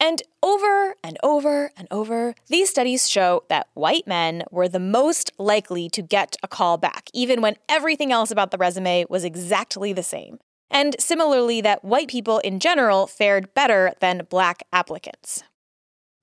And 0.00 0.22
over 0.42 0.94
and 1.02 1.18
over 1.22 1.72
and 1.76 1.88
over, 1.90 2.34
these 2.46 2.70
studies 2.70 3.08
show 3.08 3.42
that 3.48 3.68
white 3.74 4.06
men 4.06 4.44
were 4.50 4.68
the 4.68 4.78
most 4.78 5.32
likely 5.38 5.88
to 5.90 6.02
get 6.02 6.36
a 6.42 6.48
call 6.48 6.78
back, 6.78 7.10
even 7.12 7.40
when 7.40 7.56
everything 7.68 8.12
else 8.12 8.30
about 8.30 8.52
the 8.52 8.58
resume 8.58 9.06
was 9.08 9.24
exactly 9.24 9.92
the 9.92 10.04
same. 10.04 10.38
And 10.70 10.94
similarly, 11.00 11.60
that 11.62 11.84
white 11.84 12.08
people 12.08 12.38
in 12.40 12.60
general 12.60 13.06
fared 13.06 13.54
better 13.54 13.92
than 14.00 14.26
black 14.30 14.62
applicants. 14.72 15.42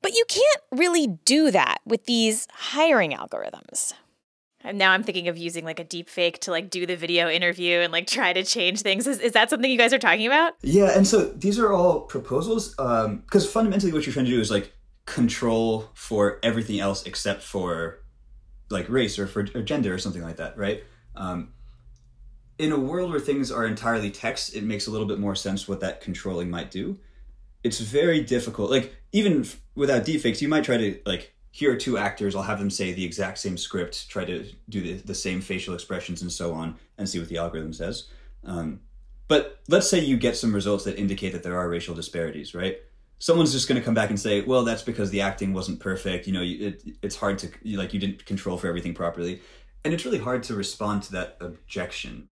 But 0.01 0.13
you 0.13 0.23
can't 0.27 0.61
really 0.71 1.07
do 1.07 1.51
that 1.51 1.79
with 1.85 2.05
these 2.05 2.47
hiring 2.53 3.11
algorithms. 3.11 3.93
And 4.65 4.79
now 4.79 4.91
I'm 4.91 5.03
thinking 5.03 5.27
of 5.27 5.37
using 5.37 5.63
like 5.63 5.79
a 5.79 5.83
deep 5.83 6.09
fake 6.09 6.39
to 6.39 6.51
like 6.51 6.71
do 6.71 6.85
the 6.87 6.95
video 6.95 7.29
interview 7.29 7.79
and 7.79 7.93
like 7.93 8.07
try 8.07 8.33
to 8.33 8.43
change 8.43 8.81
things. 8.81 9.05
Is, 9.05 9.19
is 9.19 9.33
that 9.33 9.51
something 9.51 9.69
you 9.69 9.77
guys 9.77 9.93
are 9.93 9.99
talking 9.99 10.25
about? 10.25 10.53
Yeah, 10.63 10.97
and 10.97 11.07
so 11.07 11.25
these 11.25 11.59
are 11.59 11.71
all 11.71 12.01
proposals 12.01 12.71
because 12.71 13.45
um, 13.45 13.51
fundamentally 13.51 13.93
what 13.93 14.05
you're 14.05 14.13
trying 14.13 14.25
to 14.25 14.31
do 14.31 14.41
is 14.41 14.49
like 14.49 14.73
control 15.05 15.91
for 15.93 16.39
everything 16.41 16.79
else 16.79 17.05
except 17.05 17.43
for 17.43 17.99
like 18.71 18.89
race 18.89 19.19
or 19.19 19.27
for 19.27 19.41
or 19.53 19.61
gender 19.61 19.93
or 19.93 19.99
something 19.99 20.23
like 20.23 20.37
that, 20.37 20.57
right? 20.57 20.83
Um, 21.15 21.53
in 22.57 22.71
a 22.71 22.79
world 22.79 23.11
where 23.11 23.19
things 23.19 23.51
are 23.51 23.65
entirely 23.65 24.09
text, 24.09 24.55
it 24.55 24.63
makes 24.63 24.87
a 24.87 24.91
little 24.91 25.07
bit 25.07 25.19
more 25.19 25.35
sense 25.35 25.67
what 25.67 25.81
that 25.81 26.01
controlling 26.01 26.49
might 26.49 26.71
do. 26.71 26.97
It's 27.63 27.79
very 27.79 28.21
difficult. 28.21 28.71
Like 28.71 28.95
even 29.11 29.45
without 29.75 30.05
deepfakes, 30.05 30.41
you 30.41 30.47
might 30.47 30.63
try 30.63 30.77
to 30.77 30.99
like 31.05 31.34
here 31.55 31.71
are 31.71 31.77
two 31.77 31.97
actors. 31.97 32.35
I'll 32.35 32.43
have 32.43 32.59
them 32.59 32.69
say 32.69 32.91
the 32.91 33.05
exact 33.05 33.37
same 33.37 33.57
script, 33.57 34.09
try 34.09 34.25
to 34.25 34.45
do 34.67 34.81
the, 34.81 34.93
the 34.95 35.15
same 35.15 35.39
facial 35.39 35.73
expressions 35.73 36.21
and 36.21 36.29
so 36.29 36.53
on, 36.53 36.75
and 36.97 37.07
see 37.07 37.17
what 37.17 37.29
the 37.29 37.37
algorithm 37.37 37.71
says. 37.71 38.09
Um, 38.43 38.81
but 39.29 39.61
let's 39.69 39.89
say 39.89 40.01
you 40.01 40.17
get 40.17 40.35
some 40.35 40.53
results 40.53 40.83
that 40.83 40.99
indicate 40.99 41.31
that 41.31 41.43
there 41.43 41.57
are 41.57 41.69
racial 41.69 41.95
disparities, 41.95 42.53
right? 42.53 42.79
Someone's 43.19 43.53
just 43.53 43.69
going 43.69 43.79
to 43.79 43.85
come 43.85 43.93
back 43.93 44.09
and 44.09 44.19
say, 44.19 44.41
"Well, 44.41 44.65
that's 44.65 44.81
because 44.81 45.11
the 45.11 45.21
acting 45.21 45.53
wasn't 45.53 45.79
perfect. 45.79 46.27
You 46.27 46.33
know, 46.33 46.41
it, 46.43 46.83
it's 47.01 47.15
hard 47.15 47.39
to 47.39 47.49
like 47.77 47.93
you 47.93 48.01
didn't 48.01 48.25
control 48.25 48.57
for 48.57 48.67
everything 48.67 48.93
properly." 48.93 49.41
And 49.85 49.93
it's 49.93 50.03
really 50.03 50.19
hard 50.19 50.43
to 50.43 50.55
respond 50.55 51.03
to 51.03 51.13
that 51.13 51.37
objection. 51.39 52.27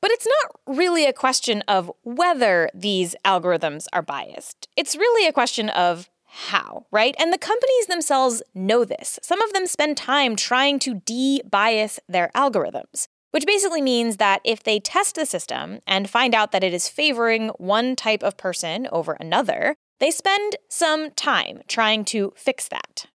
But 0.00 0.12
it's 0.12 0.26
not 0.26 0.76
really 0.78 1.04
a 1.04 1.12
question 1.12 1.62
of 1.68 1.92
whether 2.04 2.70
these 2.72 3.14
algorithms 3.22 3.84
are 3.92 4.02
biased. 4.02 4.66
It's 4.78 4.96
really 4.96 5.28
a 5.28 5.32
question 5.32 5.68
of 5.68 6.08
how, 6.36 6.86
right? 6.92 7.14
And 7.18 7.32
the 7.32 7.38
companies 7.38 7.86
themselves 7.86 8.42
know 8.54 8.84
this. 8.84 9.18
Some 9.22 9.40
of 9.40 9.54
them 9.54 9.66
spend 9.66 9.96
time 9.96 10.36
trying 10.36 10.78
to 10.80 11.00
de 11.06 11.40
bias 11.50 11.98
their 12.08 12.30
algorithms, 12.34 13.08
which 13.30 13.46
basically 13.46 13.80
means 13.80 14.18
that 14.18 14.42
if 14.44 14.62
they 14.62 14.78
test 14.78 15.14
the 15.14 15.24
system 15.24 15.80
and 15.86 16.10
find 16.10 16.34
out 16.34 16.52
that 16.52 16.62
it 16.62 16.74
is 16.74 16.88
favoring 16.88 17.48
one 17.56 17.96
type 17.96 18.22
of 18.22 18.36
person 18.36 18.86
over 18.92 19.14
another, 19.14 19.76
they 19.98 20.10
spend 20.10 20.56
some 20.68 21.10
time 21.12 21.62
trying 21.68 22.04
to 22.04 22.34
fix 22.36 22.68
that. 22.68 23.06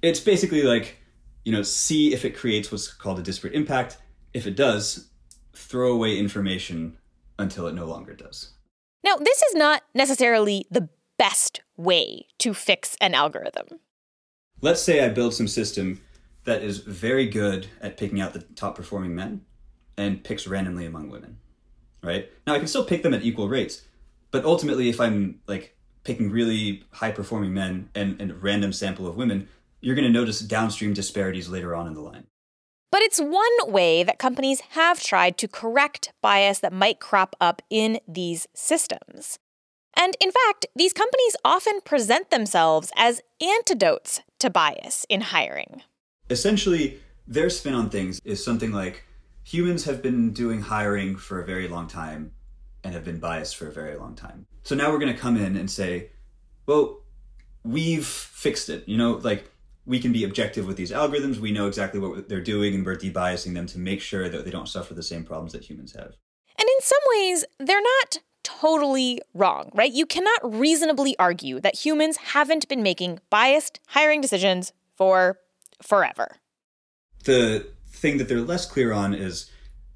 It's 0.00 0.20
basically 0.20 0.62
like, 0.62 0.96
you 1.44 1.52
know, 1.52 1.62
see 1.62 2.14
if 2.14 2.24
it 2.24 2.36
creates 2.36 2.72
what's 2.72 2.90
called 2.90 3.18
a 3.18 3.22
disparate 3.22 3.54
impact. 3.54 3.98
If 4.32 4.46
it 4.46 4.56
does, 4.56 5.10
throw 5.54 5.92
away 5.92 6.18
information 6.18 6.96
until 7.38 7.66
it 7.66 7.74
no 7.74 7.84
longer 7.84 8.14
does. 8.14 8.52
Now, 9.04 9.16
this 9.16 9.42
is 9.42 9.54
not 9.54 9.82
necessarily 9.94 10.66
the 10.70 10.88
best 11.18 11.62
way 11.76 12.26
to 12.38 12.54
fix 12.54 12.96
an 13.00 13.14
algorithm. 13.14 13.66
Let's 14.60 14.82
say 14.82 15.04
I 15.04 15.08
build 15.08 15.34
some 15.34 15.48
system 15.48 16.00
that 16.44 16.62
is 16.62 16.78
very 16.78 17.26
good 17.26 17.66
at 17.80 17.96
picking 17.96 18.20
out 18.20 18.32
the 18.32 18.40
top 18.40 18.76
performing 18.76 19.14
men 19.14 19.42
and 19.96 20.22
picks 20.22 20.46
randomly 20.46 20.86
among 20.86 21.10
women. 21.10 21.38
Right? 22.02 22.30
Now 22.46 22.54
I 22.54 22.58
can 22.58 22.68
still 22.68 22.84
pick 22.84 23.02
them 23.02 23.14
at 23.14 23.24
equal 23.24 23.48
rates, 23.48 23.82
but 24.30 24.44
ultimately 24.44 24.88
if 24.88 25.00
I'm 25.00 25.40
like 25.46 25.76
picking 26.04 26.30
really 26.30 26.84
high 26.92 27.10
performing 27.10 27.52
men 27.52 27.90
and, 27.94 28.20
and 28.20 28.30
a 28.30 28.34
random 28.34 28.72
sample 28.72 29.06
of 29.06 29.16
women, 29.16 29.48
you're 29.80 29.96
going 29.96 30.06
to 30.06 30.12
notice 30.12 30.40
downstream 30.40 30.94
disparities 30.94 31.48
later 31.48 31.74
on 31.74 31.86
in 31.86 31.94
the 31.94 32.00
line. 32.00 32.26
But 32.92 33.02
it's 33.02 33.20
one 33.20 33.72
way 33.72 34.04
that 34.04 34.18
companies 34.18 34.60
have 34.70 35.02
tried 35.02 35.36
to 35.38 35.48
correct 35.48 36.12
bias 36.22 36.60
that 36.60 36.72
might 36.72 37.00
crop 37.00 37.34
up 37.40 37.60
in 37.68 37.98
these 38.06 38.46
systems. 38.54 39.38
And 39.96 40.16
in 40.20 40.30
fact, 40.30 40.66
these 40.76 40.92
companies 40.92 41.36
often 41.44 41.80
present 41.80 42.30
themselves 42.30 42.92
as 42.96 43.22
antidotes 43.40 44.20
to 44.38 44.50
bias 44.50 45.06
in 45.08 45.22
hiring. 45.22 45.82
Essentially, 46.28 47.00
their 47.26 47.50
spin 47.50 47.74
on 47.74 47.88
things 47.90 48.20
is 48.24 48.44
something 48.44 48.72
like 48.72 49.04
humans 49.42 49.84
have 49.84 50.02
been 50.02 50.32
doing 50.32 50.60
hiring 50.60 51.16
for 51.16 51.40
a 51.40 51.46
very 51.46 51.68
long 51.68 51.86
time 51.86 52.32
and 52.84 52.94
have 52.94 53.04
been 53.04 53.18
biased 53.18 53.56
for 53.56 53.68
a 53.68 53.72
very 53.72 53.96
long 53.96 54.14
time. 54.14 54.46
So 54.62 54.74
now 54.74 54.90
we're 54.90 54.98
going 54.98 55.12
to 55.12 55.18
come 55.18 55.36
in 55.36 55.56
and 55.56 55.70
say, 55.70 56.10
well, 56.66 57.02
we've 57.64 58.06
fixed 58.06 58.68
it. 58.68 58.86
You 58.88 58.96
know, 58.96 59.12
like 59.22 59.50
we 59.86 59.98
can 60.00 60.12
be 60.12 60.24
objective 60.24 60.66
with 60.66 60.76
these 60.76 60.90
algorithms. 60.90 61.38
We 61.38 61.52
know 61.52 61.68
exactly 61.68 62.00
what 62.00 62.28
they're 62.28 62.40
doing 62.40 62.74
and 62.74 62.84
we're 62.84 62.96
debiasing 62.96 63.54
them 63.54 63.66
to 63.66 63.78
make 63.78 64.00
sure 64.00 64.28
that 64.28 64.44
they 64.44 64.50
don't 64.50 64.68
suffer 64.68 64.94
the 64.94 65.02
same 65.02 65.24
problems 65.24 65.52
that 65.52 65.64
humans 65.64 65.94
have. 65.94 66.16
And 66.58 66.68
in 66.68 66.80
some 66.80 66.98
ways, 67.14 67.44
they're 67.58 67.82
not 67.82 68.18
totally 68.46 69.20
wrong, 69.34 69.70
right? 69.74 69.92
You 69.92 70.06
cannot 70.06 70.38
reasonably 70.42 71.18
argue 71.18 71.60
that 71.60 71.74
humans 71.74 72.16
haven't 72.16 72.68
been 72.68 72.80
making 72.80 73.18
biased 73.28 73.80
hiring 73.88 74.20
decisions 74.20 74.72
for 74.96 75.40
forever. 75.82 76.36
The 77.24 77.66
thing 77.88 78.18
that 78.18 78.28
they're 78.28 78.40
less 78.40 78.64
clear 78.64 78.92
on 78.92 79.14
is 79.14 79.50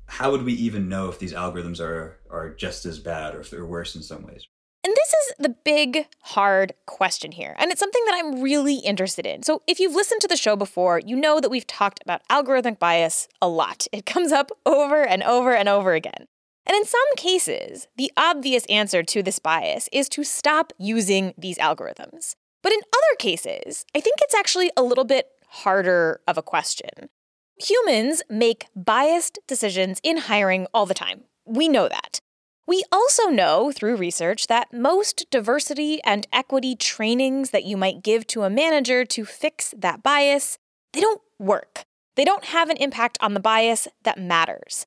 how 0.07 0.33
would 0.33 0.43
we 0.43 0.55
even 0.55 0.89
know 0.89 1.09
if 1.09 1.21
these 1.21 1.33
algorithms 1.33 1.79
are 1.79 2.19
are 2.29 2.51
just 2.51 2.85
as 2.85 2.99
bad 2.99 3.37
or 3.37 3.41
if 3.41 3.51
they're 3.51 3.65
worse 3.65 3.95
in 3.95 4.03
some 4.03 4.27
ways? 4.27 4.49
And 4.83 4.93
this 4.97 5.09
is 5.09 5.35
the 5.39 5.55
big, 5.63 6.07
hard 6.23 6.73
question 6.87 7.33
here. 7.33 7.55
And 7.59 7.71
it's 7.71 7.79
something 7.79 8.03
that 8.07 8.15
I'm 8.15 8.41
really 8.41 8.77
interested 8.77 9.27
in. 9.27 9.43
So, 9.43 9.63
if 9.67 9.79
you've 9.79 9.95
listened 9.95 10.23
to 10.23 10.29
the 10.29 10.37
show 10.37 10.57
before, 10.57 10.99
you 10.99 11.15
know 11.17 11.39
that 11.39 11.51
we've 11.51 11.67
talked 11.67 12.03
about 12.03 12.27
algorithmic 12.29 12.79
bias 12.79 13.29
a 13.41 13.49
lot. 13.49 13.87
It 13.93 14.07
comes 14.07 14.33
up 14.33 14.51
over 14.65 15.07
and 15.07 15.23
over 15.23 15.55
and 15.55 15.69
over 15.69 15.93
again. 15.93 16.27
And 16.71 16.77
in 16.77 16.85
some 16.85 17.01
cases, 17.17 17.89
the 17.97 18.13
obvious 18.17 18.65
answer 18.67 19.03
to 19.03 19.25
this 19.25 19.41
bias 19.41 19.89
is 19.93 20.09
to 20.11 20.23
stop 20.23 20.73
using 20.79 21.35
these 21.37 21.59
algorithms. 21.59 22.37
But 22.63 22.71
in 22.71 22.79
other 22.79 23.17
cases, 23.19 23.85
I 23.93 23.99
think 23.99 24.19
it's 24.21 24.37
actually 24.37 24.71
a 24.77 24.83
little 24.85 25.03
bit 25.03 25.31
harder 25.49 26.21
of 26.29 26.39
a 26.39 26.43
question. 26.43 27.09
Humans 27.57 28.23
make 28.31 28.67
biased 28.77 29.41
decisions 29.49 29.99
in 30.05 30.19
hiring 30.19 30.69
all 30.73 30.87
the 30.87 30.95
time. 30.95 31.25
We 31.45 31.67
know 31.67 31.89
that. 31.89 32.21
We 32.69 32.85
also 32.93 33.25
know 33.25 33.73
through 33.73 33.97
research 33.97 34.47
that 34.47 34.73
most 34.73 35.27
diversity 35.29 36.01
and 36.05 36.29
equity 36.33 36.77
trainings 36.77 37.51
that 37.51 37.65
you 37.65 37.77
might 37.77 38.05
give 38.05 38.29
to 38.29 38.45
a 38.45 38.51
manager 38.51 39.05
to 39.07 39.25
fix 39.25 39.75
that 39.77 40.05
bias, 40.05 40.57
they 40.93 41.01
don't 41.01 41.21
work. 41.37 41.83
They 42.15 42.25
don't 42.25 42.45
have 42.45 42.71
an 42.71 42.77
impact 42.77 43.19
on 43.21 43.35
the 43.35 43.41
bias 43.41 43.89
that 44.05 44.21
matters. 44.21 44.87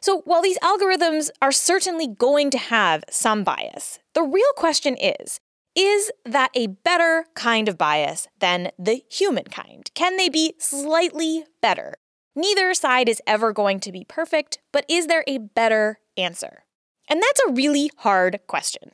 So, 0.00 0.22
while 0.24 0.42
these 0.42 0.58
algorithms 0.58 1.30
are 1.42 1.52
certainly 1.52 2.06
going 2.06 2.50
to 2.50 2.58
have 2.58 3.04
some 3.10 3.42
bias, 3.42 3.98
the 4.14 4.22
real 4.22 4.52
question 4.56 4.96
is 4.96 5.40
is 5.74 6.10
that 6.24 6.50
a 6.54 6.66
better 6.66 7.26
kind 7.34 7.68
of 7.68 7.78
bias 7.78 8.26
than 8.40 8.72
the 8.78 9.02
human 9.08 9.44
kind? 9.44 9.88
Can 9.94 10.16
they 10.16 10.28
be 10.28 10.54
slightly 10.58 11.44
better? 11.62 11.94
Neither 12.34 12.74
side 12.74 13.08
is 13.08 13.22
ever 13.28 13.52
going 13.52 13.78
to 13.80 13.92
be 13.92 14.04
perfect, 14.04 14.58
but 14.72 14.84
is 14.88 15.06
there 15.06 15.22
a 15.28 15.38
better 15.38 16.00
answer? 16.16 16.64
And 17.08 17.22
that's 17.22 17.40
a 17.48 17.52
really 17.52 17.90
hard 17.98 18.40
question. 18.48 18.90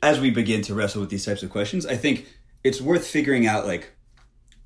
As 0.00 0.20
we 0.20 0.30
begin 0.30 0.62
to 0.62 0.74
wrestle 0.74 1.00
with 1.00 1.10
these 1.10 1.24
types 1.24 1.42
of 1.42 1.50
questions, 1.50 1.86
I 1.86 1.96
think 1.96 2.26
it's 2.62 2.80
worth 2.80 3.06
figuring 3.06 3.46
out 3.46 3.66
like 3.66 3.92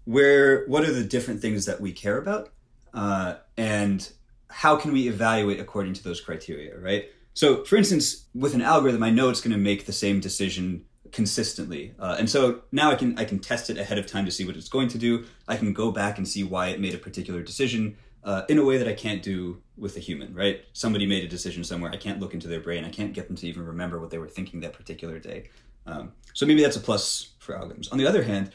where 0.05 0.67
what 0.67 0.85
are 0.85 0.93
the 0.93 1.05
different 1.05 1.41
things 1.41 1.67
that 1.67 1.81
we 1.81 1.93
care 1.93 2.19
about 2.19 2.51
uh, 2.93 3.37
and 3.57 4.11
how 4.51 4.77
can 4.77 4.93
we 4.93 5.09
evaluate 5.09 5.61
according 5.61 5.95
to 5.95 6.03
those 6.03 6.21
criteria, 6.21 6.77
right? 6.79 7.11
So, 7.35 7.65
for 7.65 7.77
instance, 7.77 8.27
with 8.35 8.55
an 8.55 8.63
algorithm, 8.63 9.03
I 9.03 9.11
know 9.11 9.31
it's 9.31 9.41
going 9.41 9.53
to 9.53 9.59
make 9.59 9.87
the 9.87 9.93
same 9.93 10.21
decision 10.21 10.85
consistently. 11.13 11.95
Uh, 11.99 12.17
and 12.19 12.29
so 12.29 12.63
now 12.71 12.91
I 12.91 12.95
can 12.95 13.19
I 13.19 13.25
can 13.25 13.39
test 13.39 13.71
it 13.71 13.79
ahead 13.79 13.99
of 13.99 14.07
time 14.07 14.25
to 14.25 14.31
see 14.31 14.45
what 14.45 14.57
it's 14.57 14.69
going 14.69 14.89
to 14.89 14.99
do. 14.99 15.25
I 15.49 15.57
can 15.57 15.73
go 15.73 15.91
back 15.91 16.19
and 16.19 16.29
see 16.29 16.45
why 16.45 16.69
it 16.69 16.81
made 16.81 16.95
a 16.95 16.99
particular 16.99 17.43
decision 17.43 17.97
uh, 18.23 18.43
in 18.49 18.59
a 18.59 18.65
way 18.65 18.77
that 18.77 18.87
I 18.87 18.93
can't 18.93 19.23
do 19.23 19.63
with 19.77 19.97
a 19.97 20.01
human. 20.01 20.35
Right? 20.35 20.65
Somebody 20.73 21.07
made 21.07 21.25
a 21.25 21.29
decision 21.29 21.65
somewhere. 21.65 21.91
I 21.93 21.97
can't 21.97 22.21
look 22.21 22.35
into 22.35 22.49
their 22.49 22.61
brain. 22.61 22.85
I 22.85 22.91
can't 22.91 23.13
get 23.13 23.27
them 23.27 23.37
to 23.37 23.47
even 23.47 23.65
remember 23.65 24.01
what 24.01 24.11
they 24.11 24.19
were 24.19 24.29
thinking 24.29 24.61
that 24.61 24.73
particular 24.73 25.19
day. 25.19 25.51
Um, 25.87 26.13
so 26.35 26.47
maybe 26.47 26.63
that's 26.63 26.77
a 26.77 26.81
plus 26.81 27.31
for 27.39 27.55
algorithms. 27.55 27.91
On 27.91 27.99
the 27.99 28.07
other 28.07 28.23
hand, 28.23 28.51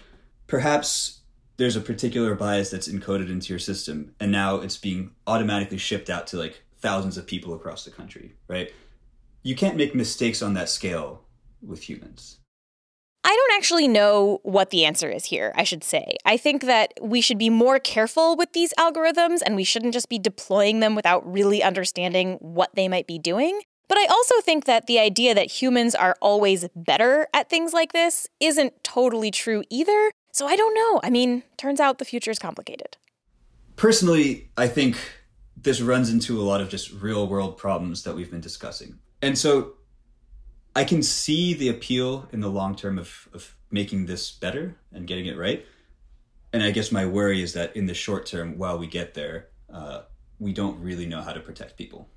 perhaps 0.48 1.22
there's 1.58 1.76
a 1.76 1.82
particular 1.82 2.36
bias 2.36 2.70
that's 2.70 2.88
encoded 2.88 3.30
into 3.30 3.54
your 3.54 3.60
system, 3.60 4.14
and 4.20 4.32
now 4.32 4.58
it's 4.58 4.78
being 4.78 5.12
automatically 5.28 5.78
shipped 5.78 6.10
out 6.10 6.28
to 6.28 6.38
like 6.38 6.64
thousands 6.78 7.18
of 7.18 7.28
people 7.28 7.54
across 7.54 7.86
the 7.86 7.92
country. 7.92 8.34
Right? 8.48 8.72
You 9.44 9.56
can't 9.56 9.78
make 9.78 9.94
mistakes 9.94 10.42
on 10.42 10.54
that 10.56 10.70
scale 10.70 11.22
with 11.62 11.88
humans. 11.88 12.40
I 13.28 13.30
don't 13.30 13.58
actually 13.58 13.88
know 13.88 14.40
what 14.44 14.70
the 14.70 14.86
answer 14.86 15.10
is 15.10 15.26
here, 15.26 15.52
I 15.56 15.64
should 15.64 15.84
say. 15.84 16.16
I 16.26 16.38
think 16.38 16.62
that 16.64 16.94
we 17.02 17.22
should 17.22 17.40
be 17.40 17.50
more 17.50 17.80
careful 17.80 18.36
with 18.36 18.54
these 18.54 18.72
algorithms 18.78 19.40
and 19.44 19.56
we 19.56 19.64
shouldn't 19.64 19.94
just 19.94 20.10
be 20.10 20.20
deploying 20.20 20.80
them 20.80 20.94
without 20.94 21.26
really 21.26 21.64
understanding 21.64 22.38
what 22.40 22.70
they 22.76 22.88
might 22.88 23.08
be 23.08 23.18
doing. 23.18 23.62
But 23.88 23.98
I 23.98 24.06
also 24.06 24.42
think 24.42 24.66
that 24.66 24.86
the 24.86 25.00
idea 25.00 25.34
that 25.34 25.50
humans 25.50 25.96
are 25.96 26.16
always 26.22 26.68
better 26.76 27.28
at 27.34 27.50
things 27.50 27.74
like 27.74 27.94
this 27.94 28.28
isn't 28.40 28.84
totally 28.84 29.32
true 29.32 29.64
either. 29.72 30.12
So 30.36 30.46
I 30.48 30.58
don't 30.58 30.74
know. 30.74 31.00
I 31.02 31.10
mean, 31.10 31.44
turns 31.56 31.80
out 31.80 31.98
the 31.98 32.04
future 32.04 32.30
is 32.30 32.40
complicated. 32.40 32.98
Personally, 33.78 34.50
I 34.58 34.68
think 34.68 34.98
this 35.56 35.80
runs 35.80 36.10
into 36.10 36.42
a 36.42 36.44
lot 36.44 36.60
of 36.60 36.68
just 36.68 36.92
real 36.92 37.26
world 37.26 37.58
problems 37.58 38.04
that 38.04 38.18
we've 38.18 38.30
been 38.30 38.42
discussing. 38.42 39.00
And 39.22 39.38
so 39.38 39.76
I 40.76 40.84
can 40.84 41.02
see 41.04 41.54
the 41.54 41.70
appeal 41.70 42.28
in 42.34 42.42
the 42.42 42.50
long 42.50 42.76
term 42.76 43.00
of, 43.00 43.30
of 43.34 43.56
making 43.72 44.08
this 44.08 44.30
better 44.30 44.76
and 44.92 45.08
getting 45.08 45.26
it 45.26 45.38
right. 45.38 45.66
And 46.52 46.62
I 46.64 46.72
guess 46.72 46.92
my 46.92 47.06
worry 47.06 47.42
is 47.42 47.54
that 47.54 47.74
in 47.74 47.86
the 47.86 47.94
short 47.94 48.26
term, 48.26 48.58
while 48.58 48.78
we 48.78 48.88
get 48.88 49.14
there, 49.14 49.48
uh, 49.74 50.02
we 50.38 50.52
don't 50.52 50.78
really 50.82 51.06
know 51.06 51.22
how 51.22 51.32
to 51.32 51.40
protect 51.40 51.78
people. 51.78 52.10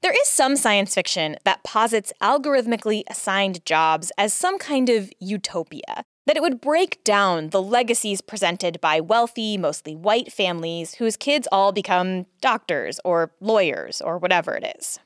There 0.00 0.14
is 0.18 0.28
some 0.28 0.56
science 0.56 0.94
fiction 0.94 1.36
that 1.44 1.64
posits 1.64 2.14
algorithmically 2.22 3.02
assigned 3.10 3.62
jobs 3.66 4.10
as 4.16 4.32
some 4.32 4.58
kind 4.58 4.88
of 4.88 5.12
utopia, 5.20 6.04
that 6.28 6.36
it 6.36 6.42
would 6.42 6.60
break 6.60 7.02
down 7.02 7.50
the 7.50 7.60
legacies 7.60 8.20
presented 8.20 8.80
by 8.80 9.00
wealthy, 9.00 9.58
mostly 9.58 9.96
white 9.96 10.30
families 10.30 10.94
whose 10.94 11.16
kids 11.16 11.48
all 11.50 11.72
become 11.72 12.26
doctors 12.40 13.00
or 13.04 13.32
lawyers 13.40 14.00
or 14.00 14.18
whatever 14.18 14.54
it 14.54 14.76
is 14.78 15.00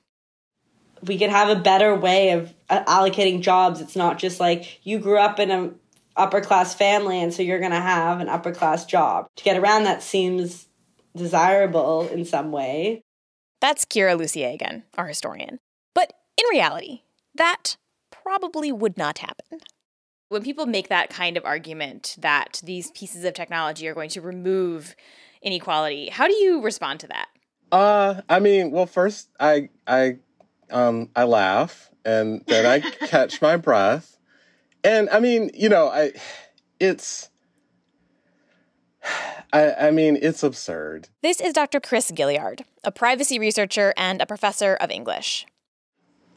we 1.04 1.18
could 1.18 1.30
have 1.30 1.48
a 1.48 1.60
better 1.60 1.94
way 1.94 2.30
of 2.30 2.52
uh, 2.70 2.84
allocating 2.84 3.40
jobs. 3.40 3.80
It's 3.80 3.96
not 3.96 4.18
just 4.18 4.40
like 4.40 4.80
you 4.84 4.98
grew 4.98 5.18
up 5.18 5.38
in 5.38 5.50
an 5.50 5.74
upper 6.16 6.40
class 6.40 6.74
family 6.74 7.20
and 7.20 7.32
so 7.32 7.42
you're 7.42 7.58
going 7.58 7.72
to 7.72 7.80
have 7.80 8.20
an 8.20 8.28
upper 8.28 8.52
class 8.52 8.84
job. 8.84 9.26
To 9.36 9.44
get 9.44 9.56
around 9.56 9.84
that 9.84 10.02
seems 10.02 10.68
desirable 11.16 12.08
in 12.08 12.24
some 12.24 12.52
way. 12.52 13.02
That's 13.60 13.84
Kira 13.84 14.18
Lussier 14.18 14.54
again, 14.54 14.84
our 14.96 15.08
historian. 15.08 15.58
But 15.94 16.12
in 16.38 16.44
reality, 16.50 17.02
that 17.34 17.76
probably 18.10 18.72
would 18.72 18.96
not 18.96 19.18
happen. 19.18 19.60
When 20.32 20.42
people 20.42 20.64
make 20.64 20.88
that 20.88 21.10
kind 21.10 21.36
of 21.36 21.44
argument 21.44 22.16
that 22.18 22.62
these 22.64 22.90
pieces 22.92 23.22
of 23.24 23.34
technology 23.34 23.86
are 23.86 23.92
going 23.92 24.08
to 24.08 24.22
remove 24.22 24.96
inequality, 25.42 26.08
how 26.08 26.26
do 26.26 26.32
you 26.32 26.62
respond 26.62 27.00
to 27.00 27.08
that? 27.08 27.28
Uh, 27.70 28.22
I 28.30 28.40
mean, 28.40 28.70
well, 28.70 28.86
first, 28.86 29.28
I 29.38 29.68
I 29.86 30.16
um, 30.70 31.10
I 31.14 31.24
laugh 31.24 31.90
and 32.06 32.42
then 32.46 32.64
I 32.64 32.80
catch 33.08 33.42
my 33.42 33.58
breath. 33.58 34.16
And 34.82 35.10
I 35.10 35.20
mean, 35.20 35.50
you 35.52 35.68
know, 35.68 35.88
I 35.88 36.12
it's 36.80 37.28
I, 39.52 39.74
I 39.74 39.90
mean, 39.90 40.18
it's 40.22 40.42
absurd. 40.42 41.10
This 41.20 41.42
is 41.42 41.52
Dr. 41.52 41.78
Chris 41.78 42.10
Gilliard, 42.10 42.62
a 42.84 42.90
privacy 42.90 43.38
researcher 43.38 43.92
and 43.98 44.22
a 44.22 44.26
professor 44.26 44.76
of 44.76 44.90
English. 44.90 45.44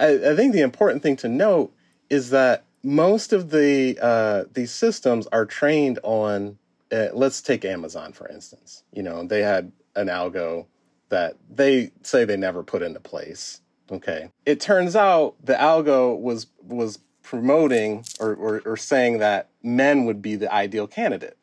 I, 0.01 0.31
I 0.31 0.35
think 0.35 0.51
the 0.51 0.59
important 0.59 1.01
thing 1.01 1.15
to 1.15 1.29
note 1.29 1.71
is 2.09 2.31
that 2.31 2.64
most 2.85 3.33
of 3.33 3.49
the 3.49 3.97
uh, 4.01 4.43
these 4.53 4.71
systems 4.71 5.27
are 5.27 5.45
trained 5.45 5.99
on. 6.03 6.57
Uh, 6.91 7.07
let's 7.13 7.41
take 7.41 7.65
Amazon 7.65 8.13
for 8.13 8.29
instance. 8.29 8.83
You 8.93 9.03
know, 9.03 9.25
they 9.25 9.41
had 9.41 9.71
an 9.95 10.07
algo 10.07 10.67
that 11.09 11.35
they 11.49 11.91
say 12.03 12.25
they 12.25 12.37
never 12.37 12.63
put 12.63 12.81
into 12.81 12.99
place 12.99 13.61
Okay. 13.91 14.29
It 14.45 14.59
turns 14.59 14.95
out 14.95 15.35
the 15.43 15.53
algo 15.53 16.19
was 16.19 16.47
was 16.61 16.99
promoting 17.21 18.05
or, 18.19 18.35
or, 18.35 18.61
or 18.65 18.77
saying 18.77 19.17
that 19.17 19.49
men 19.63 20.05
would 20.05 20.21
be 20.21 20.35
the 20.35 20.51
ideal 20.53 20.87
candidate. 20.87 21.37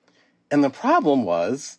And 0.51 0.63
the 0.63 0.71
problem 0.71 1.25
was 1.25 1.79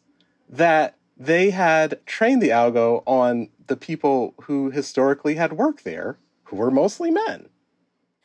that 0.50 0.96
they 1.18 1.52
had 1.52 2.06
trained 2.06 2.42
the 2.42 2.50
algo 2.50 3.04
on 3.06 3.50
the 3.68 3.78
people 3.78 4.34
who 4.44 4.72
historically 4.72 5.36
had 5.36 5.54
worked 5.54 5.86
there, 5.86 6.18
who 6.46 6.58
were 6.58 6.72
mostly 6.72 7.12
men. 7.12 7.48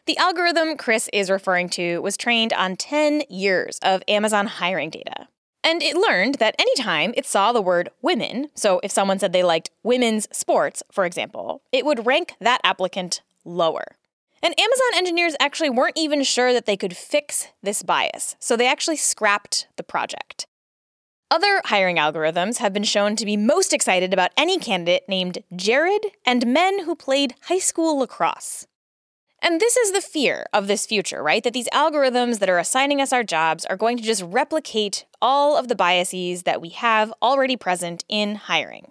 The 0.09 0.17
algorithm 0.17 0.79
Chris 0.79 1.11
is 1.13 1.29
referring 1.29 1.69
to 1.69 1.99
was 1.99 2.17
trained 2.17 2.55
on 2.55 2.77
10 2.77 3.25
years 3.29 3.79
of 3.83 4.03
Amazon 4.09 4.47
hiring 4.47 4.89
data. 4.89 5.29
And 5.63 5.83
it 5.83 5.97
learned 5.97 6.37
that 6.37 6.55
anytime 6.59 7.13
it 7.15 7.27
saw 7.27 7.53
the 7.53 7.61
word 7.61 7.91
women, 8.01 8.49
so 8.55 8.81
if 8.83 8.91
someone 8.91 9.19
said 9.19 9.35
they 9.35 9.43
liked 9.43 9.71
women's 9.83 10.27
sports, 10.35 10.83
for 10.91 11.05
example, 11.05 11.61
it 11.73 11.85
would 11.85 12.07
rank 12.07 12.33
that 12.41 12.63
applicant 12.65 13.21
lower. 13.45 13.85
And 14.43 14.59
Amazon 14.59 14.89
engineers 14.95 15.37
actually 15.41 15.69
weren't 15.69 15.99
even 15.99 16.23
sure 16.23 16.55
that 16.55 16.65
they 16.65 16.79
could 16.79 16.97
fix 16.97 17.49
this 17.63 17.83
bias, 17.83 18.35
so 18.39 18.57
they 18.57 18.67
actually 18.67 18.97
scrapped 18.97 19.69
the 19.77 19.83
project. 19.83 20.47
Other 21.31 21.61
hiring 21.67 21.97
algorithms 21.97 22.57
have 22.57 22.73
been 22.73 22.83
shown 22.83 23.15
to 23.17 23.27
be 23.27 23.37
most 23.37 23.75
excited 23.75 24.15
about 24.15 24.31
any 24.39 24.59
candidate 24.59 25.03
named 25.07 25.45
Jared 25.55 26.07
and 26.25 26.47
men 26.47 26.87
who 26.87 26.97
played 26.97 27.35
high 27.43 27.59
school 27.59 27.99
lacrosse. 27.99 28.67
And 29.41 29.61
this 29.61 29.77
is 29.77 29.93
the 29.93 30.01
fear 30.01 30.47
of 30.53 30.67
this 30.67 30.87
future, 30.87 31.23
right? 31.23 31.43
That 31.45 31.53
these 31.53 31.69
algorithms 31.69 32.41
that 32.41 32.49
are 32.49 32.59
assigning 32.59 33.01
us 33.01 33.13
our 33.13 33.23
jobs 33.23 33.65
are 33.67 33.77
going 33.77 33.97
to 33.97 34.03
just 34.03 34.23
replicate 34.23 35.05
all 35.23 35.57
of 35.57 35.69
the 35.69 35.77
biases 35.77 36.43
that 36.43 36.61
we 36.61 36.71
have 36.71 37.13
already 37.23 37.57
present 37.57 38.05
in 38.09 38.35
hiring. 38.35 38.91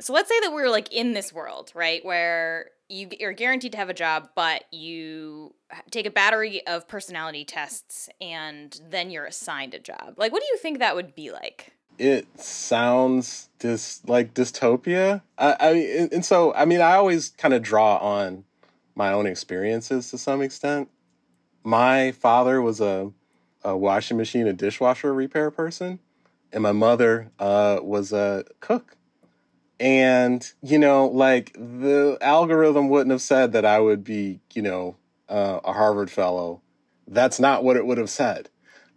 So 0.00 0.12
let's 0.12 0.28
say 0.28 0.38
that 0.40 0.52
we're 0.52 0.70
like 0.70 0.92
in 0.92 1.12
this 1.12 1.32
world, 1.32 1.72
right, 1.74 2.04
where 2.04 2.70
you, 2.88 3.08
you're 3.18 3.32
guaranteed 3.32 3.72
to 3.72 3.78
have 3.78 3.88
a 3.88 3.94
job, 3.94 4.28
but 4.36 4.64
you 4.70 5.54
take 5.90 6.06
a 6.06 6.10
battery 6.10 6.64
of 6.68 6.86
personality 6.86 7.44
tests 7.44 8.08
and 8.20 8.80
then 8.88 9.10
you're 9.10 9.26
assigned 9.26 9.74
a 9.74 9.80
job. 9.80 10.14
Like, 10.16 10.32
what 10.32 10.40
do 10.40 10.46
you 10.46 10.56
think 10.58 10.78
that 10.78 10.94
would 10.94 11.16
be 11.16 11.32
like? 11.32 11.72
it 11.98 12.26
sounds 12.40 13.48
dis 13.58 14.00
like 14.06 14.34
dystopia. 14.34 15.20
I, 15.36 15.56
I 15.58 15.72
mean, 15.72 16.08
and 16.12 16.24
so 16.24 16.54
I 16.54 16.64
mean, 16.64 16.80
I 16.80 16.94
always 16.94 17.30
kind 17.30 17.52
of 17.52 17.62
draw 17.62 17.96
on 17.96 18.44
my 18.98 19.12
own 19.12 19.26
experiences 19.26 20.10
to 20.10 20.18
some 20.18 20.42
extent. 20.42 20.90
My 21.64 22.12
father 22.12 22.60
was 22.60 22.80
a, 22.80 23.12
a 23.62 23.76
washing 23.76 24.16
machine 24.16 24.46
and 24.48 24.58
dishwasher 24.58 25.14
repair 25.14 25.50
person, 25.50 26.00
and 26.52 26.62
my 26.62 26.72
mother 26.72 27.30
uh, 27.38 27.78
was 27.80 28.12
a 28.12 28.44
cook. 28.60 28.96
And 29.80 30.44
you 30.60 30.78
know, 30.78 31.06
like 31.06 31.52
the 31.54 32.18
algorithm 32.20 32.88
wouldn't 32.88 33.12
have 33.12 33.22
said 33.22 33.52
that 33.52 33.64
I 33.64 33.78
would 33.78 34.02
be, 34.02 34.40
you 34.52 34.62
know, 34.62 34.96
uh, 35.28 35.60
a 35.64 35.72
Harvard 35.72 36.10
fellow. 36.10 36.60
That's 37.06 37.38
not 37.38 37.62
what 37.62 37.76
it 37.76 37.86
would 37.86 37.98
have 37.98 38.10
said. 38.10 38.50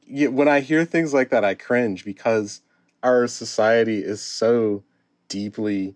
When 0.08 0.48
I 0.48 0.60
hear 0.60 0.84
things 0.84 1.14
like 1.14 1.30
that, 1.30 1.46
I 1.46 1.54
cringe 1.54 2.04
because 2.04 2.62
our 3.04 3.28
society 3.28 4.04
is 4.04 4.22
so 4.22 4.84
deeply 5.30 5.96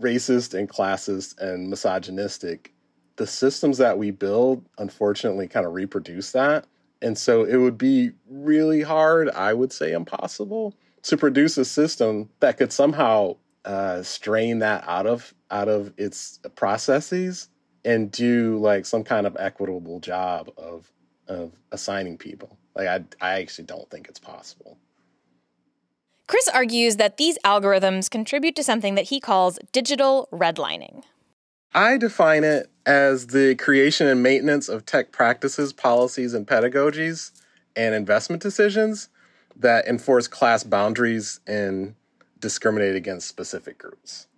racist 0.00 0.52
and 0.52 0.68
classist 0.68 1.38
and 1.38 1.70
misogynistic. 1.70 2.74
The 3.16 3.26
systems 3.26 3.78
that 3.78 3.98
we 3.98 4.10
build, 4.10 4.64
unfortunately, 4.78 5.48
kind 5.48 5.66
of 5.66 5.72
reproduce 5.72 6.32
that. 6.32 6.66
And 7.02 7.16
so 7.16 7.44
it 7.44 7.56
would 7.56 7.78
be 7.78 8.12
really 8.28 8.82
hard, 8.82 9.30
I 9.30 9.52
would 9.52 9.72
say 9.72 9.92
impossible, 9.92 10.74
to 11.02 11.16
produce 11.16 11.58
a 11.58 11.64
system 11.64 12.28
that 12.40 12.56
could 12.56 12.72
somehow 12.72 13.36
uh, 13.64 14.02
strain 14.02 14.60
that 14.60 14.84
out 14.86 15.06
of 15.06 15.34
out 15.50 15.68
of 15.68 15.92
its 15.96 16.40
processes 16.54 17.48
and 17.84 18.10
do 18.10 18.58
like 18.58 18.86
some 18.86 19.04
kind 19.04 19.26
of 19.26 19.36
equitable 19.38 20.00
job 20.00 20.50
of 20.56 20.90
of 21.28 21.52
assigning 21.72 22.16
people. 22.16 22.56
Like 22.74 22.88
I 22.88 23.04
I 23.20 23.40
actually 23.40 23.64
don't 23.64 23.88
think 23.90 24.08
it's 24.08 24.20
possible. 24.20 24.78
Chris 26.26 26.48
argues 26.48 26.96
that 26.96 27.18
these 27.18 27.38
algorithms 27.44 28.10
contribute 28.10 28.56
to 28.56 28.64
something 28.64 28.96
that 28.96 29.06
he 29.06 29.20
calls 29.20 29.58
digital 29.70 30.28
redlining. 30.32 31.04
I 31.72 31.98
define 31.98 32.42
it 32.42 32.68
as 32.86 33.28
the 33.28 33.56
creation 33.56 34.06
and 34.06 34.22
maintenance 34.22 34.68
of 34.68 34.86
tech 34.86 35.10
practices, 35.12 35.72
policies, 35.72 36.32
and 36.32 36.46
pedagogies 36.46 37.32
and 37.74 37.94
investment 37.94 38.40
decisions 38.40 39.08
that 39.56 39.86
enforce 39.86 40.28
class 40.28 40.62
boundaries 40.62 41.40
and 41.46 41.94
discriminate 42.38 42.94
against 42.94 43.26
specific 43.28 43.76
groups. 43.76 44.28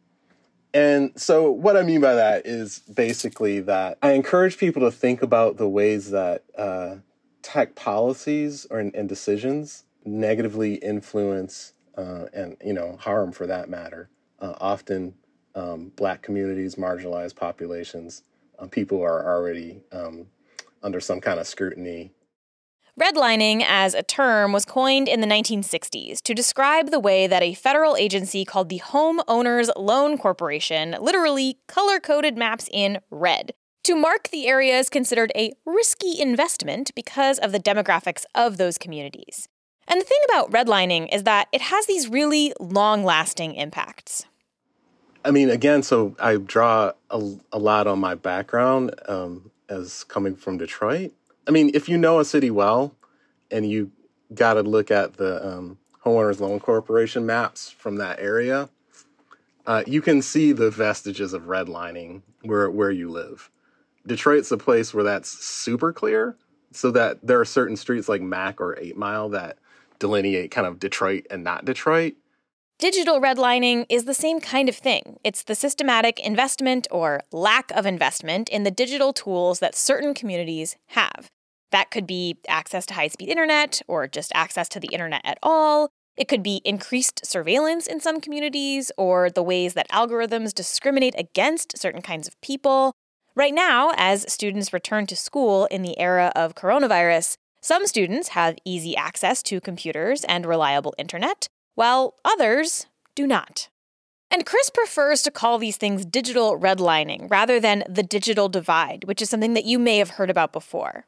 And 0.75 1.13
so, 1.17 1.51
what 1.51 1.77
I 1.77 1.83
mean 1.83 2.01
by 2.01 2.15
that 2.15 2.47
is 2.47 2.81
basically 2.81 3.61
that 3.61 3.99
I 4.03 4.13
encourage 4.13 4.59
people 4.59 4.83
to 4.83 4.91
think 4.91 5.23
about 5.23 5.57
the 5.57 5.69
ways 5.69 6.11
that 6.11 6.45
uh, 6.57 6.97
tech 7.43 7.75
policies 7.75 8.67
or, 8.71 8.79
and 8.79 9.09
decisions 9.09 9.85
negatively 10.05 10.75
influence 10.75 11.73
uh, 11.97 12.27
and 12.33 12.57
you 12.65 12.73
know 12.73 12.97
harm 13.01 13.33
for 13.33 13.47
that 13.47 13.69
matter. 13.69 14.09
Uh, 14.41 14.55
often, 14.61 15.15
um, 15.55 15.91
black 15.97 16.23
communities, 16.23 16.77
marginalized 16.77 17.35
populations, 17.35 18.23
uh, 18.59 18.67
people 18.67 19.03
are 19.03 19.27
already 19.27 19.81
um, 19.93 20.27
under 20.83 21.01
some 21.01 21.21
kind 21.21 21.41
of 21.41 21.47
scrutiny. 21.47 22.13
Redlining 22.99 23.63
as 23.65 23.95
a 23.95 24.03
term 24.03 24.53
was 24.53 24.65
coined 24.65 25.07
in 25.07 25.21
the 25.21 25.27
1960s 25.27 26.21
to 26.23 26.35
describe 26.35 26.91
the 26.91 26.99
way 26.99 27.29
that 27.29 27.45
a 27.45 27.55
federal 27.55 27.97
agency 27.97 28.45
called 28.45 28.69
the 28.69 28.79
Home 28.79 29.21
Owners 29.29 29.71
Loan 29.77 30.19
Corporation 30.19 30.97
literally 31.01 31.59
color 31.69 32.01
coded 32.01 32.37
maps 32.37 32.69
in 32.73 32.99
red 33.09 33.53
to 33.85 33.95
mark 33.95 34.29
the 34.29 34.49
areas 34.49 34.91
considered 34.91 35.31
a 35.37 35.53
risky 35.65 36.21
investment 36.21 36.91
because 36.95 37.39
of 37.39 37.53
the 37.53 37.61
demographics 37.61 38.25
of 38.35 38.57
those 38.57 38.77
communities. 38.79 39.49
And 39.87 40.01
the 40.01 40.05
thing 40.05 40.19
about 40.29 40.51
redlining 40.51 41.09
is 41.15 41.23
that 41.23 41.49
it 41.53 41.63
has 41.63 41.87
these 41.87 42.09
really 42.09 42.53
long 42.61 43.05
lasting 43.05 43.55
impacts. 43.55 44.27
I 45.29 45.31
mean, 45.31 45.51
again, 45.51 45.83
so 45.83 46.17
I 46.19 46.39
draw 46.39 46.93
a, 47.11 47.33
a 47.53 47.59
lot 47.59 47.87
on 47.87 47.99
my 47.99 48.15
background 48.15 48.95
um, 49.09 49.51
as 49.69 50.03
coming 50.05 50.35
from 50.35 50.57
Detroit. 50.57 51.13
I 51.47 51.51
mean, 51.51 51.71
if 51.75 51.87
you 51.87 51.99
know 51.99 52.19
a 52.19 52.25
city 52.25 52.51
well 52.51 52.95
and 53.51 53.69
you 53.69 53.93
got 54.33 54.55
to 54.55 54.63
look 54.63 54.91
at 54.91 55.19
the 55.19 55.47
um, 55.47 55.77
Homeowners 56.03 56.41
Loan 56.41 56.59
Corporation 56.61 57.27
maps 57.27 57.69
from 57.69 57.97
that 57.97 58.19
area, 58.21 58.71
uh, 59.67 59.83
you 59.87 60.01
can 60.01 60.23
see 60.23 60.53
the 60.53 60.71
vestiges 60.71 61.35
of 61.35 61.43
redlining 61.43 62.23
where, 62.41 62.71
where 62.71 62.91
you 62.91 63.11
live. 63.11 63.51
Detroit's 64.07 64.51
a 64.51 64.57
place 64.57 64.95
where 64.95 65.05
that's 65.05 65.29
super 65.29 65.93
clear, 65.93 66.37
so 66.73 66.91
that 66.93 67.19
there 67.23 67.39
are 67.39 67.45
certain 67.45 67.77
streets 67.77 68.09
like 68.09 68.23
Mack 68.23 68.63
or 68.63 68.79
Eight 68.79 68.97
Mile 68.97 69.29
that 69.29 69.59
delineate 69.99 70.51
kind 70.51 70.67
of 70.67 70.81
Detroit 70.81 71.27
and 71.31 71.45
not 71.45 71.67
Detroit. 71.67 72.15
Digital 72.79 73.21
redlining 73.21 73.87
is 73.89 74.05
the 74.05 74.15
same 74.15 74.39
kind 74.39 74.69
of 74.69 74.77
thing. 74.77 75.19
It's 75.25 75.43
the 75.43 75.57
systematic 75.57 76.21
investment 76.21 76.87
or 76.93 77.23
lack 77.33 77.73
of 77.73 77.87
investment 77.87 78.49
in 78.49 78.63
the 78.63 78.71
digital 78.71 79.13
tools 79.13 79.59
that 79.59 79.75
certain 79.75 80.15
communities 80.15 80.77
have. 80.91 81.29
That 81.73 81.91
could 81.91 82.07
be 82.07 82.37
access 82.47 82.87
to 82.87 82.95
high 82.95 83.09
speed 83.09 83.31
internet 83.31 83.83
or 83.89 84.07
just 84.07 84.31
access 84.33 84.69
to 84.69 84.79
the 84.79 84.91
internet 84.93 85.23
at 85.25 85.39
all. 85.43 85.89
It 86.17 86.29
could 86.29 86.41
be 86.41 86.63
increased 86.65 87.27
surveillance 87.27 87.89
in 87.89 87.99
some 87.99 88.21
communities 88.21 88.93
or 88.97 89.29
the 89.29 89.43
ways 89.43 89.75
that 89.75 89.91
algorithms 89.91 90.55
discriminate 90.55 91.17
against 91.19 91.77
certain 91.77 92.01
kinds 92.01 92.29
of 92.29 92.41
people. 92.43 92.93
Right 93.35 93.55
now, 93.55 93.93
as 93.97 94.33
students 94.33 94.73
return 94.73 95.09
to 95.09 95.17
school 95.17 95.67
in 95.67 95.83
the 95.83 95.99
era 95.99 96.31
of 96.37 96.55
coronavirus, 96.55 97.35
some 97.61 97.89
students 97.89 98.29
have 98.29 98.57
easy 98.65 98.97
access 98.97 99.43
to 99.43 99.61
computers 99.61 100.23
and 100.25 100.47
reliable 100.47 100.95
internet, 100.97 101.49
while 101.79 102.15
others 102.25 102.87
do 103.15 103.25
not. 103.25 103.69
And 104.33 104.45
Chris 104.45 104.69
prefers 104.69 105.23
to 105.23 105.31
call 105.31 105.59
these 105.59 105.77
things 105.77 106.05
digital 106.05 106.59
redlining 106.59 107.31
rather 107.31 107.61
than 107.61 107.85
the 107.89 108.03
digital 108.03 108.49
divide, 108.49 109.05
which 109.05 109.23
is 109.23 109.31
something 109.31 109.55
that 109.55 109.65
you 109.65 109.79
may 109.79 109.99
have 109.99 110.11
heard 110.11 110.29
about 110.29 110.53
before. 110.53 111.07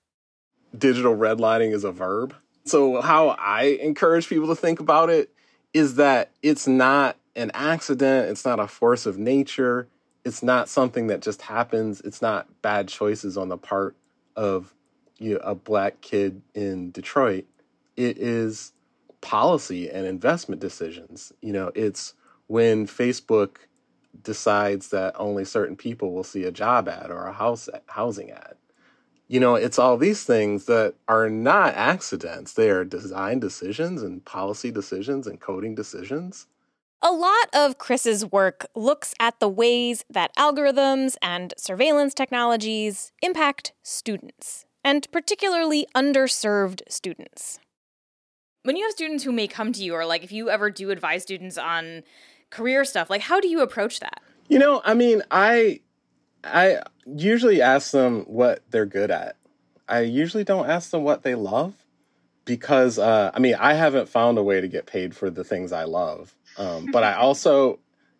Digital 0.79 1.17
redlining 1.17 1.73
is 1.73 1.83
a 1.83 1.91
verb. 1.91 2.37
So, 2.67 3.01
how 3.01 3.31
I 3.31 3.79
encourage 3.83 4.29
people 4.29 4.47
to 4.47 4.55
think 4.55 4.79
about 4.79 5.11
it 5.11 5.35
is 5.75 5.97
that 5.97 6.31
it's 6.41 6.69
not 6.69 7.17
an 7.35 7.51
accident, 7.53 8.31
it's 8.31 8.45
not 8.45 8.61
a 8.61 8.69
force 8.69 9.07
of 9.07 9.19
nature, 9.19 9.89
it's 10.25 10.41
not 10.41 10.69
something 10.69 11.09
that 11.09 11.21
just 11.21 11.43
happens, 11.43 12.01
it's 12.03 12.23
not 12.23 12.47
bad 12.63 12.87
choices 12.87 13.37
on 13.37 13.49
the 13.49 13.59
part 13.59 13.97
of 14.37 14.73
you 15.19 15.35
know, 15.35 15.41
a 15.43 15.57
black 15.57 16.01
kid 16.01 16.43
in 16.55 16.93
Detroit. 16.93 17.47
It 17.97 18.19
is 18.19 18.73
policy 19.21 19.91
and 19.91 20.07
investment 20.07 20.61
decisions. 20.61 21.33
You 21.41 21.53
know, 21.53 21.73
it's 21.75 22.15
when 22.47 22.87
Facebook 22.87 23.57
decides 24.23 24.89
that 24.89 25.15
only 25.19 25.45
certain 25.45 25.77
people 25.77 26.13
will 26.13 26.25
see 26.25 26.45
a 26.45 26.53
job 26.53 26.89
ad 26.89 27.11
or 27.11 27.27
a 27.27 27.33
house 27.33 27.69
housing 27.87 28.31
ad. 28.31 28.55
You 29.29 29.39
know, 29.39 29.55
it's 29.55 29.79
all 29.79 29.97
these 29.97 30.25
things 30.25 30.67
that 30.67 30.95
are 31.07 31.31
not 31.31 31.75
accidents. 31.75 32.55
They 32.55 32.69
are 32.71 32.85
design 32.85 33.39
decisions 33.39 34.03
and 34.03 34.25
policy 34.25 34.73
decisions 34.73 35.29
and 35.29 35.41
coding 35.41 35.77
decisions. 35.77 36.49
A 37.03 37.13
lot 37.13 37.49
of 37.55 37.79
Chris's 37.79 38.27
work 38.27 38.67
looks 38.75 39.15
at 39.19 39.41
the 39.41 39.49
ways 39.49 40.05
that 40.11 40.35
algorithms 40.37 41.15
and 41.23 41.55
surveillance 41.57 42.13
technologies 42.13 43.13
impact 43.23 43.73
students 43.83 44.67
and 44.85 45.11
particularly 45.13 45.87
underserved 45.95 46.83
students. 46.89 47.59
When 48.63 48.77
you 48.77 48.85
have 48.85 48.93
students 48.93 49.25
who 49.25 49.33
may 49.33 49.47
come 49.47 49.73
to 49.73 49.83
you, 49.83 49.95
or 49.95 50.05
like 50.05 50.23
if 50.23 50.33
you 50.33 50.51
ever 50.51 50.71
do 50.71 50.91
advise 50.91 51.23
students 51.23 51.57
on 51.57 52.03
career 52.51 52.85
stuff, 52.85 53.09
like 53.09 53.23
how 53.23 53.41
do 53.41 53.49
you 53.49 53.61
approach 53.63 54.01
that? 54.01 54.21
You 54.49 54.59
know, 54.59 54.83
I 54.85 54.95
mean, 54.95 55.23
I 55.31 55.81
I 56.45 56.83
usually 57.07 57.63
ask 57.63 57.93
them 57.93 58.23
what 58.23 58.63
they're 58.71 58.87
good 58.87 59.11
at. 59.11 59.37
I 59.89 60.01
usually 60.01 60.45
don't 60.45 60.69
ask 60.69 60.91
them 60.91 61.03
what 61.03 61.23
they 61.23 61.35
love 61.35 61.75
because 62.45 62.99
uh, 62.99 63.31
I 63.33 63.39
mean, 63.39 63.55
I 63.55 63.75
haven't 63.75 64.09
found 64.09 64.39
a 64.39 64.43
way 64.43 64.61
to 64.61 64.69
get 64.69 64.87
paid 64.87 65.17
for 65.17 65.31
the 65.31 65.45
things 65.45 65.73
I 65.73 65.85
love. 65.85 66.35
Um, 66.59 66.87
but 66.93 67.03
I 67.03 67.15
also 67.15 67.79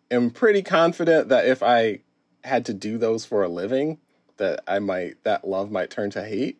am 0.09 0.31
pretty 0.31 0.63
confident 0.63 1.29
that 1.29 1.45
if 1.45 1.61
I 1.61 1.99
had 2.43 2.65
to 2.65 2.73
do 2.73 2.97
those 2.97 3.25
for 3.25 3.43
a 3.43 3.49
living, 3.49 3.99
that 4.37 4.61
I 4.67 4.79
might 4.79 5.23
that 5.23 5.47
love 5.47 5.71
might 5.71 5.91
turn 5.91 6.09
to 6.11 6.23
hate. 6.23 6.59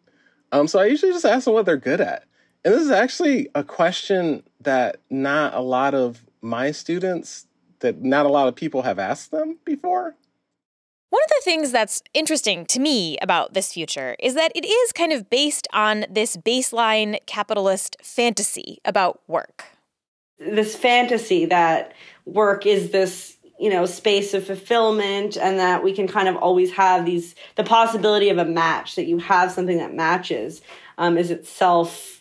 Um, 0.52 0.68
so 0.68 0.80
I 0.80 0.86
usually 0.86 1.14
just 1.14 1.26
ask 1.26 1.46
them 1.46 1.54
what 1.54 1.66
they're 1.66 1.78
good 1.78 2.02
at. 2.02 2.26
And 2.64 2.74
this 2.74 2.84
is 2.84 2.92
actually 2.92 3.50
a 3.56 3.64
question 3.64 4.44
that 4.60 4.98
not 5.10 5.54
a 5.54 5.62
lot 5.62 5.94
of 5.94 6.24
my 6.42 6.72
students, 6.72 7.48
that 7.80 8.02
not 8.04 8.26
a 8.26 8.30
lot 8.30 8.48
of 8.48 8.56
people 8.56 8.84
have 8.84 9.00
asked 9.00 9.32
them 9.32 9.58
before. 9.66 10.16
One 11.10 11.22
of 11.26 11.30
the 11.30 11.42
things 11.44 11.72
that's 11.72 12.02
interesting 12.14 12.66
to 12.68 12.80
me 12.80 13.18
about 13.22 13.54
this 13.54 13.74
future 13.74 14.16
is 14.20 14.34
that 14.36 14.52
it 14.56 14.66
is 14.66 14.94
kind 14.94 15.12
of 15.12 15.30
based 15.30 15.68
on 15.74 16.06
this 16.10 16.38
baseline 16.38 17.18
capitalist 17.26 17.98
fantasy 18.02 18.78
about 18.86 19.20
work. 19.28 19.66
This 20.40 20.76
fantasy 20.76 21.46
that 21.46 21.94
work 22.26 22.66
is 22.66 22.92
this 22.92 23.38
you 23.60 23.70
know 23.70 23.86
space 23.86 24.34
of 24.34 24.46
fulfillment 24.46 25.38
and 25.38 25.60
that 25.60 25.84
we 25.84 25.94
can 25.94 26.08
kind 26.08 26.28
of 26.28 26.36
always 26.38 26.72
have 26.72 27.06
these 27.06 27.36
the 27.58 27.64
possibility 27.64 28.30
of 28.30 28.38
a 28.38 28.46
match 28.46 28.96
that 28.96 29.06
you 29.06 29.20
have 29.20 29.52
something 29.52 29.78
that 29.78 29.94
matches 29.94 30.62
um, 30.98 31.18
is 31.18 31.30
itself 31.30 32.21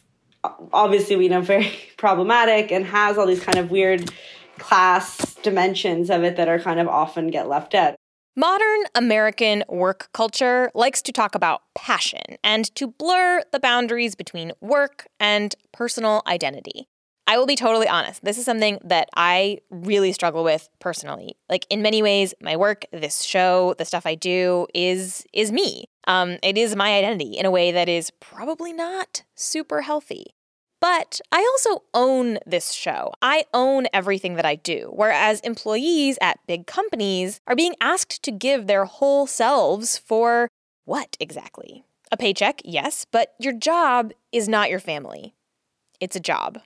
obviously 0.73 1.17
we 1.17 1.29
know 1.29 1.41
very 1.41 1.73
problematic 1.97 2.73
and 2.73 2.85
has 2.87 3.19
all 3.19 3.27
these 3.27 3.43
kind 3.43 3.59
of 3.59 3.71
weird 3.71 4.11
class 4.59 5.35
dimensions 5.37 6.11
of 6.11 6.23
it 6.23 6.37
that 6.37 6.49
are 6.49 6.59
kind 6.59 6.81
of 6.81 6.89
often 6.89 7.29
get 7.29 7.49
left 7.49 7.75
out. 7.75 7.97
Modern 8.37 8.85
American 8.95 9.65
work 9.69 10.09
culture 10.13 10.71
likes 10.75 11.03
to 11.03 11.13
talk 11.13 11.35
about 11.35 11.63
passion 11.75 12.39
and 12.45 12.73
to 12.77 12.87
blur 12.87 13.43
the 13.53 13.59
boundaries 13.59 14.15
between 14.15 14.53
work 14.61 15.07
and 15.19 15.55
personal 15.73 16.23
identity. 16.27 16.87
I 17.31 17.39
will 17.39 17.47
be 17.47 17.55
totally 17.55 17.87
honest. 17.87 18.25
This 18.25 18.39
is 18.39 18.45
something 18.45 18.81
that 18.83 19.09
I 19.15 19.59
really 19.71 20.11
struggle 20.11 20.43
with 20.43 20.69
personally. 20.81 21.37
Like 21.49 21.65
in 21.71 21.81
many 21.81 22.03
ways, 22.03 22.35
my 22.43 22.57
work, 22.57 22.87
this 22.93 23.23
show, 23.23 23.77
the 23.79 23.85
stuff 23.85 24.05
I 24.05 24.17
do 24.17 24.67
is 24.75 25.25
is 25.33 25.53
me. 25.53 25.85
Um, 26.09 26.39
it 26.43 26.59
is 26.59 26.75
my 26.75 26.93
identity 26.99 27.39
in 27.39 27.47
a 27.47 27.51
way 27.53 27.71
that 27.71 27.89
is 27.89 28.11
probably 28.19 28.73
not 28.73 29.23
super 29.37 29.83
healthy. 29.83 30.35
But 30.81 31.21
I 31.31 31.39
also 31.53 31.85
own 31.95 32.39
this 32.47 32.73
show. 32.73 33.13
I 33.23 33.45
own 33.55 33.87
everything 33.93 34.35
that 34.35 34.45
I 34.45 34.57
do. 34.57 34.91
Whereas 34.93 35.39
employees 35.43 36.19
at 36.21 36.45
big 36.49 36.67
companies 36.67 37.41
are 37.47 37.55
being 37.55 37.77
asked 37.81 38.25
to 38.25 38.33
give 38.33 38.67
their 38.67 38.87
whole 38.87 39.29
selves 39.29 39.97
for 39.97 40.49
what 40.85 41.17
exactly? 41.21 41.85
A 42.11 42.17
paycheck, 42.17 42.61
yes, 42.65 43.07
but 43.09 43.35
your 43.39 43.53
job 43.53 44.11
is 44.33 44.49
not 44.49 44.69
your 44.69 44.81
family. 44.81 45.37
It's 46.01 46.17
a 46.17 46.21
job. 46.21 46.59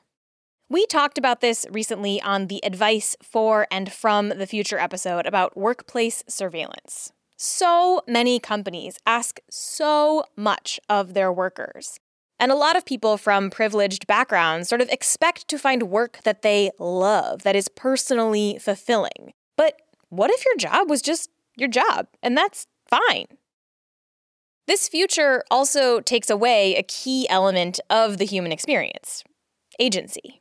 We 0.71 0.87
talked 0.87 1.19
about 1.19 1.43
this 1.43 1.67
recently 1.71 2.23
on 2.23 2.47
the 2.47 2.65
Advice 2.65 3.17
for 3.23 3.67
and 3.71 3.93
from 3.93 4.31
the 4.31 4.47
Future 4.47 4.79
episode 4.79 5.27
about 5.27 5.57
workplace 5.57 6.25
surveillance. 6.27 7.13
So 7.37 8.01
many 8.09 8.41
companies 8.41 8.99
ask 9.05 9.41
so 9.51 10.25
much 10.37 10.81
of 10.89 11.13
their 11.13 11.31
workers. 11.31 12.01
And 12.41 12.51
a 12.51 12.57
lot 12.57 12.77
of 12.77 12.87
people 12.87 13.19
from 13.19 13.51
privileged 13.51 14.07
backgrounds 14.07 14.69
sort 14.69 14.81
of 14.81 14.89
expect 14.89 15.49
to 15.49 15.59
find 15.59 15.85
work 15.85 16.21
that 16.25 16.41
they 16.41 16.71
love, 16.79 17.43
that 17.43 17.55
is 17.55 17.69
personally 17.69 18.59
fulfilling. 18.59 19.35
But 19.59 19.77
what 20.09 20.31
if 20.31 20.47
your 20.47 20.57
job 20.57 20.89
was 20.89 21.03
just 21.03 21.29
your 21.57 21.69
job? 21.69 22.07
And 22.23 22.37
that's 22.37 22.67
fine. 22.89 23.27
This 24.67 24.89
future 24.89 25.45
also 25.51 26.01
takes 26.01 26.31
away 26.31 26.75
a 26.75 26.83
key 26.83 27.29
element 27.29 27.81
of 27.91 28.17
the 28.17 28.25
human 28.25 28.51
experience 28.51 29.23
agency. 29.79 30.41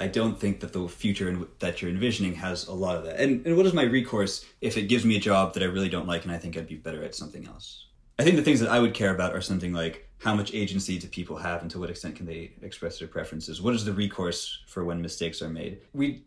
I 0.00 0.08
don't 0.08 0.38
think 0.38 0.60
that 0.60 0.72
the 0.72 0.88
future 0.88 1.28
in, 1.28 1.46
that 1.60 1.80
you're 1.80 1.90
envisioning 1.90 2.34
has 2.34 2.66
a 2.66 2.72
lot 2.72 2.96
of 2.96 3.04
that. 3.04 3.20
And, 3.20 3.46
and 3.46 3.56
what 3.56 3.66
is 3.66 3.72
my 3.72 3.84
recourse 3.84 4.44
if 4.60 4.76
it 4.76 4.82
gives 4.82 5.04
me 5.04 5.16
a 5.16 5.20
job 5.20 5.54
that 5.54 5.62
I 5.62 5.66
really 5.66 5.88
don't 5.88 6.08
like 6.08 6.24
and 6.24 6.32
I 6.32 6.38
think 6.38 6.56
I'd 6.56 6.66
be 6.66 6.74
better 6.74 7.04
at 7.04 7.14
something 7.14 7.46
else? 7.46 7.86
I 8.18 8.22
think 8.22 8.36
the 8.36 8.42
things 8.42 8.60
that 8.60 8.70
I 8.70 8.80
would 8.80 8.94
care 8.94 9.14
about 9.14 9.34
are 9.34 9.40
something 9.40 9.72
like 9.72 10.08
how 10.18 10.34
much 10.34 10.54
agency 10.54 10.98
do 10.98 11.06
people 11.08 11.36
have 11.36 11.62
and 11.62 11.70
to 11.72 11.78
what 11.78 11.90
extent 11.90 12.16
can 12.16 12.26
they 12.26 12.52
express 12.62 12.98
their 12.98 13.08
preferences? 13.08 13.60
What 13.60 13.74
is 13.74 13.84
the 13.84 13.92
recourse 13.92 14.62
for 14.66 14.84
when 14.84 15.02
mistakes 15.02 15.42
are 15.42 15.48
made? 15.48 15.80
We 15.92 16.24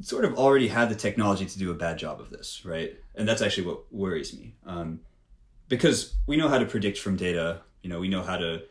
sort 0.00 0.24
of 0.24 0.38
already 0.38 0.68
have 0.68 0.88
the 0.88 0.94
technology 0.94 1.46
to 1.46 1.58
do 1.58 1.70
a 1.70 1.74
bad 1.74 1.98
job 1.98 2.20
of 2.20 2.30
this, 2.30 2.64
right? 2.64 2.96
And 3.14 3.28
that's 3.28 3.42
actually 3.42 3.66
what 3.66 3.92
worries 3.92 4.36
me. 4.38 4.54
Um, 4.66 5.00
because 5.68 6.14
we 6.26 6.36
know 6.36 6.48
how 6.48 6.58
to 6.58 6.66
predict 6.66 6.98
from 6.98 7.16
data, 7.16 7.60
you 7.82 7.90
know, 7.90 8.00
we 8.00 8.08
know 8.08 8.22
how 8.22 8.36
to 8.36 8.62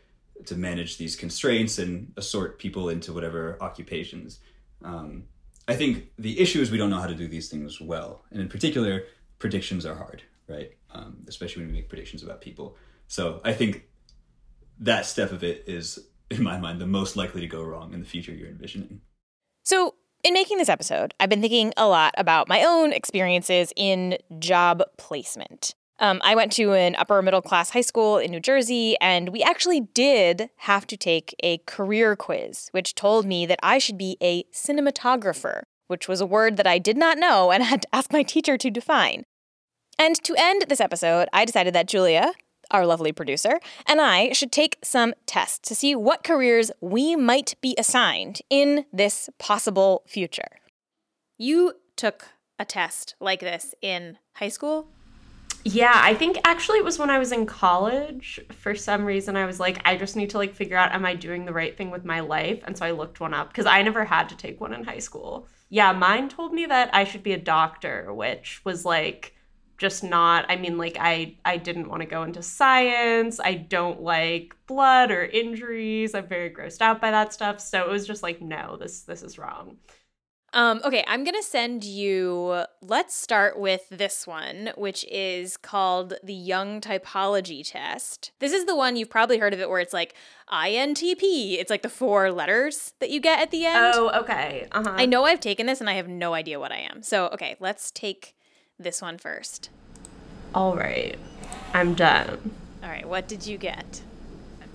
to 0.45 0.55
manage 0.55 0.97
these 0.97 1.15
constraints 1.15 1.79
and 1.79 2.11
assort 2.17 2.59
people 2.59 2.89
into 2.89 3.13
whatever 3.13 3.57
occupations. 3.61 4.39
Um, 4.83 5.25
I 5.67 5.75
think 5.75 6.11
the 6.17 6.39
issue 6.39 6.61
is 6.61 6.71
we 6.71 6.77
don't 6.77 6.89
know 6.89 6.99
how 6.99 7.07
to 7.07 7.15
do 7.15 7.27
these 7.27 7.49
things 7.49 7.79
well, 7.79 8.25
and 8.31 8.41
in 8.41 8.49
particular, 8.49 9.03
predictions 9.37 9.85
are 9.85 9.95
hard, 9.95 10.23
right? 10.47 10.71
Um, 10.91 11.17
especially 11.27 11.63
when 11.63 11.71
we 11.71 11.79
make 11.79 11.89
predictions 11.89 12.23
about 12.23 12.41
people. 12.41 12.75
So 13.07 13.41
I 13.43 13.53
think 13.53 13.87
that 14.79 15.05
step 15.05 15.31
of 15.31 15.43
it 15.43 15.63
is, 15.67 15.99
in 16.31 16.43
my 16.43 16.57
mind, 16.57 16.79
the 16.79 16.87
most 16.87 17.15
likely 17.15 17.41
to 17.41 17.47
go 17.47 17.63
wrong 17.63 17.93
in 17.93 17.99
the 17.99 18.05
future 18.05 18.33
you're 18.33 18.49
envisioning. 18.49 19.01
So, 19.63 19.95
in 20.23 20.33
making 20.33 20.57
this 20.57 20.69
episode, 20.69 21.13
I've 21.19 21.29
been 21.29 21.41
thinking 21.41 21.73
a 21.77 21.87
lot 21.87 22.13
about 22.17 22.49
my 22.49 22.63
own 22.63 22.91
experiences 22.91 23.71
in 23.77 24.17
job 24.39 24.83
placement. 24.97 25.75
Um, 25.99 26.21
I 26.23 26.33
went 26.33 26.53
to 26.53 26.73
an 26.73 26.95
upper 26.95 27.21
middle 27.21 27.41
class 27.41 27.71
high 27.71 27.81
school 27.81 28.17
in 28.17 28.31
New 28.31 28.39
Jersey, 28.39 28.95
and 29.01 29.29
we 29.29 29.43
actually 29.43 29.81
did 29.81 30.49
have 30.57 30.87
to 30.87 30.95
take 30.95 31.35
a 31.43 31.57
career 31.59 32.15
quiz, 32.15 32.69
which 32.71 32.95
told 32.95 33.25
me 33.25 33.45
that 33.45 33.59
I 33.61 33.79
should 33.79 33.97
be 33.97 34.17
a 34.21 34.43
cinematographer, 34.53 35.63
which 35.87 36.07
was 36.07 36.21
a 36.21 36.25
word 36.25 36.55
that 36.55 36.67
I 36.67 36.79
did 36.79 36.95
not 36.95 37.17
know 37.17 37.51
and 37.51 37.63
had 37.65 37.81
to 37.81 37.95
ask 37.95 38.13
my 38.13 38.23
teacher 38.23 38.57
to 38.57 38.69
define. 38.69 39.23
And 39.97 40.15
to 40.23 40.35
end 40.37 40.65
this 40.69 40.79
episode, 40.79 41.27
I 41.33 41.43
decided 41.43 41.75
that 41.75 41.89
Julia, 41.89 42.31
our 42.71 42.85
lovely 42.85 43.11
producer, 43.11 43.59
and 43.85 43.99
I 43.99 44.31
should 44.31 44.53
take 44.53 44.77
some 44.81 45.13
tests 45.25 45.67
to 45.67 45.75
see 45.75 45.95
what 45.95 46.23
careers 46.23 46.71
we 46.79 47.17
might 47.17 47.55
be 47.59 47.75
assigned 47.77 48.39
in 48.49 48.85
this 48.93 49.29
possible 49.37 50.03
future. 50.07 50.47
You 51.37 51.73
took 51.97 52.29
a 52.57 52.63
test 52.63 53.15
like 53.19 53.41
this 53.41 53.75
in 53.81 54.17
high 54.35 54.47
school? 54.47 54.87
Yeah, 55.65 55.93
I 55.93 56.13
think 56.13 56.39
actually 56.45 56.79
it 56.79 56.85
was 56.85 56.97
when 56.97 57.09
I 57.09 57.19
was 57.19 57.31
in 57.31 57.45
college. 57.45 58.39
For 58.51 58.75
some 58.75 59.05
reason, 59.05 59.35
I 59.35 59.45
was 59.45 59.59
like, 59.59 59.81
I 59.85 59.97
just 59.97 60.15
need 60.15 60.29
to 60.31 60.37
like 60.37 60.53
figure 60.55 60.77
out, 60.77 60.93
am 60.93 61.05
I 61.05 61.15
doing 61.15 61.45
the 61.45 61.53
right 61.53 61.75
thing 61.75 61.91
with 61.91 62.05
my 62.05 62.21
life? 62.21 62.61
And 62.63 62.77
so 62.77 62.85
I 62.85 62.91
looked 62.91 63.19
one 63.19 63.33
up 63.33 63.49
because 63.49 63.65
I 63.65 63.81
never 63.81 64.05
had 64.05 64.29
to 64.29 64.37
take 64.37 64.61
one 64.61 64.73
in 64.73 64.83
high 64.83 64.99
school. 64.99 65.47
Yeah, 65.69 65.91
mine 65.91 66.29
told 66.29 66.53
me 66.53 66.65
that 66.65 66.89
I 66.95 67.03
should 67.03 67.23
be 67.23 67.33
a 67.33 67.37
doctor, 67.37 68.13
which 68.13 68.61
was 68.63 68.85
like 68.85 69.35
just 69.79 70.03
not 70.03 70.45
i 70.49 70.55
mean 70.57 70.77
like 70.77 70.97
i 70.99 71.33
i 71.45 71.55
didn't 71.55 71.87
want 71.87 72.01
to 72.01 72.05
go 72.05 72.23
into 72.23 72.43
science 72.43 73.39
i 73.39 73.53
don't 73.53 74.01
like 74.01 74.53
blood 74.67 75.09
or 75.09 75.23
injuries 75.23 76.13
i'm 76.13 76.27
very 76.27 76.49
grossed 76.49 76.81
out 76.81 76.99
by 76.99 77.09
that 77.09 77.31
stuff 77.33 77.59
so 77.61 77.81
it 77.81 77.89
was 77.89 78.05
just 78.05 78.21
like 78.21 78.41
no 78.41 78.75
this 78.77 79.03
this 79.03 79.23
is 79.23 79.39
wrong 79.39 79.77
um, 80.53 80.81
okay, 80.83 81.03
I'm 81.07 81.23
gonna 81.23 81.43
send 81.43 81.83
you. 81.83 82.63
Let's 82.81 83.15
start 83.15 83.59
with 83.59 83.87
this 83.89 84.25
one, 84.25 84.71
which 84.75 85.05
is 85.05 85.57
called 85.57 86.15
the 86.23 86.33
Jung 86.33 86.81
Typology 86.81 87.69
Test. 87.69 88.31
This 88.39 88.51
is 88.51 88.65
the 88.65 88.75
one 88.75 88.95
you've 88.95 89.09
probably 89.09 89.37
heard 89.37 89.53
of 89.53 89.59
it, 89.59 89.69
where 89.69 89.79
it's 89.79 89.93
like 89.93 90.15
INTP. 90.51 91.57
It's 91.59 91.69
like 91.69 91.83
the 91.83 91.89
four 91.89 92.31
letters 92.31 92.93
that 92.99 93.09
you 93.09 93.19
get 93.19 93.39
at 93.39 93.51
the 93.51 93.65
end. 93.65 93.93
Oh, 93.95 94.09
okay. 94.21 94.67
Uh-huh. 94.71 94.93
I 94.95 95.05
know 95.05 95.25
I've 95.25 95.39
taken 95.39 95.67
this, 95.67 95.79
and 95.79 95.89
I 95.89 95.93
have 95.93 96.07
no 96.07 96.33
idea 96.33 96.59
what 96.59 96.71
I 96.71 96.79
am. 96.79 97.03
So, 97.03 97.27
okay, 97.27 97.55
let's 97.59 97.91
take 97.91 98.35
this 98.79 99.01
one 99.01 99.17
first. 99.17 99.69
All 100.55 100.75
right. 100.75 101.17
I'm 101.73 101.93
done. 101.93 102.55
All 102.81 102.89
right, 102.89 103.07
what 103.07 103.27
did 103.27 103.45
you 103.45 103.57
get? 103.57 104.01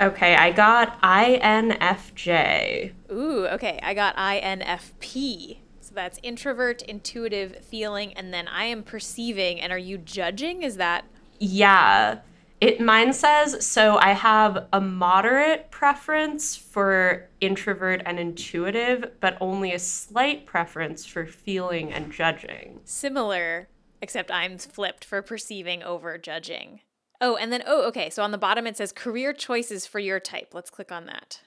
Okay, 0.01 0.35
I 0.35 0.51
got 0.51 1.01
INFJ. 1.03 2.93
Ooh, 3.11 3.47
okay, 3.47 3.79
I 3.83 3.95
got 3.95 4.17
INFP. 4.17 5.59
That's 5.95 6.19
introvert, 6.23 6.83
intuitive, 6.83 7.65
feeling, 7.65 8.13
and 8.15 8.33
then 8.33 8.49
I 8.49 8.65
am 8.65 8.83
perceiving. 8.83 9.61
And 9.61 9.73
are 9.73 9.79
you 9.79 9.99
judging? 9.99 10.63
Is 10.63 10.77
that? 10.77 11.05
Yeah. 11.39 12.21
It 12.61 12.81
mine 12.81 13.13
says 13.13 13.67
so 13.67 13.99
I 13.99 14.13
have 14.13 14.67
a 14.73 14.81
moderate 14.81 15.71
preference 15.71 16.57
for 16.57 17.29
introvert 17.41 18.03
and 18.07 18.19
intuitive, 18.19 19.11
but 19.21 19.37
only 19.41 19.73
a 19.73 19.79
slight 19.79 20.47
preference 20.47 21.05
for 21.05 21.27
feeling 21.27 21.93
and 21.93 22.11
judging. 22.11 22.81
Similar 22.85 23.69
except 24.01 24.31
I'm 24.31 24.59
flipped 24.59 25.05
for 25.05 25.23
perceiving 25.23 25.83
over 25.83 26.19
judging. 26.19 26.81
Oh, 27.21 27.37
and 27.37 27.53
then, 27.53 27.63
oh, 27.67 27.87
okay. 27.89 28.11
So 28.11 28.23
on 28.23 28.33
the 28.33 28.39
bottom 28.39 28.67
it 28.67 28.77
says 28.77 28.93
career 28.93 29.33
choices 29.33 29.87
for 29.87 29.99
your 29.99 30.21
type. 30.21 30.53
Let's 30.53 30.71
click 30.71 30.93
on 30.93 31.07
that. 31.07 31.41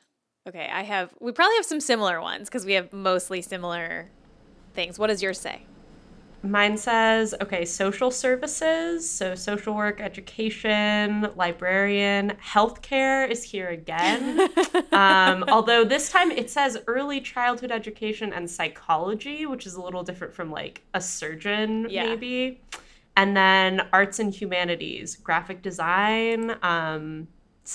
Okay, 0.48 0.70
I 0.72 0.84
have, 0.84 1.14
we 1.20 1.32
probably 1.32 1.56
have 1.58 1.66
some 1.66 1.80
similar 1.80 2.22
ones 2.22 2.50
because 2.50 2.66
we 2.66 2.74
have 2.74 2.92
mostly 2.92 3.42
similar 3.42 4.10
things. 4.78 5.00
What 5.00 5.08
does 5.08 5.24
yours 5.24 5.40
say? 5.40 5.64
Mine 6.44 6.78
says, 6.78 7.34
okay, 7.42 7.66
social 7.66 8.12
services, 8.12 9.10
so 9.10 9.34
social 9.34 9.74
work, 9.74 10.00
education, 10.00 11.28
librarian, 11.36 12.34
healthcare 12.42 13.28
is 13.28 13.42
here 13.42 13.70
again. 13.70 14.48
um, 14.92 15.44
although 15.48 15.84
this 15.84 16.12
time 16.12 16.30
it 16.30 16.52
says 16.52 16.78
early 16.86 17.20
childhood 17.20 17.72
education 17.72 18.32
and 18.32 18.50
psychology, 18.50 19.48
which 19.48 19.66
is 19.66 19.74
a 19.74 19.82
little 19.82 20.04
different 20.04 20.34
from 20.34 20.52
like 20.52 20.84
a 20.94 21.02
surgeon, 21.02 21.88
yeah. 21.90 22.04
maybe. 22.04 22.62
And 23.18 23.36
then 23.36 23.82
arts 23.92 24.20
and 24.20 24.32
humanities, 24.32 25.16
graphic 25.16 25.64
design, 25.64 26.56
um, 26.62 27.28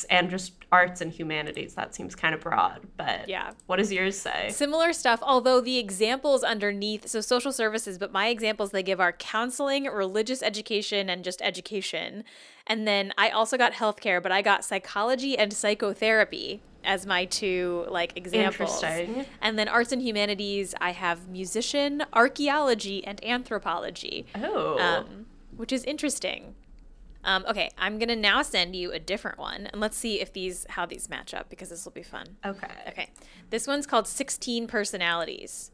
and 0.09 0.30
just 0.30 0.55
arts 0.70 1.01
and 1.01 1.12
humanities. 1.12 1.74
That 1.74 1.95
seems 1.95 2.14
kind 2.14 2.34
of 2.34 2.40
broad, 2.40 2.80
but 2.97 3.28
yeah. 3.28 3.53
What 3.66 3.76
does 3.76 3.93
yours 3.93 4.18
say? 4.18 4.51
Similar 4.51 4.93
stuff, 4.93 5.20
although 5.22 5.61
the 5.61 5.78
examples 5.78 6.43
underneath, 6.43 7.09
so 7.09 7.20
social 7.20 7.53
services, 7.53 7.99
but 7.99 8.12
my 8.12 8.28
examples 8.28 8.70
they 8.70 8.82
give 8.82 9.01
are 9.01 9.12
counseling, 9.12 9.84
religious 9.84 10.43
education, 10.43 11.11
and 11.11 11.22
just 11.22 11.43
education. 11.43 12.24
And 12.66 12.86
then 12.86 13.12
I 13.18 13.30
also 13.30 13.59
got 13.59 13.74
healthcare, 13.74 14.22
but 14.22 14.32
I 14.32 14.40
got 14.40 14.64
psychology 14.64 15.36
and 15.36 15.53
psychotherapy 15.53 16.62
as 16.84 17.07
my 17.07 17.24
two 17.26 17.84
like 17.88 18.16
examples. 18.16 18.82
Interesting. 18.82 19.26
And 19.40 19.59
then 19.59 19.68
arts 19.68 19.93
and 19.93 20.03
humanities, 20.03 20.74
I 20.80 20.93
have 20.93 21.28
musician, 21.28 22.05
archaeology, 22.12 23.05
and 23.07 23.22
anthropology. 23.24 24.26
Oh. 24.34 24.78
Um, 24.78 25.26
which 25.57 25.72
is 25.72 25.84
interesting. 25.84 26.55
Um, 27.24 27.44
okay, 27.48 27.70
I'm 27.78 27.98
gonna 27.98 28.16
now 28.16 28.42
send 28.42 28.74
you 28.74 28.92
a 28.92 28.98
different 28.98 29.38
one, 29.38 29.68
and 29.72 29.80
let's 29.80 29.96
see 29.96 30.20
if 30.20 30.32
these 30.32 30.66
how 30.70 30.86
these 30.86 31.08
match 31.08 31.32
up 31.34 31.48
because 31.48 31.68
this 31.68 31.84
will 31.84 31.92
be 31.92 32.02
fun. 32.02 32.36
Okay. 32.44 32.66
Okay, 32.88 33.10
this 33.50 33.66
one's 33.66 33.86
called 33.86 34.08
16 34.08 34.66
personalities, 34.66 35.70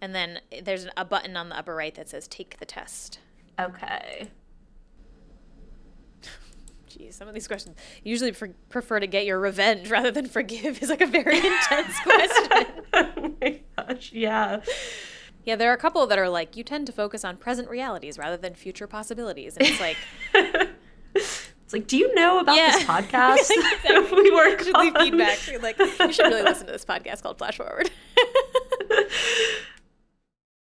and 0.00 0.14
then 0.14 0.40
there's 0.62 0.86
a 0.96 1.04
button 1.04 1.36
on 1.36 1.48
the 1.48 1.58
upper 1.58 1.74
right 1.74 1.94
that 1.96 2.08
says 2.08 2.28
"Take 2.28 2.58
the 2.58 2.64
test." 2.64 3.18
Okay. 3.58 4.28
Geez, 6.88 7.16
some 7.16 7.26
of 7.26 7.34
these 7.34 7.48
questions 7.48 7.76
usually 8.04 8.30
pre- 8.32 8.54
prefer 8.68 9.00
to 9.00 9.06
get 9.08 9.26
your 9.26 9.40
revenge 9.40 9.90
rather 9.90 10.12
than 10.12 10.26
forgive 10.26 10.80
is 10.80 10.90
like 10.90 11.00
a 11.00 11.06
very 11.06 11.38
intense 11.44 11.98
question. 12.00 12.66
oh 12.92 13.34
my 13.40 13.60
gosh. 13.76 14.12
Yeah. 14.12 14.60
Yeah, 15.48 15.56
there 15.56 15.70
are 15.70 15.74
a 15.74 15.78
couple 15.78 16.06
that 16.06 16.18
are 16.18 16.28
like 16.28 16.58
you 16.58 16.62
tend 16.62 16.86
to 16.88 16.92
focus 16.92 17.24
on 17.24 17.38
present 17.38 17.70
realities 17.70 18.18
rather 18.18 18.36
than 18.36 18.54
future 18.54 18.86
possibilities, 18.86 19.56
and 19.56 19.66
it's 19.66 19.80
like 19.80 19.96
It's 21.14 21.72
like, 21.72 21.86
do 21.86 21.96
you 21.96 22.14
know 22.14 22.38
about 22.40 22.54
Yeah. 22.58 22.72
this 22.72 22.82
podcast 22.94 23.50
Exactly. 23.50 24.12
we 24.22 24.30
work 24.30 24.60
should 24.62 24.76
leave 24.76 24.94
feedback. 24.94 25.38
You're 25.50 25.60
like 25.62 25.78
you 25.78 26.12
should 26.12 26.26
really 26.26 26.42
listen 26.42 26.66
to 26.66 26.72
this 26.72 26.84
podcast 26.84 27.22
called 27.22 27.38
Flash 27.38 27.56
Forward. 27.56 27.90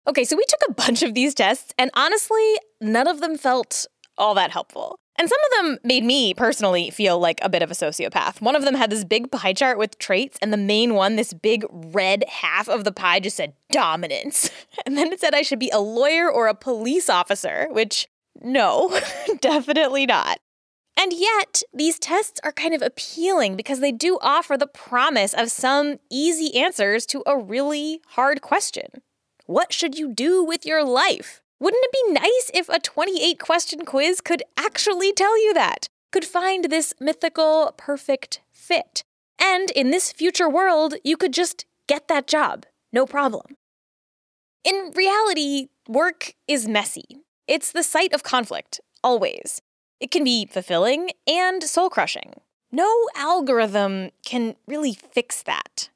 okay, 0.08 0.24
so 0.24 0.36
we 0.38 0.46
took 0.48 0.60
a 0.70 0.74
bunch 0.74 1.02
of 1.02 1.16
these 1.16 1.34
tests, 1.34 1.74
and 1.80 1.90
honestly, 1.96 2.56
none 2.80 3.08
of 3.08 3.22
them 3.22 3.38
felt 3.40 3.88
all 4.20 4.36
that 4.36 4.52
helpful. 4.52 5.00
And 5.18 5.30
some 5.30 5.40
of 5.46 5.66
them 5.66 5.80
made 5.84 6.04
me 6.04 6.34
personally 6.34 6.90
feel 6.90 7.20
like 7.20 7.40
a 7.42 7.50
bit 7.50 7.62
of 7.62 7.72
a 7.72 7.76
sociopath. 7.76 8.42
One 8.42 8.56
of 8.56 8.64
them 8.64 8.76
had 8.76 8.90
this 8.90 9.06
big 9.06 9.32
pie 9.32 9.54
chart 9.54 9.78
with 9.78 9.98
traits, 9.98 10.38
and 10.42 10.52
the 10.52 10.58
main 10.58 10.94
one, 10.94 11.16
this 11.16 11.34
big 11.34 11.66
red 11.72 12.26
half 12.28 12.68
of 12.68 12.84
the 12.84 12.92
pie, 12.92 13.22
just 13.22 13.38
said 13.38 13.54
dominance. 13.72 14.50
And 14.86 14.98
then 14.98 15.12
it 15.12 15.20
said 15.20 15.34
I 15.34 15.42
should 15.42 15.58
be 15.58 15.72
a 15.72 15.80
lawyer 15.80 16.30
or 16.30 16.48
a 16.48 16.54
police 16.54 17.10
officer, 17.10 17.68
which, 17.72 18.08
no, 18.42 19.00
definitely 19.42 20.06
not. 20.06 20.40
And 20.98 21.12
yet, 21.12 21.64
these 21.74 21.98
tests 21.98 22.40
are 22.44 22.52
kind 22.52 22.74
of 22.74 22.82
appealing 22.82 23.56
because 23.56 23.80
they 23.80 23.92
do 23.92 24.18
offer 24.22 24.58
the 24.58 24.68
promise 24.68 25.34
of 25.34 25.50
some 25.50 25.98
easy 26.12 26.56
answers 26.56 27.06
to 27.08 27.24
a 27.26 27.38
really 27.38 28.02
hard 28.10 28.42
question. 28.42 29.02
What 29.46 29.74
should 29.74 29.98
you 29.98 30.14
do 30.14 30.44
with 30.44 30.66
your 30.66 30.84
life? 30.84 31.42
Wouldn't 31.60 31.86
it 31.86 31.92
be 32.06 32.14
nice 32.14 32.52
if 32.54 32.70
a 32.70 32.80
28 32.80 33.40
question 33.40 33.86
quiz 33.86 34.20
could 34.22 34.44
actually 34.58 35.14
tell 35.14 35.42
you 35.42 35.54
that? 35.54 35.88
Could 36.12 36.26
find 36.26 36.66
this 36.66 36.94
mythical 37.00 37.74
perfect 37.78 38.42
fit. 38.52 39.04
And 39.40 39.72
in 39.72 39.92
this 39.92 40.12
future 40.12 40.50
world, 40.50 40.96
you 41.04 41.18
could 41.18 41.34
just 41.34 41.66
get 41.88 42.08
that 42.08 42.28
job, 42.28 42.66
no 42.92 43.06
problem. 43.06 43.56
In 44.64 44.92
reality, 44.96 45.68
work 45.88 46.34
is 46.48 46.68
messy. 46.68 47.22
It's 47.48 47.72
the 47.72 47.84
site 47.84 48.14
of 48.14 48.24
conflict, 48.24 48.80
always. 49.04 49.62
It 50.00 50.12
can 50.12 50.24
be 50.24 50.46
fulfilling 50.46 51.12
and 51.28 51.64
soul 51.64 51.90
crushing. 51.90 52.34
No 52.72 53.08
algorithm 53.16 54.10
can 54.26 54.56
really 54.68 54.94
fix 54.94 55.42
that. 55.44 55.90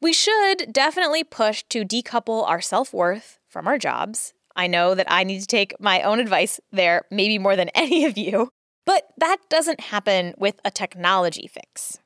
We 0.00 0.12
should 0.12 0.72
definitely 0.72 1.24
push 1.24 1.64
to 1.70 1.84
decouple 1.84 2.48
our 2.48 2.60
self 2.60 2.92
worth 2.92 3.38
from 3.48 3.66
our 3.66 3.78
jobs. 3.78 4.34
I 4.58 4.66
know 4.66 4.96
that 4.96 5.06
I 5.08 5.22
need 5.22 5.40
to 5.40 5.46
take 5.46 5.80
my 5.80 6.02
own 6.02 6.18
advice 6.18 6.60
there, 6.72 7.06
maybe 7.12 7.38
more 7.38 7.54
than 7.54 7.68
any 7.74 8.04
of 8.04 8.18
you, 8.18 8.50
but 8.84 9.04
that 9.16 9.38
doesn't 9.48 9.80
happen 9.80 10.34
with 10.36 10.60
a 10.64 10.70
technology 10.70 11.46
fix. 11.46 12.00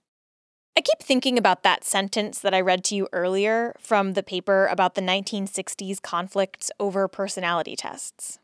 I 0.76 0.82
keep 0.82 1.00
thinking 1.00 1.36
about 1.36 1.62
that 1.64 1.84
sentence 1.84 2.38
that 2.38 2.55
I 2.55 2.61
read 2.61 2.84
to 2.84 2.94
you 2.94 3.09
earlier 3.12 3.74
from 3.78 4.12
the 4.12 4.22
paper 4.22 4.66
about 4.66 4.94
the 4.94 5.03
1960s 5.03 6.00
conflicts 6.00 6.70
over 6.78 7.09
personality 7.09 7.76
tests. 7.76 8.38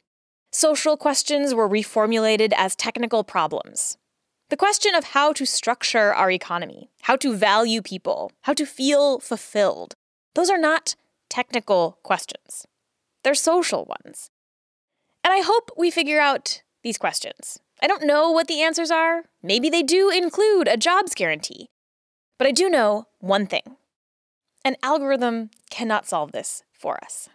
Social 0.53 0.97
questions 0.97 1.55
were 1.55 1.69
reformulated 1.69 2.53
as 2.57 2.75
technical 2.75 3.25
problems. 3.25 3.97
The 4.51 4.57
question 4.57 4.95
of 4.95 5.05
how 5.05 5.33
to 5.35 5.45
structure 5.45 6.15
our 6.15 6.31
economy, 6.31 6.91
how 7.03 7.17
to 7.17 7.37
value 7.37 7.83
people, 7.83 8.33
how 8.43 8.55
to 8.55 8.65
feel 8.65 9.21
fulfilled, 9.21 9.95
those 10.35 10.49
are 10.49 10.59
not 10.59 10.97
technical 11.29 11.99
questions. 12.03 12.67
They're 13.29 13.35
social 13.35 13.85
ones. 13.85 14.31
And 15.23 15.35
I 15.35 15.43
hope 15.43 15.71
we 15.77 15.91
figure 15.91 16.19
out 16.19 16.63
these 16.83 16.97
questions. 16.97 17.59
I 17.83 17.87
don't 17.87 18.07
know 18.07 18.31
what 18.31 18.49
the 18.49 18.63
answers 18.63 18.91
are. 18.91 19.25
Maybe 19.43 19.69
they 19.69 19.83
do 19.83 20.09
include 20.09 20.67
a 20.67 20.79
jobs 20.79 21.15
guarantee. 21.15 21.69
But 22.39 22.47
I 22.47 22.53
do 22.53 22.71
know 22.71 23.05
one 23.19 23.47
thing 23.47 23.77
an 24.65 24.77
algorithm 24.83 25.51
cannot 25.69 26.09
solve 26.09 26.33
this 26.33 26.63
for 26.73 26.97
us. 27.05 27.29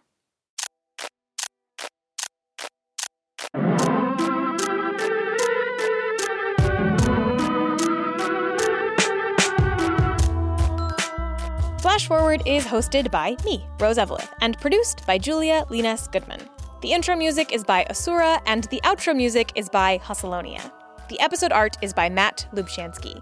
Flash 11.93 12.07
Forward 12.07 12.41
is 12.47 12.65
hosted 12.65 13.11
by 13.11 13.35
me, 13.45 13.67
Rose 13.79 13.99
Eveleth, 13.99 14.31
and 14.41 14.59
produced 14.59 15.05
by 15.05 15.19
Julia 15.19 15.63
Llinas 15.69 16.11
Goodman. 16.11 16.41
The 16.81 16.91
intro 16.91 17.15
music 17.15 17.53
is 17.53 17.63
by 17.63 17.85
Asura, 17.87 18.41
and 18.47 18.63
the 18.63 18.81
outro 18.83 19.15
music 19.15 19.51
is 19.53 19.69
by 19.69 19.99
Hussalonia. 19.99 20.71
The 21.09 21.19
episode 21.19 21.51
art 21.51 21.77
is 21.83 21.93
by 21.93 22.09
Matt 22.09 22.47
Lubchansky. 22.51 23.21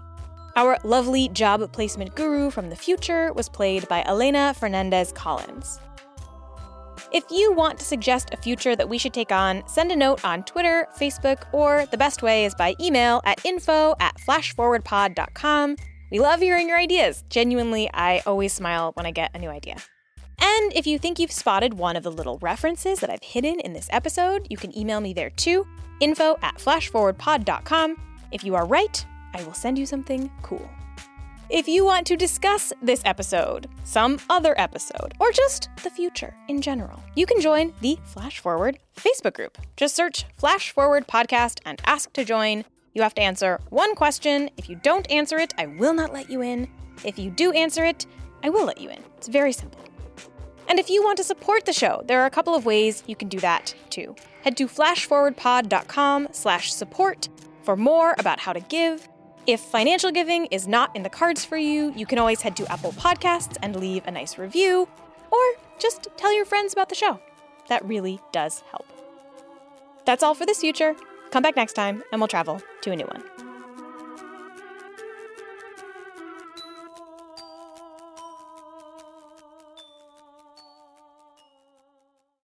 Our 0.56 0.78
lovely 0.84 1.28
job 1.28 1.70
placement 1.70 2.14
guru 2.14 2.50
from 2.50 2.70
the 2.70 2.76
future 2.76 3.34
was 3.34 3.46
played 3.46 3.86
by 3.88 4.04
Elena 4.04 4.54
Fernandez 4.54 5.12
Collins. 5.12 5.78
If 7.12 7.24
you 7.30 7.52
want 7.52 7.78
to 7.78 7.84
suggest 7.84 8.32
a 8.32 8.38
future 8.38 8.74
that 8.74 8.88
we 8.88 8.96
should 8.96 9.12
take 9.12 9.32
on, 9.32 9.68
send 9.68 9.92
a 9.92 9.96
note 9.96 10.24
on 10.24 10.44
Twitter, 10.44 10.88
Facebook, 10.98 11.42
or 11.52 11.84
the 11.90 11.98
best 11.98 12.22
way 12.22 12.46
is 12.46 12.54
by 12.54 12.74
email 12.80 13.20
at 13.26 13.44
info 13.44 13.94
at 14.00 14.16
flashforwardpod.com. 14.26 15.76
We 16.12 16.20
love 16.20 16.40
hearing 16.40 16.68
your 16.68 16.78
ideas. 16.78 17.24
Genuinely, 17.30 17.88
I 17.94 18.20
always 18.26 18.52
smile 18.52 18.92
when 18.92 19.06
I 19.06 19.12
get 19.12 19.34
a 19.34 19.38
new 19.38 19.48
idea. 19.48 19.76
And 20.38 20.72
if 20.74 20.86
you 20.86 20.98
think 20.98 21.18
you've 21.18 21.32
spotted 21.32 21.72
one 21.72 21.96
of 21.96 22.02
the 22.02 22.12
little 22.12 22.38
references 22.42 23.00
that 23.00 23.08
I've 23.08 23.22
hidden 23.22 23.60
in 23.60 23.72
this 23.72 23.88
episode, 23.90 24.46
you 24.50 24.58
can 24.58 24.76
email 24.76 25.00
me 25.00 25.14
there 25.14 25.30
too, 25.30 25.66
info 26.00 26.36
at 26.42 26.56
flashforwardpod.com. 26.58 27.96
If 28.30 28.44
you 28.44 28.54
are 28.56 28.66
right, 28.66 29.06
I 29.32 29.42
will 29.44 29.54
send 29.54 29.78
you 29.78 29.86
something 29.86 30.30
cool. 30.42 30.68
If 31.48 31.66
you 31.66 31.82
want 31.82 32.06
to 32.08 32.16
discuss 32.16 32.74
this 32.82 33.00
episode, 33.06 33.68
some 33.84 34.18
other 34.28 34.54
episode, 34.60 35.14
or 35.18 35.32
just 35.32 35.70
the 35.82 35.88
future 35.88 36.34
in 36.48 36.60
general, 36.60 37.02
you 37.14 37.24
can 37.24 37.40
join 37.40 37.72
the 37.80 37.98
Flash 38.04 38.38
Forward 38.38 38.78
Facebook 38.96 39.32
group. 39.32 39.56
Just 39.76 39.96
search 39.96 40.26
Flash 40.36 40.72
Forward 40.72 41.08
Podcast 41.08 41.60
and 41.64 41.80
ask 41.86 42.12
to 42.12 42.22
join. 42.22 42.66
You 42.94 43.02
have 43.02 43.14
to 43.14 43.22
answer 43.22 43.60
one 43.70 43.94
question. 43.94 44.50
If 44.56 44.68
you 44.68 44.76
don't 44.76 45.10
answer 45.10 45.38
it, 45.38 45.54
I 45.58 45.66
will 45.66 45.94
not 45.94 46.12
let 46.12 46.28
you 46.28 46.42
in. 46.42 46.68
If 47.04 47.18
you 47.18 47.30
do 47.30 47.52
answer 47.52 47.84
it, 47.84 48.06
I 48.42 48.50
will 48.50 48.66
let 48.66 48.80
you 48.80 48.90
in. 48.90 49.02
It's 49.16 49.28
very 49.28 49.52
simple. 49.52 49.80
And 50.68 50.78
if 50.78 50.90
you 50.90 51.02
want 51.02 51.16
to 51.18 51.24
support 51.24 51.64
the 51.64 51.72
show, 51.72 52.02
there 52.06 52.20
are 52.20 52.26
a 52.26 52.30
couple 52.30 52.54
of 52.54 52.64
ways 52.64 53.02
you 53.06 53.16
can 53.16 53.28
do 53.28 53.40
that 53.40 53.74
too. 53.90 54.14
Head 54.42 54.56
to 54.58 54.66
flashforwardpod.com 54.66 56.28
slash 56.32 56.72
support 56.72 57.28
for 57.62 57.76
more 57.76 58.14
about 58.18 58.40
how 58.40 58.52
to 58.52 58.60
give. 58.60 59.08
If 59.46 59.60
financial 59.60 60.12
giving 60.12 60.46
is 60.46 60.68
not 60.68 60.94
in 60.94 61.02
the 61.02 61.10
cards 61.10 61.44
for 61.44 61.56
you, 61.56 61.92
you 61.96 62.06
can 62.06 62.18
always 62.18 62.42
head 62.42 62.56
to 62.56 62.70
Apple 62.70 62.92
Podcasts 62.92 63.56
and 63.62 63.74
leave 63.74 64.06
a 64.06 64.10
nice 64.10 64.38
review, 64.38 64.88
or 65.30 65.40
just 65.78 66.08
tell 66.16 66.34
your 66.34 66.44
friends 66.44 66.72
about 66.72 66.88
the 66.88 66.94
show. 66.94 67.20
That 67.68 67.84
really 67.84 68.20
does 68.32 68.62
help. 68.70 68.86
That's 70.04 70.22
all 70.22 70.34
for 70.34 70.46
this 70.46 70.60
future. 70.60 70.94
Come 71.32 71.42
back 71.42 71.56
next 71.56 71.72
time 71.72 72.02
and 72.12 72.20
we'll 72.20 72.28
travel 72.28 72.60
to 72.82 72.92
a 72.92 72.96
new 72.96 73.06
one. 73.06 73.51